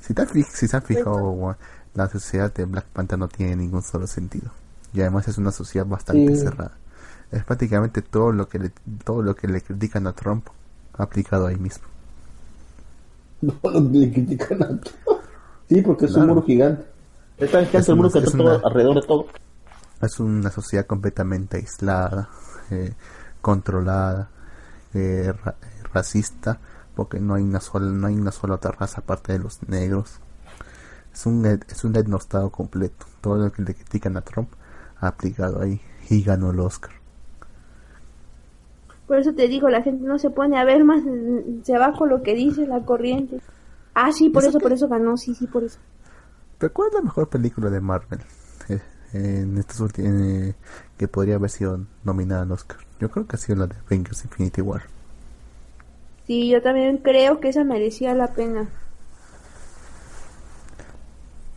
[0.00, 1.56] Si te, has fi- si se han fijado,
[1.94, 4.50] la sociedad de Black Panther no tiene ningún solo sentido.
[4.92, 6.42] Y además es una sociedad bastante Sí.
[6.42, 6.72] cerrada.
[7.30, 8.72] Es prácticamente todo lo que le,
[9.04, 10.46] todo lo que le critican a Trump
[10.94, 11.84] aplicado ahí mismo.
[13.42, 15.20] No lo que le critican a todo.
[15.68, 16.84] Sí, porque es un muro gigante.
[17.38, 19.26] Es tan Es el muro que es está todo una- alrededor de todo.
[20.02, 22.30] Es una sociedad completamente aislada,
[22.70, 22.94] eh,
[23.42, 24.30] controlada,
[24.94, 25.56] eh, ra-
[25.92, 26.58] racista,
[26.94, 30.20] porque no hay una sola, no hay una sola otra raza aparte de los negros.
[31.12, 33.06] Es un es un etnostado completo.
[33.20, 34.50] Todo lo que le critican a Trump
[35.00, 36.92] ha aplicado ahí y ganó el Oscar.
[39.06, 41.02] Por eso te digo, la gente no se pone a ver más,
[41.64, 43.40] se con lo que dice la corriente.
[43.94, 45.78] Ah, sí, por ¿Eso por eso ganó, sí, sí, por eso.
[46.58, 48.20] ¿Pero cuál es la mejor película de Marvel
[49.12, 50.54] en estos últimos eh,
[50.96, 52.78] que podría haber sido nominada al Oscar?
[53.00, 54.82] Yo creo que ha sido la de Avengers Infinity War.
[56.26, 58.68] Sí, yo también creo que esa merecía la pena.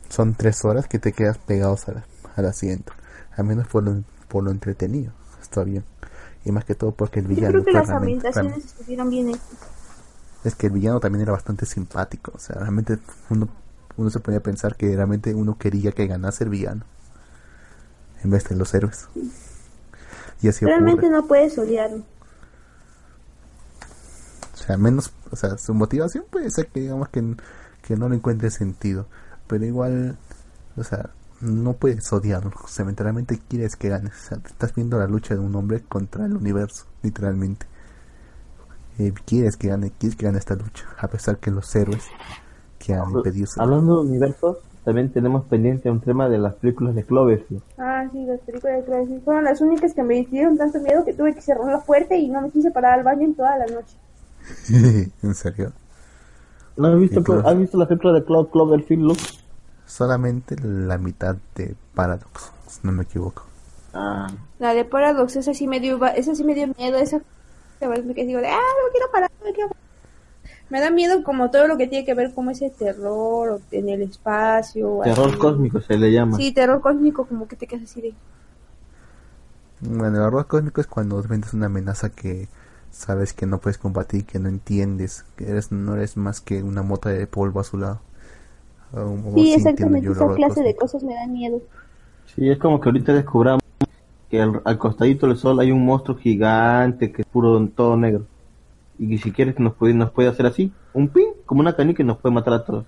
[0.09, 2.03] Son tres horas que te quedas pegados al,
[2.35, 2.93] al asiento.
[3.35, 5.11] Al menos por lo, por lo entretenido.
[5.41, 5.84] Está bien.
[6.45, 9.41] Y más que todo porque el Yo villano creo que las ambientaciones estuvieron bien hechas.
[10.43, 12.31] Es que el villano también era bastante simpático.
[12.35, 12.97] O sea, realmente
[13.30, 13.47] uno,
[13.97, 16.84] uno se podía pensar que realmente uno quería que ganase el villano.
[18.24, 19.08] En vez de los héroes.
[20.41, 21.22] Y así Realmente ocurre.
[21.22, 22.04] no puedes odiarlo.
[24.54, 27.36] O sea, menos, o sea, su motivación puede ser que digamos que,
[27.82, 29.08] que no le encuentre sentido.
[29.48, 30.18] Pero igual,
[30.78, 31.10] o sea,
[31.41, 32.52] no puedes odiarlo.
[32.64, 34.10] O sea, literalmente quieres que gane.
[34.10, 37.66] O sea, estás viendo la lucha de un hombre contra el universo, literalmente.
[39.00, 40.86] Eh, quieres que gane, quieres que gane esta lucha.
[40.98, 42.04] A pesar que los héroes
[42.80, 43.48] que han impedido.
[43.58, 47.61] Hablando de universos, también tenemos pendiente un tema de las películas de Cloverfield.
[47.77, 51.14] Ah, sí, las películas de Cloverfield fueron las únicas que me dieron tanto miedo que
[51.14, 53.65] tuve que cerrar la puerta y no me quise parar al baño en toda la
[53.68, 53.95] noche.
[55.23, 55.72] en serio.
[56.76, 57.23] ¿No has visto.
[57.45, 59.43] ¿has visto la película de Clo- Cloverfield, Lux?
[59.85, 63.43] Solamente la mitad de Paradox, si no me equivoco.
[63.93, 64.27] Ah,
[64.60, 67.22] La de Paradox, esa sí me dio, ba- esa sí me dio miedo, esa
[67.81, 69.84] me que digo de, ah, no quiero parar, no quiero parar.
[70.74, 73.90] Me da miedo como todo lo que tiene que ver como ese terror o en
[73.90, 75.02] el espacio.
[75.04, 75.38] terror así.
[75.38, 76.36] cósmico se le llama.
[76.38, 78.14] Sí, terror cósmico, como que te quedas así de...
[79.82, 82.48] Bueno, el horror cósmico es cuando enfrentas una amenaza que
[82.90, 86.82] sabes que no puedes combatir, que no entiendes, que eres, no eres más que una
[86.82, 88.00] mota de polvo a su lado.
[88.95, 91.62] O- Sí, exactamente, esa clase de cosas me dan miedo.
[92.36, 93.62] Sí, es como que ahorita descubramos
[94.30, 98.26] que al, al costadito del sol hay un monstruo gigante que es puro todo negro.
[98.98, 102.03] Y que si quieres nos puede, nos puede hacer así, un pin, como una canica
[102.03, 102.86] y nos puede matar a todos.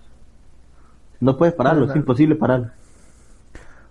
[1.20, 2.72] No puedes pararlo, es imposible pararlo.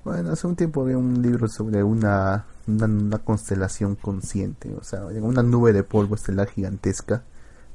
[0.04, 5.06] Bueno, hace un tiempo había un libro sobre una, una, una constelación consciente, o sea,
[5.06, 7.22] una nube de polvo estelar gigantesca,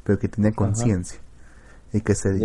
[0.04, 1.20] pero que tenía conciencia.
[1.94, 2.36] Y que se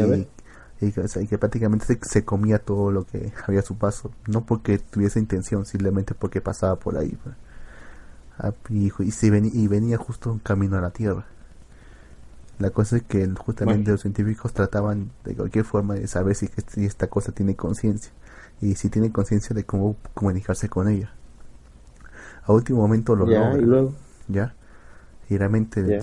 [0.80, 3.62] y, que, o sea, y que prácticamente se, se comía todo lo que había a
[3.62, 7.16] su paso, no porque tuviese intención, simplemente porque pasaba por ahí.
[7.22, 7.36] pues.
[8.38, 11.26] Ah, Y, y, y venía justo un camino a la Tierra.
[12.58, 13.92] La cosa es que justamente Bueno.
[13.94, 18.12] los científicos trataban de cualquier forma de saber si, si esta cosa tiene conciencia
[18.60, 21.12] y si tiene conciencia de cómo comunicarse con ella.
[22.44, 23.94] A último momento lo Ya, y luego.
[24.28, 24.54] ¿ya?
[25.28, 26.00] Y realmente, Ya.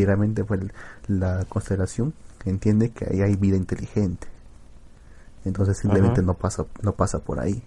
[0.00, 0.60] y realmente pues,
[1.08, 2.14] la constelación
[2.44, 4.28] entiende que ahí hay vida inteligente.
[5.44, 6.26] Entonces simplemente Ajá.
[6.26, 7.62] no pasa no pasa por ahí.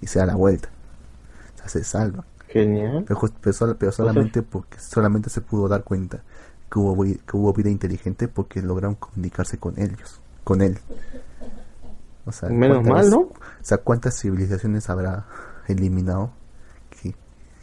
[0.00, 0.68] Y se da la vuelta.
[1.54, 2.24] O sea, se salva.
[2.48, 3.04] Genial.
[3.06, 3.20] Pero,
[3.78, 6.22] pero solamente porque solamente se pudo dar cuenta
[6.70, 10.78] que hubo, que hubo vida inteligente porque lograron comunicarse con ellos, con él.
[12.24, 13.20] O sea, Menos ¿cuántas mal, ¿no?
[13.20, 15.24] O sea, ¿cuántas civilizaciones habrá
[15.66, 16.30] eliminado
[16.90, 17.14] que,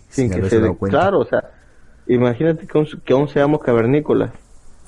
[0.10, 0.98] Sin que se dado cuenta?
[0.98, 1.52] Claro, o sea,
[2.07, 4.32] imagínate que aún, que aún seamos cavernícolas.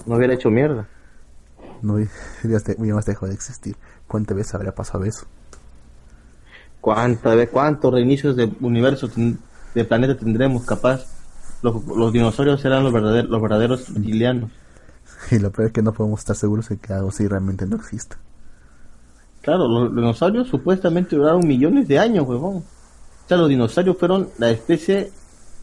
[0.05, 0.87] No hubiera hecho mierda.
[1.81, 3.75] No hubiéramos dejado de existir.
[4.07, 5.27] ¿Cuántas veces habrá pasado eso?
[6.81, 9.09] ¿Cuántas veces, cuántos reinicios de universo,
[9.75, 11.05] de planeta tendremos capaz?
[11.61, 14.51] Los, los dinosaurios serán los verdaderos, los verdaderos reptilianos.
[15.31, 17.75] Y lo peor es que no podemos estar seguros de que algo así realmente no
[17.77, 18.17] exista.
[19.41, 22.57] Claro, los, los dinosaurios supuestamente duraron millones de años, huevón.
[22.57, 25.11] O sea, los dinosaurios fueron la especie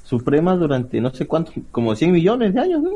[0.02, 2.90] suprema durante no sé cuántos, como 100 millones de años, ¿no?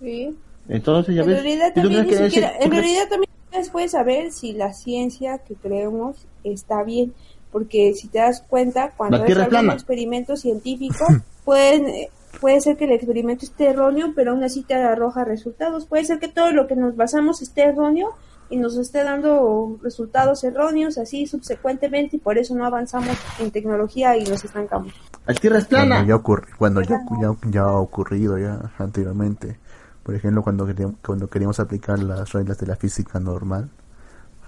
[0.00, 0.36] Sí.
[0.68, 1.42] Entonces, ya En ves.
[1.42, 3.28] realidad ¿y tú también, crees ni que siquiera- ese- en realidad también
[3.72, 7.12] puedes saber si la ciencia que creemos está bien,
[7.52, 9.74] porque si te das cuenta, cuando La es Tierra es algún plana.
[9.74, 11.04] experimento científico,
[11.44, 12.08] pueden, eh,
[12.40, 15.86] puede ser que el experimento esté erróneo, pero aún así te arroja resultados.
[15.86, 18.10] Puede ser que todo lo que nos basamos esté erróneo
[18.50, 24.16] y nos esté dando resultados erróneos así subsecuentemente y por eso no avanzamos en tecnología
[24.16, 24.92] y nos estancamos.
[25.26, 26.06] La Tierra es Cuando plana.
[26.06, 29.58] ya, ocurri- cuando ya, ya, ya ha ocurrido ya anteriormente.
[30.02, 33.68] Por ejemplo, cuando queríamos, cuando queríamos aplicar las reglas de la física normal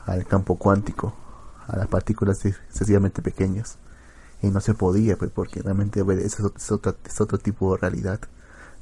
[0.07, 1.13] al campo cuántico,
[1.69, 3.77] a las partículas excesivamente pequeñas.
[4.43, 8.21] Y no se podía, pues, porque realmente obedece, es otro, es otro tipo de realidad.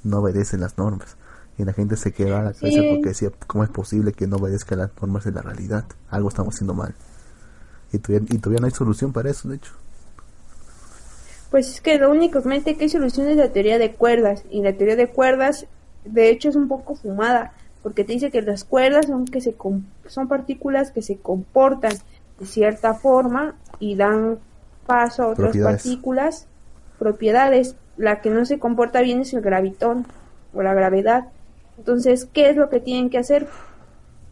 [0.05, 1.17] No obedecen las normas.
[1.59, 2.89] Y la gente se queda a la cabeza Sí.
[2.93, 5.85] porque decía, ¿cómo es posible que no obedezca las normas de la realidad?
[6.11, 6.95] Algo estamos haciendo mal.
[7.93, 9.73] Y todavía, y todavía no hay solución para eso, de hecho.
[11.51, 14.45] Pues es que lo únicamente que hay solución es la teoría de cuerdas.
[14.51, 15.67] Y la teoría de cuerdas,
[16.05, 17.55] de hecho, es un poco fumada.
[17.83, 19.57] Porque te dice que las cuerdas son, que se
[20.07, 21.93] son partículas que se comportan
[22.39, 24.39] de cierta forma y dan
[24.89, 26.49] paso a otras partículas,
[26.99, 27.77] propiedades.
[27.97, 30.07] La que no se comporta bien es el gravitón
[30.55, 31.29] o la gravedad.
[31.77, 33.47] Entonces, ¿qué es lo que tienen que hacer?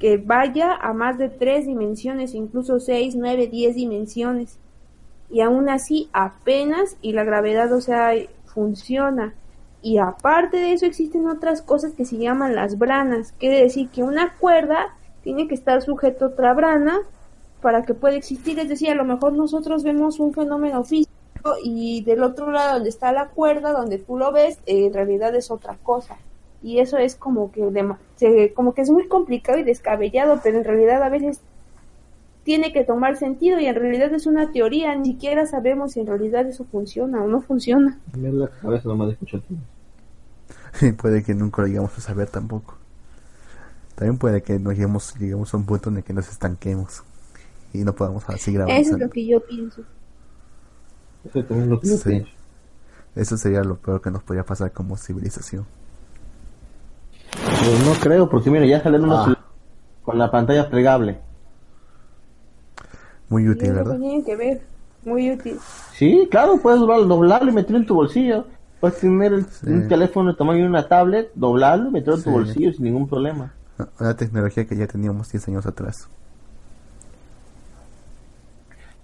[0.00, 4.58] Que vaya a más de tres dimensiones, incluso seis, nueve, diez dimensiones
[5.30, 8.12] y aún así apenas y la gravedad o sea
[8.44, 9.34] funciona
[9.82, 14.02] y aparte de eso existen otras cosas que se llaman las branas quiere decir que
[14.02, 17.00] una cuerda tiene que estar sujeto a otra brana
[17.62, 21.12] para que pueda existir es decir a lo mejor nosotros vemos un fenómeno físico
[21.62, 25.34] y del otro lado donde está la cuerda donde tú lo ves eh, en realidad
[25.34, 26.16] es otra cosa
[26.62, 27.62] y eso es como que
[28.16, 31.40] se- como que es muy complicado y descabellado pero en realidad a veces
[32.44, 36.06] tiene que tomar sentido y en realidad es una teoría, ni siquiera sabemos si en
[36.06, 37.98] realidad eso funciona o no funciona.
[38.14, 39.42] La cabeza nomás de.
[40.80, 42.76] Y puede que nunca lo lleguemos a saber tampoco.
[43.96, 47.02] También puede que no lleguemos, lleguemos a un punto en el que nos estanquemos
[47.72, 49.04] y no podamos seguir Eso es avanzando.
[49.06, 49.82] lo que yo pienso.
[51.24, 52.08] Eso también es lo que yo Sí.
[52.08, 52.30] pienso.
[53.14, 55.66] Eso sería lo peor que nos podría pasar como civilización.
[57.32, 59.22] Pues no creo, porque mira, ya salen unos Ah.
[59.24, 59.44] celulares
[60.02, 61.20] con la pantalla plegable.
[63.28, 63.98] Muy útil, ¿verdad?
[63.98, 64.62] tienen que ver,
[65.04, 65.58] muy útil.
[65.94, 68.46] Sí, claro, puedes doblar- doblarlo y meterlo en tu bolsillo.
[68.80, 69.66] Puedes tener el- Sí.
[69.68, 73.08] un teléfono de tamaño de una tablet, doblarlo y meterlo en tu bolsillo sin ningún
[73.08, 73.52] problema.
[73.98, 76.08] Una tecnología que ya teníamos 10 años atrás.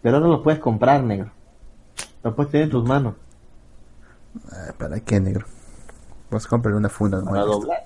[0.02, 1.30] Pero ahora lo puedes comprar, negro.
[2.22, 3.14] Lo puedes tener en tus manos
[4.50, 5.44] Ah, ¿Para qué, negro?
[6.30, 7.84] Pues comprarle una funda para doblar.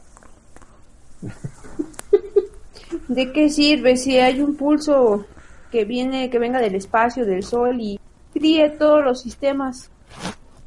[3.08, 5.24] ¿De qué sirve si hay un pulso
[5.72, 7.98] que viene, que venga del espacio, del sol y
[8.32, 9.90] fríe todos los sistemas?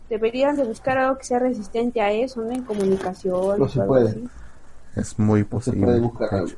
[0.10, 2.52] Deberían de buscar algo que sea resistente a eso, ¿no?
[2.52, 3.60] En comunicación.
[3.60, 4.10] No se puede.
[4.10, 4.28] así.
[4.96, 5.86] Es muy No se posible.
[5.86, 6.52] puede buscar algo.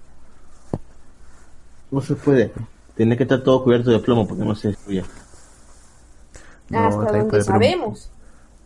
[1.92, 2.52] No se puede.
[2.96, 5.04] Tiene que estar todo cubierto de plomo porque no se destruye.
[6.70, 8.12] No, Hasta también donde puede haber un- sabemos.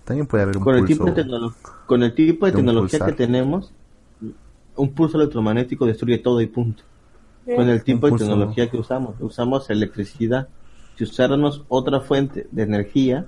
[0.03, 0.93] También puede haber un Con el, pulso.
[1.05, 1.51] tipo de
[1.87, 3.71] con el tipo de tecnología que tenemos,
[4.75, 6.83] un pulso electromagnético destruye todo y punto.
[7.45, 10.47] Con el tipo de tecnología que usamos, usamos electricidad.
[10.97, 13.25] Si usáramos otra fuente de energía,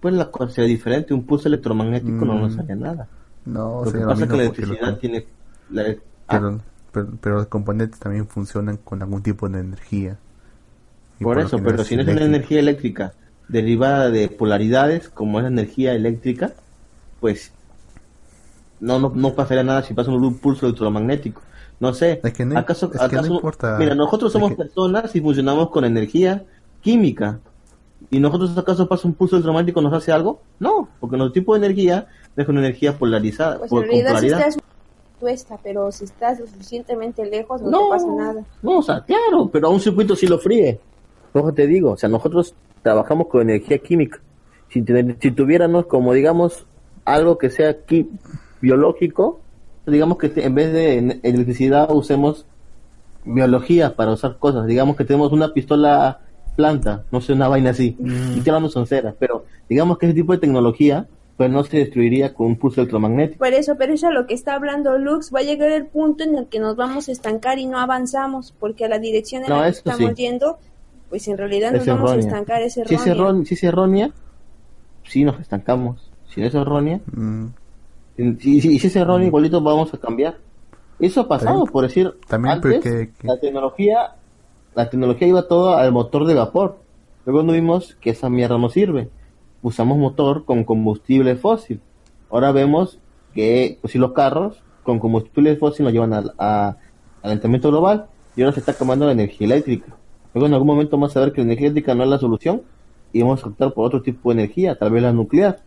[0.00, 1.12] pues la cosa sería diferente.
[1.14, 2.60] Un pulso electromagnético no nos Mm.
[2.60, 3.08] haría nada.
[3.44, 5.26] No, Lo que pasa es que la los electricidad tiene...
[5.70, 5.82] la-
[6.28, 6.60] ah, pero,
[6.92, 10.18] pero, pero los componentes también funcionan con algún tipo de energía.
[11.20, 13.12] Por eso, pero si no es una energía eléctrica
[13.48, 16.52] derivada de polaridades, como es la energía eléctrica,
[17.20, 17.52] pues
[18.80, 21.42] no, no, no pasaría nada si pasa un pulso electromagnético.
[21.80, 23.76] No sé, Es que no- ¿acaso, es que no acaso- importa.
[23.78, 26.44] mira, nosotros Es somos que- personas y funcionamos con energía
[26.82, 27.38] química.
[28.10, 30.40] ¿Y nosotros acaso pasa un pulso electromagnético nos hace algo?
[30.60, 34.26] No, porque nuestro tipo de energía es una energía polarizada, Pues por- en realidad si
[34.26, 34.58] estás
[35.18, 38.44] tuesta, pero si estás lo suficientemente lejos no, No, te pasa nada.
[38.62, 40.78] no, o sea, claro, pero a un circuito sí lo fríe.
[41.32, 44.20] Ojo, te digo, o sea, nosotros trabajamos con energía química.
[44.68, 44.84] Si,
[45.20, 46.66] si tuviéramos, como digamos,
[47.04, 48.08] algo que sea qui-
[48.60, 49.40] biológico,
[49.86, 52.46] digamos que en vez de electricidad usemos
[53.24, 54.66] biología para usar cosas.
[54.66, 56.20] Digamos que tenemos una pistola
[56.56, 57.96] planta, no sé, una vaina así.
[57.98, 61.06] Y que no son ceras, pero digamos que ese tipo de tecnología,
[61.36, 63.38] pues no se destruiría con un pulso electromagnético.
[63.38, 65.32] Por eso, pero eso es lo que está hablando Lux.
[65.32, 68.54] Va a llegar el punto en el que nos vamos a estancar y no avanzamos,
[68.58, 70.16] porque a la dirección en No, la que estamos sí.
[70.16, 70.58] yendo,
[71.08, 72.62] pues en realidad nos Es vamos a estancar.
[72.62, 72.98] Es Si errónea.
[73.00, 74.10] es, errónea, si es errónea,
[75.04, 76.10] sí nos estancamos.
[76.28, 77.46] Si no es errónea, Mm,
[78.40, 80.36] si, si, si es errónea, igualito vamos a cambiar.
[80.98, 84.14] Eso ha pasado, También- por decir, también antes porque- que- la tecnología,
[84.74, 86.78] la tecnología iba todo al motor de vapor.
[87.24, 89.08] Luego no vimos que esa mierda no sirve.
[89.62, 91.80] Usamos motor con combustible fósil.
[92.30, 92.98] Ahora vemos
[93.34, 96.76] que pues, si los carros con combustible fósil nos llevan al a,
[97.22, 98.06] calentamiento global
[98.36, 99.94] y ahora se está acabando la energía eléctrica.
[100.34, 102.62] Luego en algún momento vamos a ver que la energía eléctrica no es la solución
[103.12, 105.60] y vamos a optar por otro tipo de energía, tal vez la nuclear.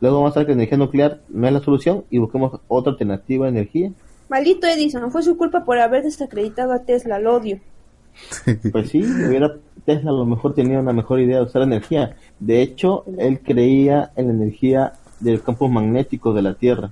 [0.00, 2.92] Luego vamos a ver que la energía nuclear no es la solución y busquemos otra
[2.92, 3.92] alternativa de energía.
[4.28, 7.58] Maldito Edison, fue su culpa por haber desacreditado a Tesla, lo odio.
[8.72, 9.54] Pues sí, hubiera,
[9.84, 12.16] Tesla a lo mejor tenía una mejor idea de usar energía.
[12.38, 16.90] De hecho, él creía en la energía del campo magnético de la Tierra,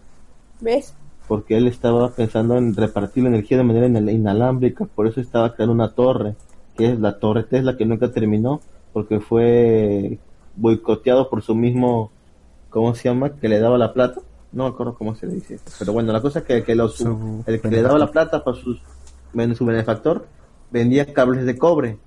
[0.60, 0.94] ¿Ves?
[1.26, 5.54] porque él estaba pensando en repartir la energía de manera inal- inalámbrica, por eso estaba
[5.54, 6.34] creando una torre
[6.78, 8.60] que es la torre Tesla que nunca terminó
[8.92, 10.18] porque fue
[10.56, 12.10] boicoteado por su mismo,
[12.70, 13.30] ¿cómo se llama?
[13.36, 14.20] Que le daba la plata.
[14.52, 15.58] No me acuerdo cómo se le dice.
[15.78, 18.42] Pero bueno, la cosa es que, que los- Su el que le daba la plata
[18.42, 18.80] para sus,
[19.54, 20.26] su benefactor
[20.70, 21.98] vendía cables de cobre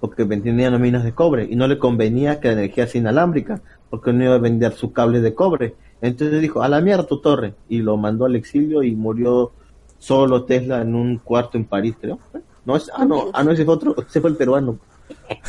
[0.00, 3.60] porque vendía minas de cobre y no le convenía que la energía sea inalámbrica
[3.90, 5.74] porque no iba a vender su cable de cobre.
[6.00, 9.50] Entonces dijo, a la mierda tu torre y lo mandó al exilio y murió
[9.98, 12.18] solo Tesla en un cuarto en París, creo.
[12.68, 14.78] No es, ah, no, ah, no, ese fue otro, ese fue el peruano.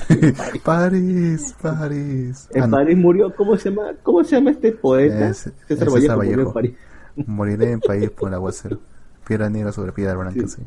[0.63, 2.47] París, París.
[2.53, 3.91] En Ah, no, París murió, ¿cómo se llama?
[4.03, 5.29] ¿Cómo se llama este poeta?
[5.29, 6.53] Es- César es Vallejo murió en.
[6.53, 6.73] París.
[7.27, 8.79] Moriré en país por el aguacero.
[9.27, 10.61] Piedra negra sobre piedra blanca, sí.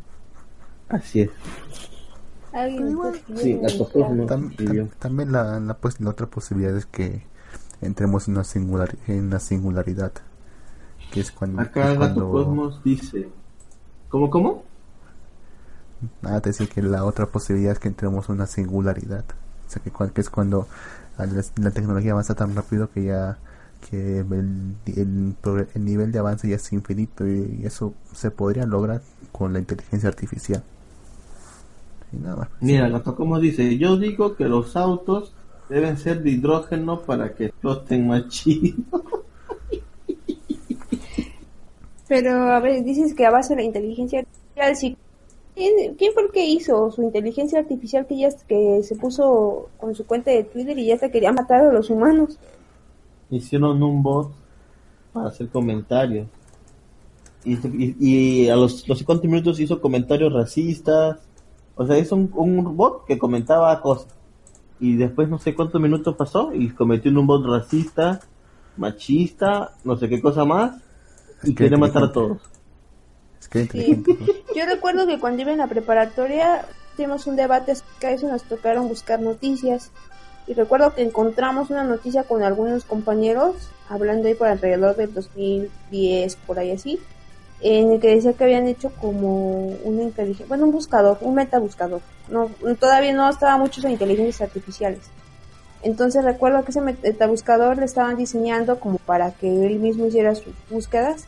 [0.90, 1.30] Así es.
[3.36, 4.26] Sí, la tocó, ¿no?
[4.26, 4.86] Tam- Sí, tam- yo.
[4.98, 7.22] también la, la, pues, la otra posibilidad es que
[7.80, 10.12] entremos en una, singular, en una singularidad.
[11.12, 11.62] Que es cuando.
[11.62, 13.28] Acá cuando Gato Cosmos dice,
[14.10, 14.64] ¿cómo, cómo?
[16.22, 19.24] Nada, te decía que la otra posibilidad es que entremos en una singularidad.
[19.68, 20.66] O sea, que, cual- que es cuando
[21.16, 23.38] a la, la tecnología avanza tan rápido que ya
[23.90, 25.34] que el, el,
[25.84, 29.02] nivel de avance ya es infinito y eso se podría lograr
[29.32, 30.62] con la inteligencia artificial.
[32.12, 32.48] Y nada más.
[32.60, 35.32] Mira, Gato Cosmos dice, yo digo que los autos
[35.68, 38.76] deben ser de hidrógeno para que exploten más chido.
[42.08, 44.96] Pero, a ver, dices que a base de la inteligencia artificial, sí.
[45.54, 49.94] ¿Quién, quién fue el que hizo su inteligencia artificial que ya que se puso con
[49.94, 52.38] su cuenta de Twitter y ya se quería matar a los humanos?
[53.30, 54.32] Hicieron un bot
[55.12, 56.28] para hacer comentarios.
[57.44, 57.96] Y, y-
[58.44, 61.18] y a los, los 50 minutos hizo comentarios racistas.
[61.74, 64.08] O sea, hizo un, un bot que comentaba cosas.
[64.78, 68.20] Y después no sé cuántos minutos pasó y cometió un bot racista,
[68.76, 70.80] machista, no sé qué cosa más.
[71.42, 72.51] Y quiere matar a todos.
[73.52, 74.02] Que Sí.
[74.56, 76.66] Yo recuerdo que cuando iba en la preparatoria
[76.96, 79.90] tuvimos un debate acerca de eso, nos tocaron buscar noticias.
[80.46, 86.36] Y recuerdo que encontramos una noticia con algunos compañeros, hablando ahí por alrededor del 2010,
[86.36, 86.98] por ahí así,
[87.60, 92.00] en el que decía que habían hecho como una inteligencia, bueno, un buscador, un metabuscador.
[92.28, 92.50] No,
[92.80, 95.00] todavía no estaba mucho en inteligencias artificiales.
[95.82, 100.54] Entonces recuerdo que ese metabuscador le estaban diseñando como para que él mismo hiciera sus
[100.70, 101.26] búsquedas,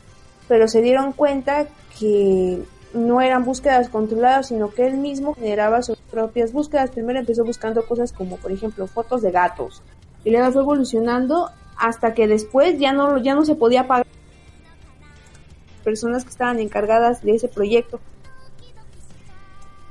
[0.48, 1.66] pero se dieron cuenta
[1.98, 2.62] que
[2.94, 6.90] no eran búsquedas controladas, sino que él mismo generaba sus propias búsquedas.
[6.90, 9.82] Primero empezó buscando cosas como, por ejemplo, fotos de gatos.
[10.24, 14.06] Y luego fue evolucionando hasta que después ya no, ya no se podía pagar
[15.82, 18.00] personas que estaban encargadas de ese proyecto.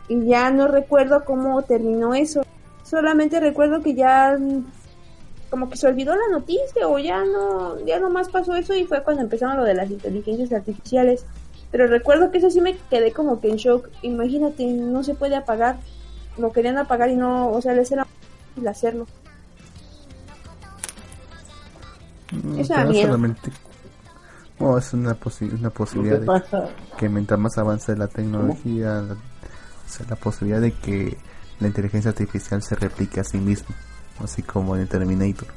[0.08, 2.44] Y ya no recuerdo cómo terminó eso.
[2.84, 4.38] Solamente recuerdo que ya
[5.54, 9.04] como que se olvidó la noticia o ya no, ya nomás pasó eso y fue
[9.04, 11.28] cuando empezaron lo de las inteligencias artificiales.
[11.70, 13.88] Pero recuerdo que eso sí me quedé como que en shock.
[14.02, 15.78] Imagínate, no se puede apagar.
[16.40, 18.08] Lo querían apagar y no, o sea, les era
[18.50, 19.06] difícil hacerlo.
[22.32, 23.06] Mm, Eso miedo.
[23.06, 23.52] solamente-
[24.60, 29.02] no, es una, posi- una posibilidad que de pasa, que mientras más avance la tecnología,
[29.04, 31.16] la, o sea, la posibilidad de que
[31.60, 33.76] la inteligencia artificial se replique a sí misma,
[34.20, 35.48] así como en el Terminator.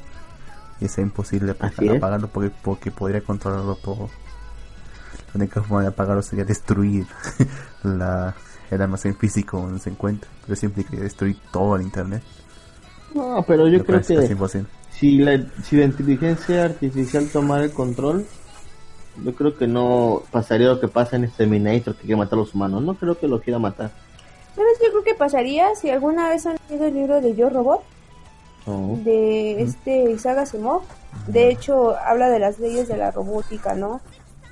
[0.81, 1.97] Y sea imposible es.
[1.97, 4.11] apagarlo porque, porque podría controlarlo todo.
[5.33, 7.07] La única forma de apagarlo sería destruir
[7.83, 8.35] la,
[8.71, 10.29] el almacén físico donde se encuentra.
[10.43, 12.23] Pero eso implicaría destruir todo el internet.
[13.15, 14.69] no, pero yo creo cual es que imposible.
[14.91, 18.27] si la, si la inteligencia artificial tomara el control,
[19.25, 22.43] yo creo que no pasaría lo que pasa en este Terminator que quiere matar a
[22.43, 22.83] los humanos.
[22.83, 23.91] No creo que lo quiera matar.
[24.55, 24.79] ¿Sabes?
[24.83, 27.83] Yo creo que pasaría si alguna vez han leído el libro de Yo Robot
[28.67, 28.99] No.
[29.05, 30.83] de este Isaac Asimov.
[31.29, 34.01] De hecho, habla de las leyes de la robótica, ¿no?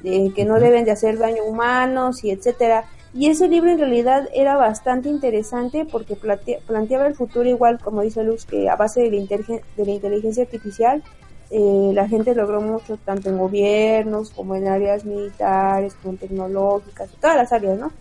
[0.02, 2.84] De que no deben de hacer daño a humanos y etcétera.
[3.12, 8.02] Y ese libro en realidad era bastante interesante porque plante- planteaba el futuro igual, como
[8.02, 11.02] dice Luz, que a base de la, inteligen- de la inteligencia artificial
[11.50, 17.10] eh, la gente logró mucho, tanto en gobiernos como en áreas militares, como en tecnológicas,
[17.20, 17.92] todas las áreas, ¿no?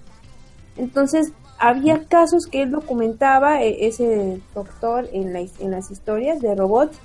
[0.78, 1.34] Entonces,
[1.64, 6.98] había casos que él documentaba, eh, ese doctor, en, la en las historias de robots,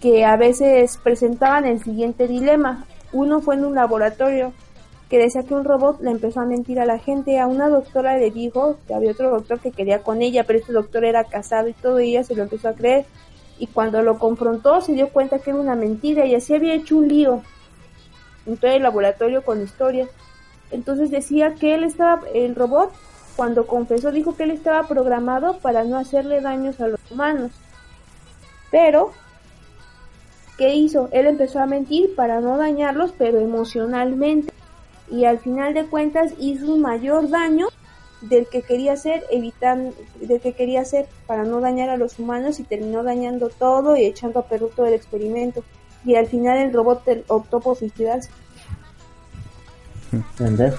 [0.00, 2.86] que a veces presentaban el siguiente dilema.
[3.12, 4.52] Uno fue en un laboratorio
[5.10, 7.40] que decía que un robot le empezó a mentir a la gente.
[7.40, 10.72] A una doctora le dijo que había otro doctor que quería con ella, pero este
[10.72, 13.04] doctor era casado y todo, ella se lo empezó a creer.
[13.58, 16.96] Y cuando lo confrontó se dio cuenta que era una mentira y así había hecho
[16.96, 17.42] un lío
[18.46, 20.08] en todo el laboratorio con historias.
[20.70, 22.92] Entonces decía que él estaba, el robot,
[23.38, 27.52] cuando confesó, dijo que él estaba programado para no hacerle daños a los humanos.
[28.72, 29.12] Pero,
[30.56, 31.08] ¿qué hizo?
[31.12, 34.52] Él empezó a mentir para no dañarlos, pero emocionalmente.
[35.08, 37.68] Y al final de cuentas hizo un mayor daño
[38.22, 42.58] del que quería ser, evitan, del que quería ser para no dañar a los humanos
[42.58, 45.62] y terminó dañando todo y echando a perder todo el experimento.
[46.04, 48.30] Y al final el robot optó por suicidarse.
[50.10, 50.74] ¿Entendés?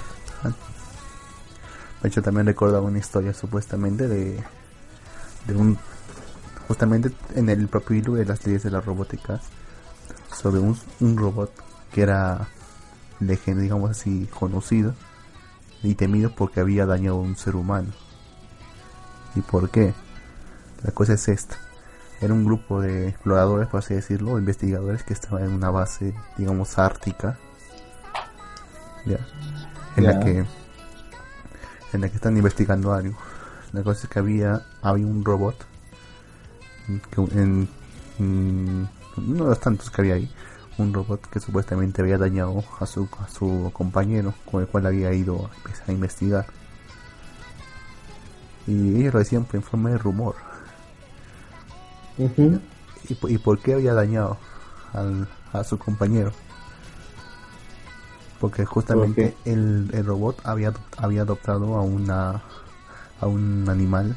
[2.02, 4.44] De hecho, también recordaba una historia supuestamente de,
[5.48, 5.78] de un.
[6.68, 9.42] Justamente en el propio hilo de las leyes de la robótica,
[10.32, 11.52] sobre un, un robot
[11.92, 12.48] que era,
[13.20, 14.94] digamos así, conocido
[15.82, 17.90] y temido porque había dañado a un ser humano.
[19.36, 19.94] ¿Y por qué?
[20.84, 21.58] La cosa es esta.
[22.22, 26.78] Era un grupo de exploradores, por así decirlo, investigadores que estaban en una base, digamos,
[26.78, 27.38] ártica.
[29.06, 29.20] Ya.
[29.96, 30.46] En la que
[31.94, 33.18] en la que están investigando algo.
[33.74, 35.56] La cosa es que había, había un robot,
[37.12, 37.68] que en,
[38.18, 40.32] en uno de los tantos que había ahí,
[40.78, 45.14] un robot que supuestamente había dañado a su, a su compañero con el cual había
[45.14, 46.46] ido a empezar a investigar.
[48.66, 50.36] Y ellos lo decían en forma de rumor.
[52.18, 54.38] ¿Y, y por qué había dañado
[54.94, 56.32] al, a su compañero?
[58.40, 62.42] Porque justamente el, el robot había, había adoptado a una
[63.22, 64.16] a un animal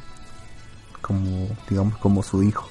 [1.01, 2.69] como digamos como su hijo.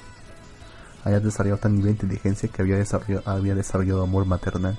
[1.03, 4.77] Había desarrollado tan nivel de inteligencia que había desarrollado, había desarrollado amor maternal.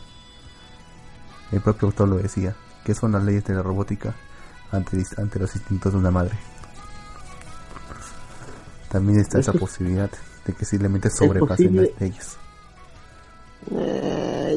[1.53, 4.15] El propio autor lo decía, que son las leyes de la robótica
[4.73, 6.37] ante, ante los instintos de una madre.
[8.89, 10.11] También está esa posibilidad
[10.47, 12.37] de que simplemente sobrepasen las leyes.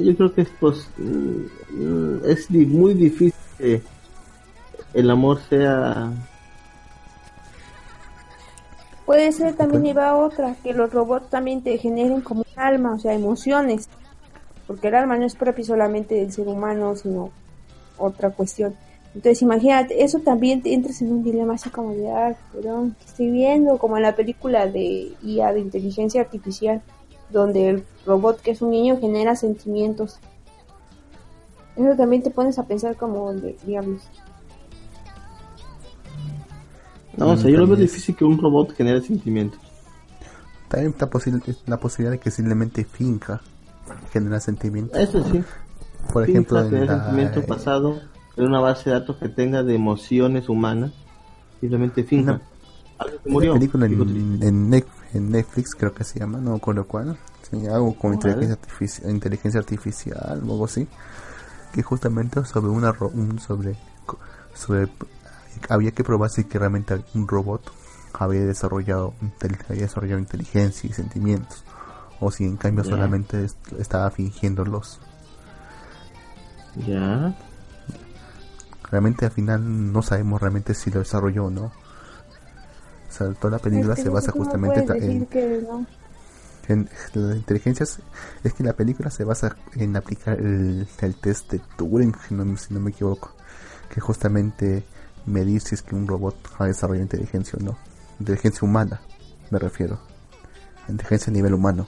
[0.04, 3.82] Yo creo que es, pos- mm, es muy difícil que
[4.94, 6.12] el amor sea...
[9.06, 12.96] Puede ser también lleva a otra, que los robots también te generen como un alma,
[12.96, 13.88] o sea, emociones.
[14.68, 17.32] Porque el alma no es propio solamente del ser humano, sino
[17.98, 18.76] otra cuestión.
[19.16, 23.06] Entonces, imagínate, eso también te entras en un dilema así como de, ah, perdón, ¿qué
[23.06, 23.78] estoy viendo?
[23.78, 26.82] Como en la película de IA, de inteligencia artificial,
[27.32, 30.20] donde el robot que es un niño genera sentimientos.
[31.76, 34.02] Eso también te pones a pensar como de diablos.
[37.18, 39.60] No, o sea, yo lo veo difícil que un robot genere sentimientos.
[40.68, 43.42] También está posi- la posibilidad de que simplemente finca
[44.12, 44.98] genera sentimientos.
[45.00, 45.44] Eso sí.
[46.14, 48.00] Por ejemplo, en tener la, sentimiento pasado
[48.36, 50.92] en una base de datos que tenga de emociones humanas.
[51.60, 52.34] Simplemente finca.
[52.34, 52.42] Una-
[53.00, 53.54] Algo que una murió.
[53.54, 54.74] película en, en,
[55.14, 57.18] en Netflix, creo que se llama, no me acuerdo cuál.
[57.50, 60.88] Sí, algo con inteligencia, artifici- inteligencia artificial o algo así.
[61.74, 63.78] Que justamente sobre una ro- un sobre
[64.54, 64.90] sobre
[65.70, 67.72] había que probar si que realmente un robot
[68.14, 69.14] había desarrollado
[69.70, 71.64] había desarrollado inteligencia y sentimientos
[72.20, 75.00] o si en cambio solamente est- estaba fingiéndolos.
[76.88, 77.36] Ya.
[78.90, 81.72] Realmente al final no sabemos realmente si lo desarrolló o no.
[83.18, 85.28] O sea, toda la película Es que se basa justamente en,
[85.64, 85.88] no.
[86.68, 88.00] en la inteligencia es,
[88.44, 92.58] es que la película se basa en aplicar el, el test de Turing si no,
[92.58, 93.34] si no me equivoco
[93.90, 94.84] que justamente
[95.26, 97.78] medir si es que un robot ha desarrollado inteligencia o no.
[98.20, 99.02] Inteligencia humana
[99.50, 99.98] me refiero.
[100.88, 101.88] Inteligencia a nivel humano.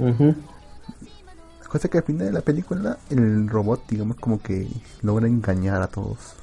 [0.00, 4.68] La cosa que al final de la película el robot digamos como que
[5.02, 6.34] logra engañar a todos.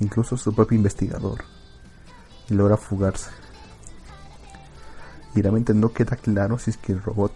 [0.00, 1.53] Incluso su propio investigador
[2.48, 3.30] y logra fugarse.
[5.34, 7.32] Y realmente no queda claro si es que el robot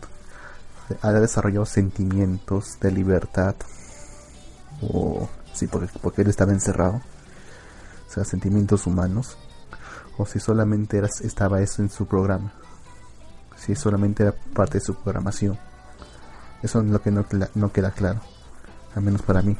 [1.02, 3.54] ha desarrollado sentimientos de libertad
[4.80, 7.02] o sí porque, porque él estaba encerrado
[8.08, 9.36] o sea sentimientos humanos
[10.16, 12.54] o si solamente era, estaba eso en su programa
[13.56, 15.58] si solamente era parte de su programación.
[16.62, 18.20] Eso es lo que no, no queda claro
[18.94, 19.56] al menos para mí.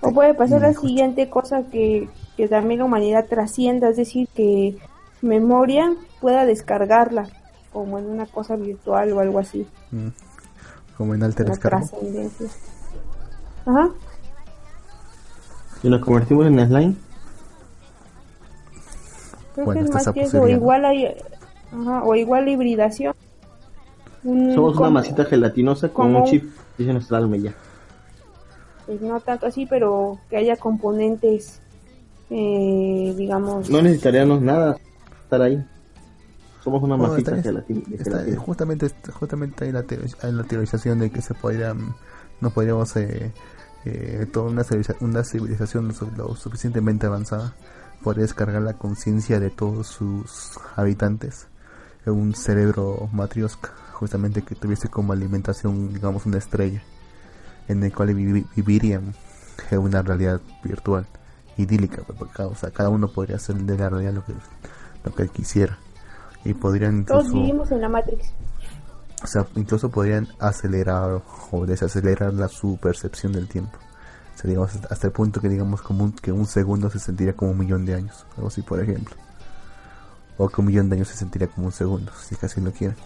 [0.00, 4.76] O puede pasar la siguiente cosa que, que también la humanidad trascienda, es decir, que
[5.22, 7.28] memoria pueda descargarla,
[7.72, 10.08] como en una cosa virtual o algo así, Mm.
[10.96, 12.48] como en Alter trascendencia.
[13.64, 13.90] Ajá.
[15.82, 16.94] Si nos convertimos en slime,
[19.54, 21.06] Creo Bueno, que es está más que eso, o igual hay,
[21.72, 23.14] ajá, o igual hibridación.
[24.22, 26.44] Un- somos una masita gelatinosa con como un chip.
[26.76, 27.54] Dice nuestra alma y ya.
[28.84, 31.60] pues no tanto así, pero que haya componentes,
[32.30, 34.76] eh, digamos, No necesitaríamos nada
[35.24, 35.64] estar ahí.
[36.62, 38.40] Somos una Bueno, masita está- gelatin- de gelatina.
[38.40, 39.84] justamente justamente hay la,
[40.22, 41.94] hay la teorización de que se podrían
[42.40, 43.32] no podríamos eh,
[43.84, 44.64] eh, toda una
[45.00, 47.54] una civilización lo suficientemente avanzada
[48.02, 51.46] podría descargar la conciencia de todos sus habitantes
[52.04, 56.82] en un cerebro matrioska justamente que tuviese como alimentación digamos una estrella
[57.68, 59.14] en el cual vivi- vivirían
[59.70, 61.06] en una realidad virtual
[61.56, 64.32] idílica, pues, porque, o sea, cada uno podría hacer de la realidad lo que,
[65.04, 65.78] lo que él quisiera.
[66.44, 68.30] Y podrían Todos incluso, vivimos en la Matrix.
[69.22, 73.78] o sea, incluso podrían acelerar o desacelerar la, su percepción del tiempo.
[74.34, 77.32] O sea, digamos, hasta- el punto que digamos como un, que un segundo se sentiría
[77.34, 79.16] como un millón de años, algo así por ejemplo.
[80.38, 82.96] O que un millón de años se sentiría como un segundo, si así lo quieren.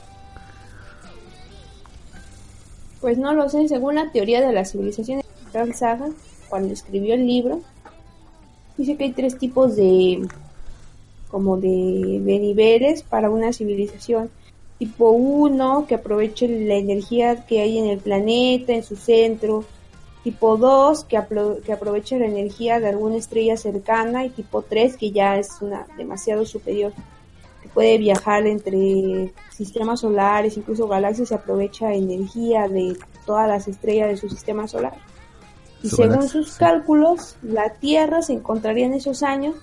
[3.00, 6.14] Pues no lo sé, según la teoría de la civilización de Carl Sagan,
[6.50, 7.62] cuando escribió el libro,
[8.76, 10.26] dice que hay tres tipos de
[11.30, 14.30] como de, niveles para una civilización.
[14.78, 19.64] Tipo 1, que aproveche la energía que hay en el planeta, en su centro.
[20.24, 24.24] Tipo 2, que, apro- que aproveche la energía de alguna estrella cercana.
[24.24, 26.92] Y tipo 3, que ya es una demasiado superior
[27.62, 34.08] que puede viajar entre sistemas solares, incluso galaxias, y aprovecha energía de todas las estrellas
[34.08, 34.94] de su sistema solar.
[35.82, 36.58] Y Su según galaxia, sus sí.
[36.58, 39.54] cálculos, la Tierra se encontraría en esos años,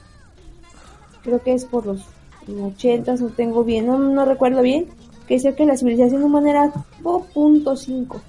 [1.23, 2.02] creo que es por los
[2.48, 4.88] 80, no tengo bien, no, no recuerdo bien,
[5.27, 8.19] que decía que la civilización humana era tipo punto .5.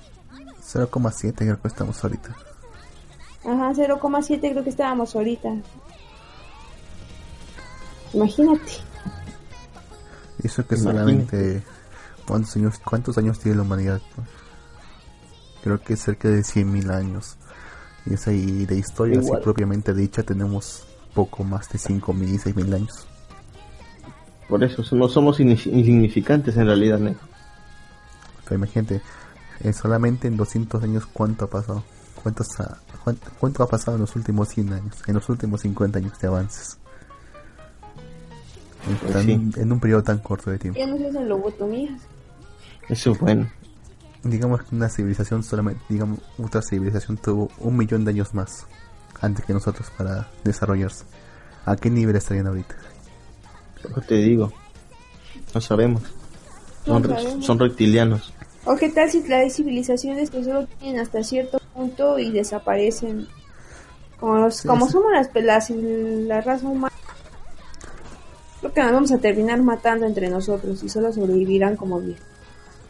[0.63, 2.37] 0,7 creo que estamos ahorita.
[3.45, 5.55] Ajá, 0,7 creo que estábamos ahorita.
[8.13, 8.73] Imagínate.
[10.43, 10.99] Eso que Imagínate.
[10.99, 11.63] solamente...
[12.27, 14.03] ¿Cuántos años, ¿Cuántos años tiene la humanidad?
[15.63, 17.39] Creo que cerca de 100.000 años.
[18.09, 22.75] Y es ahí de historia así propiamente dicha tenemos poco más de 5.000 y 6.000
[22.75, 23.07] años.
[24.49, 27.15] Por eso no somos insi- insignificantes en realidad, ¿no?
[28.45, 29.03] Pero imagínate,
[29.61, 31.85] eh, solamente en 200 años cuánto ha pasado.
[32.23, 34.95] ¿Cuántos ha- cuánto, cuánto ha pasado en los últimos 100 años?
[35.07, 36.79] En los últimos 50 años de avances.
[38.89, 39.61] En, Pues tan- sí.
[39.61, 40.81] en un periodo tan corto de tiempo.
[40.81, 42.01] Ya no se hacen lobotomías.
[42.89, 43.49] Eso es bueno.
[44.25, 48.67] Digamos que una civilización solamente, digamos, otra civilización tuvo un millón de años más
[49.21, 51.05] antes que nosotros para desarrollarse.
[51.65, 52.75] ¿A qué nivel estarían ahorita?
[53.95, 54.53] Lo te digo.
[55.55, 56.03] No sabemos.
[56.85, 57.47] Son, No re- sabemos.
[57.47, 58.33] son reptilianos.
[58.65, 63.29] ¿O qué tal si hay civilizaciones que solo tienen hasta cierto punto y desaparecen?
[64.19, 64.93] Como, los- Sí, como sí.
[64.93, 66.93] somos las, las- la raza humana.
[68.61, 72.19] Creo que nos vamos a terminar matando entre nosotros y solo sobrevivirán como bien.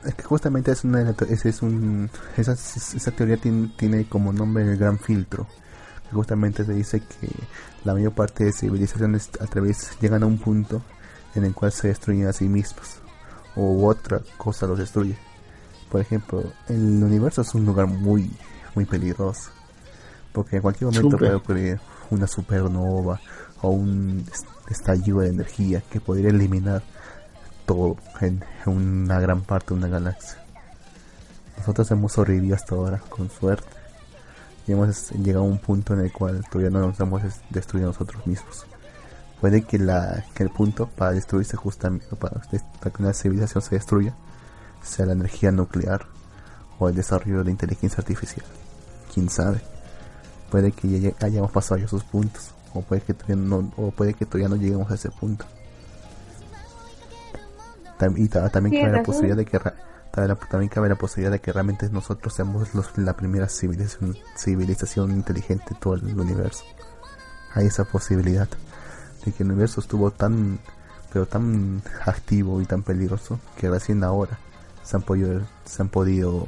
[0.04, 4.62] Es que justamente es una, ese es un, esa, esa teoría tiene, tiene como nombre
[4.64, 5.46] el gran filtro.
[6.08, 7.28] Que justamente se dice que
[7.84, 10.82] la mayor parte de civilizaciones a través llegan a un punto
[11.34, 13.00] en el cual se destruyen a sí mismos
[13.56, 15.16] o otra cosa los destruye.
[15.90, 18.30] Por ejemplo, el universo es un lugar muy
[18.74, 19.50] muy peligroso
[20.32, 21.80] porque en cualquier momento puede ocurrir
[22.10, 23.20] una supernova
[23.60, 26.82] o un est- estallido de energía que podría eliminar
[27.68, 30.38] todo en una gran parte de una galaxia.
[31.58, 33.68] Nosotros hemos sobrevivido hasta ahora con suerte
[34.66, 37.88] y hemos llegado a un punto en el cual todavía no nos hemos des- destruido
[37.88, 38.64] nosotros mismos.
[39.40, 44.14] Puede que, la, el punto para destruirse justamente, para, que una civilización se destruya,
[44.82, 46.06] sea la energía nuclear
[46.78, 48.46] o el desarrollo de inteligencia artificial.
[49.12, 49.60] Quién sabe.
[50.50, 54.94] Puede que ya hayamos pasado ya esos puntos, o puede que todavía no lleguemos a
[54.94, 55.44] ese punto.
[58.16, 59.60] Y ta- también cabe la posibilidad de que
[60.50, 65.74] también cabe la posibilidad de que realmente nosotros seamos los, la primera civilización, civilización inteligente
[65.74, 66.64] de todo el universo.
[67.54, 68.48] Hay esa posibilidad
[69.24, 70.58] de que el universo estuvo tan
[71.12, 74.38] pero tan activo y tan peligroso que recién ahora
[74.84, 76.46] se han podido se han podido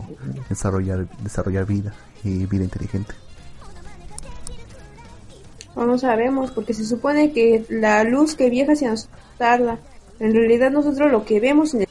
[0.51, 1.95] desarrollar desarrollar vida
[2.25, 3.15] y vida inteligente.
[5.77, 9.09] No lo sabemos porque se supone que la luz que viaja hacia nos
[9.39, 9.79] tarda.
[10.21, 11.89] En realidad nosotros lo que vemos en el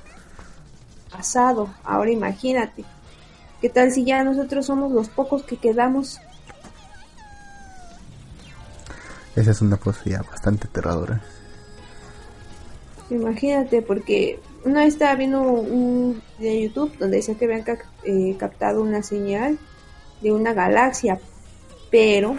[1.11, 1.73] pasado.
[1.84, 2.85] Ahora imagínate.
[3.60, 6.22] ¿Qué tal si ya nosotros somos los pocos que quedamos?
[9.35, 11.22] Esa es una posibilidad bastante aterradora.
[13.10, 17.65] Imagínate, porque una vez estaba viendo un video de YouTube donde decía que habían
[18.03, 19.57] eh, captado una señal
[20.22, 21.19] de una galaxia,
[21.89, 22.38] pero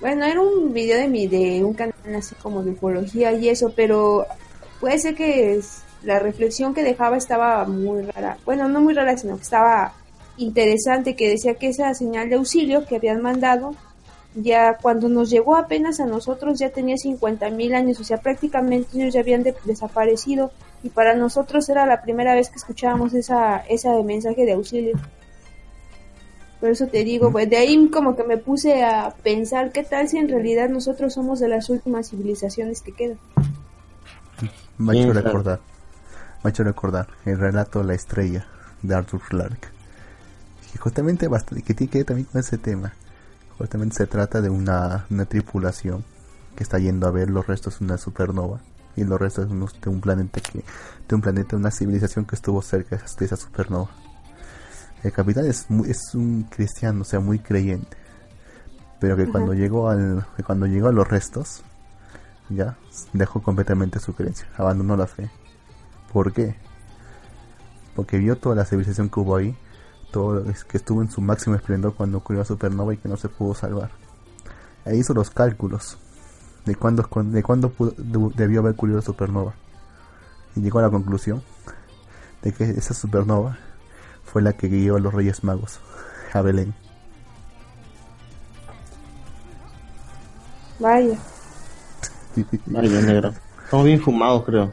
[0.00, 3.72] bueno, era un video de mi de un canal así como de ufología y eso,
[3.74, 4.26] pero
[4.80, 8.38] puede ser que es- la reflexión que dejaba estaba muy rara.
[8.46, 9.92] Bueno, no muy rara, sino que estaba
[10.38, 13.74] interesante, que decía que esa señal de auxilio que habían mandado
[14.34, 18.96] ya cuando nos llegó apenas a nosotros ya tenía 50 mil años, o sea, prácticamente
[18.96, 20.52] ellos ya habían de- desaparecido
[20.82, 24.96] y para nosotros era la primera vez que escuchábamos esa, esa mensaje de auxilio.
[26.60, 30.08] Por eso te digo, pues de ahí como que me puse a pensar qué tal
[30.08, 33.18] si en realidad nosotros somos de las últimas civilizaciones que quedan.
[34.80, 35.60] Me ha hecho recordar,
[36.42, 38.46] me ha hecho recordar el relato La estrella
[38.82, 39.68] de Arthur Clarke.
[40.72, 42.92] Que justamente bastante, que tiene que ver también con ese tema.
[43.58, 46.04] Justamente se trata de una, una tripulación
[46.56, 48.60] que está yendo a ver los restos de una supernova
[48.96, 50.64] y los restos de, unos- de un planeta que
[51.08, 53.90] de un planeta, una civilización que estuvo cerca de esa- de esa supernova.
[55.02, 57.96] El capitán es muy- es un cristiano, o sea, muy creyente,
[59.00, 61.62] pero que cuando llegó al que cuando llegó a los restos
[62.50, 62.76] ya
[63.12, 65.30] dejó completamente su creencia, abandonó la fe.
[66.12, 66.56] ¿Por qué?
[67.94, 69.56] Porque vio toda la civilización que hubo ahí,
[70.10, 73.16] todo lo que estuvo en su máximo esplendor cuando ocurrió la supernova y que no
[73.16, 73.90] se pudo salvar.
[74.84, 75.98] E hizo los cálculos
[76.64, 77.72] de cuándo, de cuándo
[78.34, 79.54] debió haber ocurrido la supernova.
[80.56, 81.42] Y llegó a la conclusión
[82.42, 83.58] de que esa supernova
[84.24, 85.80] fue la que guió a los Reyes Magos
[86.32, 86.74] a Belén.
[90.78, 91.18] Vaya.
[92.66, 93.32] Vaya, negro.
[93.64, 94.72] Estamos bien fumados, creo.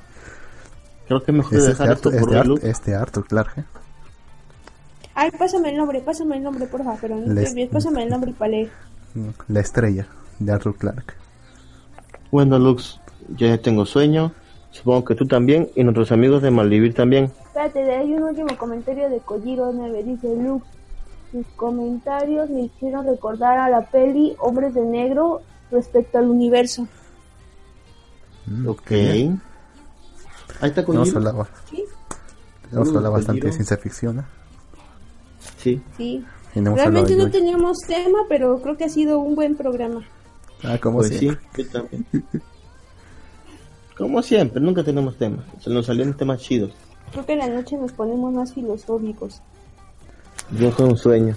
[1.07, 3.57] Creo que es mejor Es este, dejar esto Arthur, por este, Arthur, este Arthur Clarke.
[3.61, 3.63] ¿eh?
[5.15, 8.09] Ay, pásame el nombre, pásame el nombre, porfa, pero no Les- estoy bien, pásame el
[8.09, 8.69] nombre para leer.
[9.15, 10.07] Mm, La estrella
[10.39, 11.13] de Arthur Clarke.
[12.31, 14.31] Bueno, Lux, yo ya tengo sueño.
[14.71, 17.31] Supongo que tú también y nuestros amigos de Malvivir también.
[17.47, 20.03] Espérate, de ahí un último comentario de Kojiro 9.
[20.03, 20.63] Dice Lux,
[21.31, 26.87] sus comentarios me hicieron recordar a la peli Hombres de Negro respecto al universo.
[28.47, 28.91] Mm, Ok.
[28.91, 31.17] Ahí está Hemos Kojiro.
[31.17, 31.83] hablado, Sí,
[32.71, 34.19] hemos Uh, hablado bastante de ciencia ficción.
[34.19, 34.23] ¿eh?
[35.57, 35.81] Sí.
[35.97, 36.25] sí.
[36.55, 40.03] Realmente no teníamos tema, pero creo que ha sido un buen programa.
[40.63, 41.45] Ah, como Pues sí, siempre.
[41.63, 42.05] yo también.
[43.97, 45.45] Como siempre, nunca tenemos temas.
[45.61, 46.71] Se nos salieron temas chidos.
[47.11, 49.41] Creo que en la noche nos ponemos más filosóficos.
[50.57, 51.35] Yo con un sueño.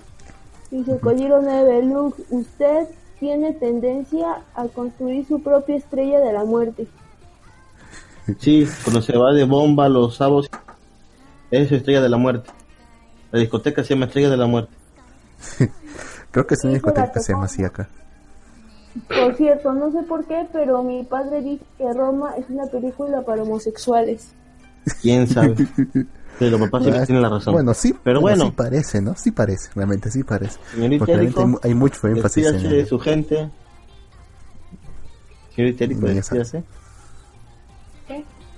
[0.70, 2.86] Dice Kojiro 9, Lux, usted
[3.18, 6.86] tiene tendencia a construir su propia estrella de la muerte.
[8.38, 10.48] Sí, cuando se va de bomba los sábados,
[11.50, 12.50] es Estrella de la Muerte.
[13.32, 14.72] La discoteca se llama Estrella de la Muerte.
[16.30, 17.88] Creo que es una discoteca que se llama así acá.
[19.08, 23.22] Por cierto, no sé por qué, pero mi padre dice que Roma es una película
[23.22, 24.32] para homosexuales.
[25.00, 25.54] ¿Quién sabe?
[26.38, 27.52] Pero papá sí que tiene la razón.
[27.52, 28.46] Bueno, sí, Pero bueno.
[28.46, 29.14] sí parece, ¿no?
[29.14, 30.58] Sí parece, realmente sí parece.
[30.72, 33.50] Señorita Porque realmente hay, Erico, hay mucho énfasis en de su gente.
[35.54, 36.06] Señorita Erico.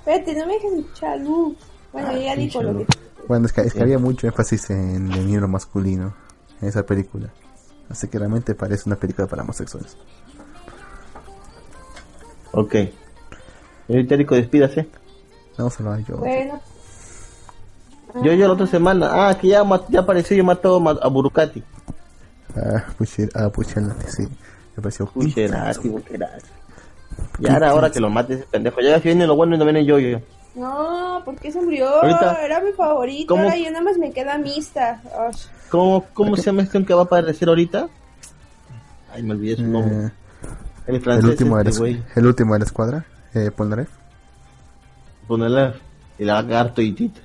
[0.05, 1.57] Espérate, no me dejes escuchar Lux.
[1.93, 2.87] Bueno, Ah, ya dijo lo que...
[3.29, 6.13] Bueno, es que, es que había mucho énfasis en el miembro masculino
[6.61, 7.31] en esa película.
[7.89, 9.97] Así que realmente parece una película para homosexuales.
[12.53, 12.75] Ok.
[13.89, 14.89] Erico, despídase.
[15.57, 16.17] Vamos a hablar yo.
[16.17, 16.61] Bueno.
[18.23, 19.29] Yo, yo la otra semana.
[19.29, 19.61] Ah, que ya,
[19.99, 21.63] apareció y mató ma- a Burukati.
[22.57, 23.51] Ah, Pucher, ah,
[24.09, 24.29] sí.
[24.77, 26.45] Me pareció Pucherati, Burukati.
[27.39, 28.81] Y ahora, ahora que lo mate ese pendejo.
[28.81, 30.19] Ya si viene lo bueno y no viene yo, yo.
[30.55, 31.89] No, ¿por qué se murió?
[32.03, 33.45] Ahorita- Era mi favorito, ¿Cómo?
[33.45, 35.01] ahora ya nada más me queda mixta.
[35.05, 35.35] Ay,
[35.71, 37.89] ¿Cómo, cómo se llama este que va a aparecer ahorita?
[39.13, 40.07] Ay, me olvidé su nombre.
[40.07, 40.11] Eh,
[40.87, 42.03] El el, francés, último de la, este güey.
[42.15, 43.89] el último de la escuadra, eh, Polnareff.
[46.19, 47.21] El lagarto y tito.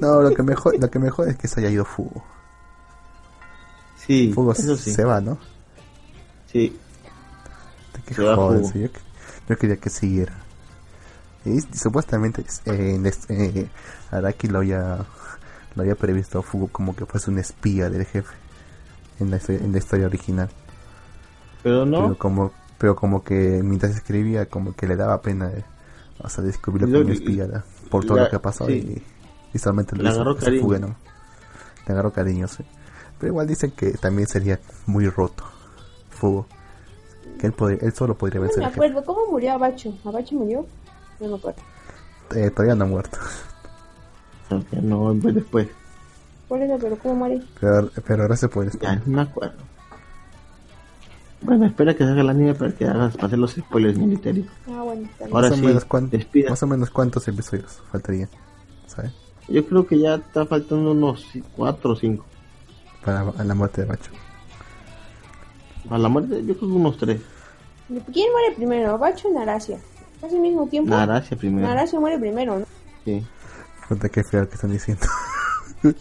[0.00, 2.22] No, lo que mejor, lo que mejor es que se haya ido Fugo.
[3.96, 4.92] Sí, Fugo eso sí.
[4.92, 5.38] se va, ¿no?
[6.50, 6.76] Sí,
[8.06, 8.88] Qué joder, yo,
[9.48, 10.32] yo quería que siguiera.
[11.44, 13.68] Y supuestamente eh, eh,
[14.10, 15.04] Araki lo había,
[15.74, 18.34] lo había previsto a Fugo como que fuese un espía del jefe
[19.18, 20.48] en la, en la historia original.
[21.62, 21.98] pero no.
[21.98, 25.50] Pero como pero como que mientras escribía como que le daba pena
[26.18, 29.02] o sea, descubrirlo Lo- como un espía por todo la- lo que ha pasado sí.
[29.52, 30.62] y, y solamente lo Le hizo agarró cariño.
[30.62, 30.96] fugue, ¿no?
[31.86, 32.64] Le agarró cariño, sí.
[33.18, 35.44] Pero igual dicen que también sería muy roto
[36.10, 36.46] Fugo.
[37.42, 38.86] Que él, podría- él solo podría no vencer me al jefe.
[38.86, 39.92] acuerdo, ¿cómo murió Abacho?
[40.04, 40.64] ¿Abacho murió?
[41.18, 41.60] No me acuerdo.
[42.36, 43.18] Eh, todavía no ha muerto.
[44.80, 45.66] No, pues después.
[46.46, 47.42] Por eso, pero ¿cómo muere?
[47.60, 49.08] Pero, pero gracias por el Ya, spoiler.
[49.08, 49.56] no me acuerdo.
[51.40, 54.44] Bueno, espera que salga el anime para que hagas para hacer los spoilers militares.
[54.68, 55.34] Ah, bueno, está bien.
[55.36, 56.10] Ahora más, sí, o menos cuán-
[56.48, 58.28] más o menos cuántos episodios faltarían,
[58.86, 59.10] ¿sabes?
[59.48, 62.24] Yo creo que ya está faltando unos 4 o 5.
[63.04, 64.12] Para a la muerte de Bacho.
[65.90, 67.20] A la muerte, yo creo que unos 3.
[68.12, 68.92] ¿Quién muere primero?
[68.92, 69.78] ¿Abacho o Narasia?
[70.20, 70.90] ¿Casi al mismo tiempo?
[70.90, 71.66] Narasia primero.
[71.66, 72.64] Narasia muere primero, ¿no?
[73.04, 73.22] Sí.
[73.88, 75.06] Puta, qué feo que están diciendo.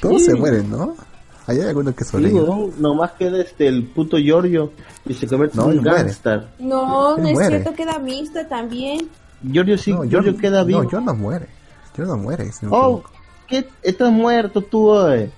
[0.00, 0.30] Todos Sí.
[0.30, 0.94] se mueren, ¿no?
[1.46, 2.40] Hay alguno que Sí, sobrevive.
[2.42, 4.72] weón, nomás queda este el puto Giorgio
[5.04, 6.48] y se convierte No, en un gangster.
[6.58, 7.48] No, no es muere.
[7.48, 9.08] cierto, queda mixta también.
[9.42, 10.82] Giorgio sí, no, Giorgio queda vivo.
[10.84, 11.48] No, yo no muere.
[11.96, 12.50] Yo no muere.
[12.50, 13.02] si no Oh.
[13.46, 13.68] ¿qué?
[13.82, 15.30] Estás muerto tú, oye.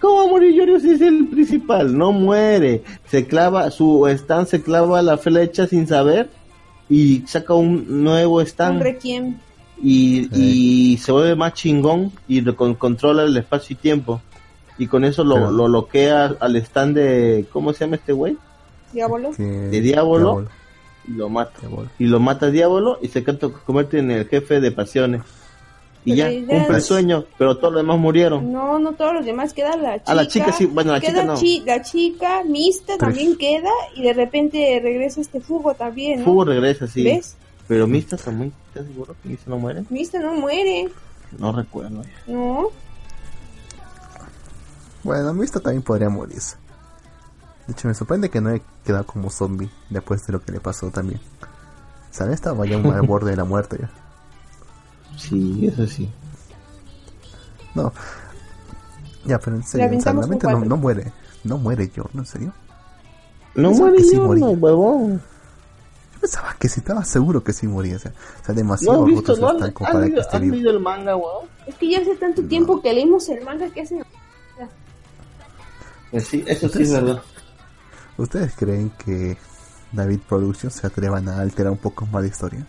[0.00, 1.96] ¿Cómo va a morir Giorgio si es el principal?
[1.96, 2.82] No muere.
[3.06, 6.28] Se clava, su stand se clava la flecha sin saber
[6.88, 9.34] y saca un nuevo stand Un requiem.
[9.82, 10.28] y,
[10.92, 14.20] y se vuelve más chingón y controla el espacio y tiempo.
[14.78, 18.36] y con eso lo, Pero- lo bloquea al stand de, ¿cómo se llama este güey?
[18.92, 19.30] Diablo.
[19.38, 20.46] De Diablo.
[21.06, 21.52] Y lo mata.
[21.60, 21.88] Diablo.
[21.98, 25.22] Y lo mata Diablo y se convierte en el jefe de pasiones.
[26.04, 28.50] Y ya, cumple el sueño, pero todos los demás murieron.
[28.50, 30.12] No, no todos los demás, queda la chica.
[30.12, 31.34] A la chica sí, bueno, la queda chica no.
[31.36, 32.98] chi- la chica, Mista Tres.
[32.98, 36.24] también queda y de repente regresa este Fugo también, ¿no?
[36.24, 37.04] Fugo regresa, sí.
[37.04, 37.36] ¿Ves?
[37.68, 39.84] Pero Mista está muy, ¿estás seguro que Mista no muere?
[39.90, 40.88] Mista no muere,
[41.38, 42.02] No recuerdo.
[42.26, 42.68] ¿no?
[45.02, 46.56] Bueno, Mista también podría morirse.
[47.66, 50.60] De hecho, me sorprende que no haya quedado como zombie después de lo que le
[50.60, 51.20] pasó también.
[51.42, 53.90] O sea, estaba ya al borde de la muerte ya.
[55.20, 56.08] Sí, eso sí.
[57.74, 57.92] No.
[59.24, 61.12] Ya, pero en serio, o sea, realmente no, no muere.
[61.44, 62.22] No muere yo, ¿no?
[62.22, 62.52] ¿En serio?
[63.54, 64.46] No muere sí yo, moría.
[64.46, 65.22] no, huevón.
[66.14, 67.96] Yo pensaba que sí, estaba seguro que sí moría.
[67.96, 70.50] O sea, o sea No demasiado has visto, no están has, como has para que
[70.50, 71.48] leído, el manga, huevón.
[71.66, 74.02] Es que ya hace tanto tiempo que leímos el manga que hace...
[76.10, 77.22] Pues sí, eso sí es verdad.
[78.16, 79.38] ¿Ustedes creen que
[79.92, 82.66] David Productions se atrevan a alterar un poco más la historia?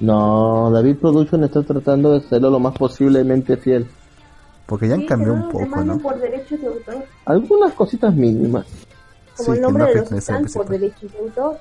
[0.00, 3.88] No, David Production está tratando de hacerlo lo más posiblemente fiel.
[4.66, 5.98] Porque ya han Sí, cambiado un poco, ¿no?
[5.98, 7.04] por derechos de autor.
[7.26, 8.66] Algunas cositas mínimas.
[9.36, 11.58] Como Sí, el que nombre no de los stands por derechos de autor.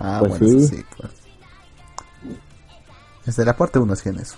[0.00, 0.76] Ah, Pues bueno, eso sí.
[0.76, 1.10] sí, pues.
[3.24, 4.36] Desde la parte 1 hacían eso.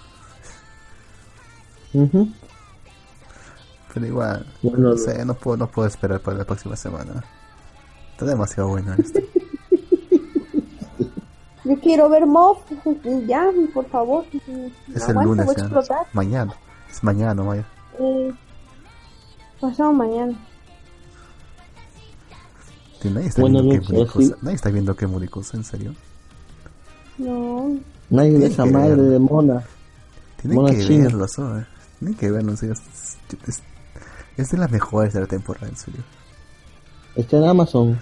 [3.95, 7.25] Pero igual, Bueno, no sé, no puedo, no puedo esperar para la próxima semana.
[8.13, 9.21] Está demasiado bueno esto.
[11.65, 12.59] Yo quiero ver Mob,
[13.27, 14.25] ya, por favor.
[14.33, 16.07] Es el aguanto, lunes voy a explotar.
[16.13, 16.55] Mañana.
[16.91, 17.65] Es mañana, vaya.
[17.99, 18.33] Eh,
[19.61, 20.35] pasado mañana.
[23.01, 24.35] Que nadie está Bueno, viendo Lux, que sí.
[24.43, 25.95] Nadie está viendo que Muricosa, en serio.
[27.19, 27.77] No,
[28.11, 29.03] Nadie de Tiene esa madre verlo.
[29.05, 29.63] de mona.
[30.41, 31.05] Tienen Mona que china.
[31.05, 31.67] verlo, ¿sabes?
[31.99, 32.75] Tienen que verlo, en serio.
[32.75, 33.19] Es,
[33.49, 33.63] es-
[34.37, 36.03] es de las mejores de la temporada, en serio.
[37.15, 37.99] Está en Amazon.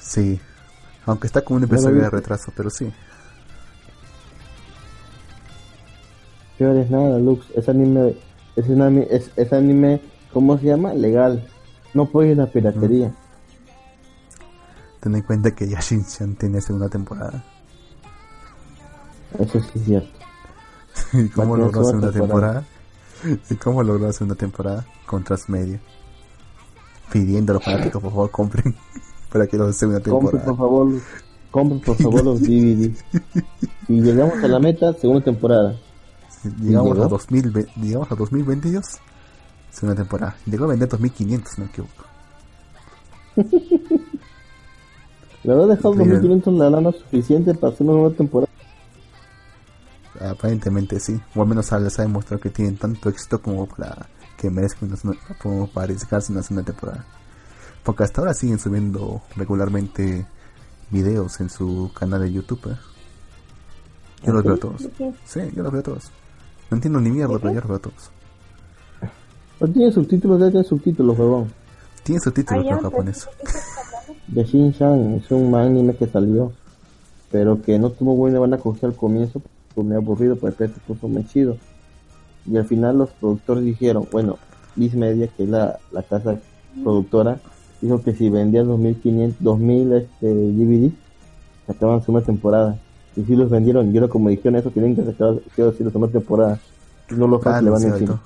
[0.00, 0.40] Sí.
[1.10, 2.88] Aunque está como un episodio de retraso, pero sí.
[6.56, 7.50] Peor es nada, Lux.
[7.56, 8.14] Es anime,
[8.54, 10.00] es anime, es, es anime,
[10.32, 10.94] ¿cómo se llama?
[10.94, 11.48] Legal.
[11.94, 13.12] No apoyes la piratería.
[15.00, 17.42] Ten en cuenta que Yashin-chan tiene segunda temporada.
[19.36, 20.18] Eso sí es cierto.
[21.12, 22.64] ¿Y cómo logró segunda segunda temporada?
[23.50, 24.86] ¿Y cómo logró segunda temporada?
[25.06, 25.80] Con Transmedia.
[27.10, 28.76] Pidiendo a los fanáticos, por favor, compren.
[29.32, 30.44] Para que los segunda Compre temporada.
[30.44, 31.00] por favor,
[31.50, 32.92] compre por favor los DVD.
[33.88, 35.76] Y llegamos a la meta, segunda temporada.
[36.60, 37.04] Llegamos llegó?
[37.04, 38.84] a, 2000, llegamos a 2022.
[39.70, 40.36] Segunda temporada.
[40.46, 42.04] Llegó a vender 2500, no me equivoco.
[45.42, 46.10] Le habrá dejado Bien.
[46.10, 48.50] 2500 la lana suficiente para hacer una nueva temporada.
[50.20, 51.18] Aparentemente sí.
[51.34, 54.90] O al menos les ha demostrado que tienen tanto éxito como para que merezcan
[55.40, 57.06] como para arriesgarse en una segunda temporada.
[57.82, 60.26] Porque hasta ahora siguen subiendo regularmente
[60.90, 62.72] videos en su canal de YouTube.
[62.72, 62.76] ¿eh?
[64.24, 64.60] Yo los ¿Ah, veo sí?
[64.60, 64.82] todos.
[64.98, 65.14] ¿de?
[65.24, 66.10] Sí, yo los veo todos.
[66.70, 68.10] No entiendo ni mierda, pero yo los veo todos.
[69.60, 71.52] No tiene subtítulos, ya tiene subtítulos, huevón.
[72.02, 73.28] Tiene subtítulos Ah, ya, en japonés.
[74.32, 76.52] Yashin-chan es un anime que salió,
[77.30, 79.42] pero que no tuvo buena buena acogida al comienzo,
[79.74, 81.56] pues me aburrido, pues después se puso muy chido.
[82.46, 84.38] Y al final los productores dijeron, bueno,
[84.76, 86.38] Viz Media, que es la, la casa
[86.82, 87.38] productora,
[87.80, 90.92] dijo que si vendían 2500, 2000 este, DVD,
[91.66, 92.78] sacaban su una temporada.
[93.16, 95.84] Y si los vendieron, y ahora como dijeron eso, tienen que sacar sí o sí
[95.84, 96.58] la segunda temporada.
[97.10, 98.22] No los Ah, fans le van encima.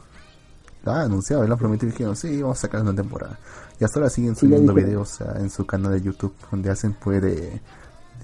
[0.87, 3.39] Ah, anunciado, han prometido y dijeron, sí, vamos a sacar una temporada.
[3.81, 6.95] Y hasta ahora siguen Sí, subiendo videos ah, en su canal de YouTube, donde hacen
[7.03, 7.61] pues de,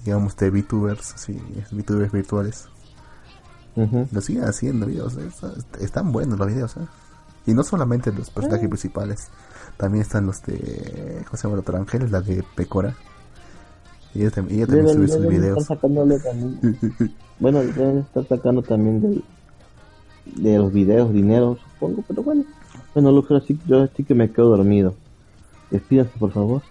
[0.05, 1.41] digamos, de VTubers, así,
[1.71, 2.67] VTubers virtuales.
[4.11, 6.81] Lo siguen haciendo videos, eh, está- están buenos los videos, ¿eh?
[7.47, 9.29] Y no solamente los personajes principales,
[9.81, 11.55] también están los de, ¿cómo se llama?
[11.55, 12.95] La otra ángel, la de Pecora.
[14.13, 15.67] Y ella, tam- ella también Deben, sube sus videos.
[15.67, 17.15] también.
[17.39, 19.23] bueno, deben estar sacando también del,
[20.35, 22.43] de los videos dinero, supongo, pero bueno.
[22.93, 24.93] Bueno, Lucas, así, yo sí que me quedo dormido.
[25.71, 26.61] Despídase, por favor.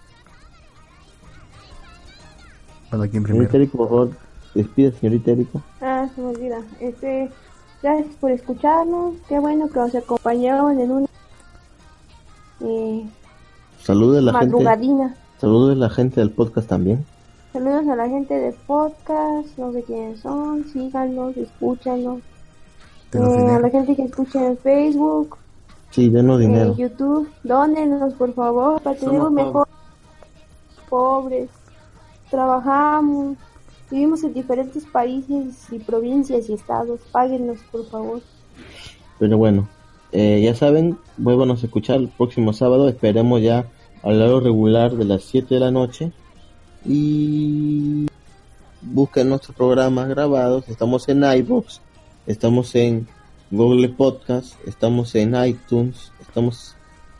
[2.91, 3.55] Bueno, ¿quién Señorita primero?
[3.57, 4.11] Erika, por favor,
[4.55, 5.59] despídase, señorita Erika.
[5.81, 6.59] Ah, se me olvida.
[6.79, 7.29] Este,
[7.83, 9.15] gracias por escucharnos.
[9.27, 11.07] Qué bueno que nos acompañaron en una
[12.63, 13.05] eh,
[13.81, 15.15] Saludos a la gente, madrugadina.
[15.39, 17.05] saludos a la gente del podcast también.
[17.53, 22.19] Saludos a la gente de podcast, no sé quiénes son, síganos, escúchanos.
[23.13, 25.37] Eh, a la gente que escucha en Facebook,
[25.89, 26.75] Sí, denos en dinero.
[26.77, 29.67] YouTube, dónenos por favor para tener un mejor
[30.89, 31.49] pobres.
[32.29, 33.35] Trabajamos,
[33.89, 37.01] vivimos en diferentes países y provincias y estados.
[37.11, 38.21] Páguenos por favor.
[39.19, 39.67] Pero bueno,
[40.11, 42.89] eh, ya saben, vuélvanos a escuchar el próximo sábado.
[42.89, 43.65] Esperemos ya
[44.03, 46.11] al lado regular de las 7 de la noche.
[46.85, 48.07] Y
[48.81, 50.67] busquen nuestros programas grabados.
[50.67, 51.79] Estamos en iVoox,
[52.27, 53.07] estamos en
[53.51, 56.75] Google Podcast, estamos en iTunes, estamos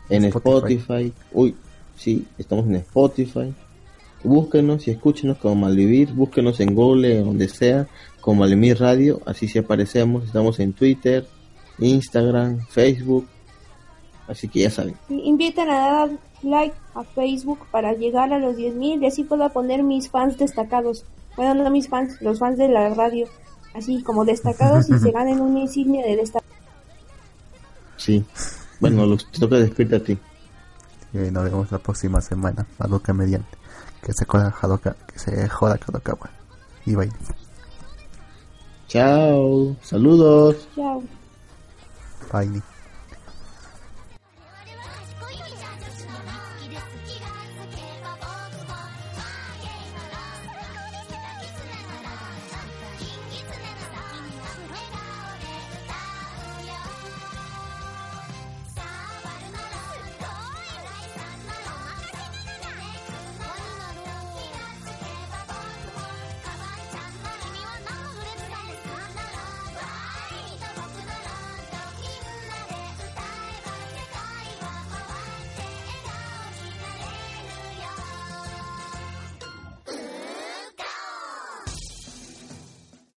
[0.08, 0.74] en Spotify.
[0.74, 1.12] Spotify.
[1.32, 1.54] Uy,
[1.96, 3.54] sí, estamos en Spotify.
[4.24, 7.88] Búsquenos y escúchenos como Malvivir, búsquenos en Google, donde sea,
[8.20, 10.24] como Malvivir Radio, así sí aparecemos.
[10.24, 11.26] Estamos en Twitter,
[11.78, 13.26] Instagram, Facebook,
[14.28, 14.96] así que ya saben.
[15.08, 16.10] Sí, Inviten a dar
[16.42, 21.04] like a Facebook para llegar a los 10.000 y así puedo poner mis fans destacados.
[21.36, 23.26] Bueno, no mis fans, los fans de la radio.
[23.74, 26.52] Así como destacados y se ganen una insignia de destacado.
[27.96, 28.24] Sí.
[28.80, 30.18] Bueno, los te toca despedirte a ti.
[31.14, 32.66] Y nos vemos la próxima semana.
[32.78, 33.56] Hadoka mediante.
[34.02, 36.30] Que se joda Hadoka, que se joda Kadokawa.
[36.84, 37.12] Y bye.
[38.88, 39.76] Chao.
[39.82, 40.68] Saludos.
[40.74, 41.02] Chao.
[42.32, 42.71] Bye.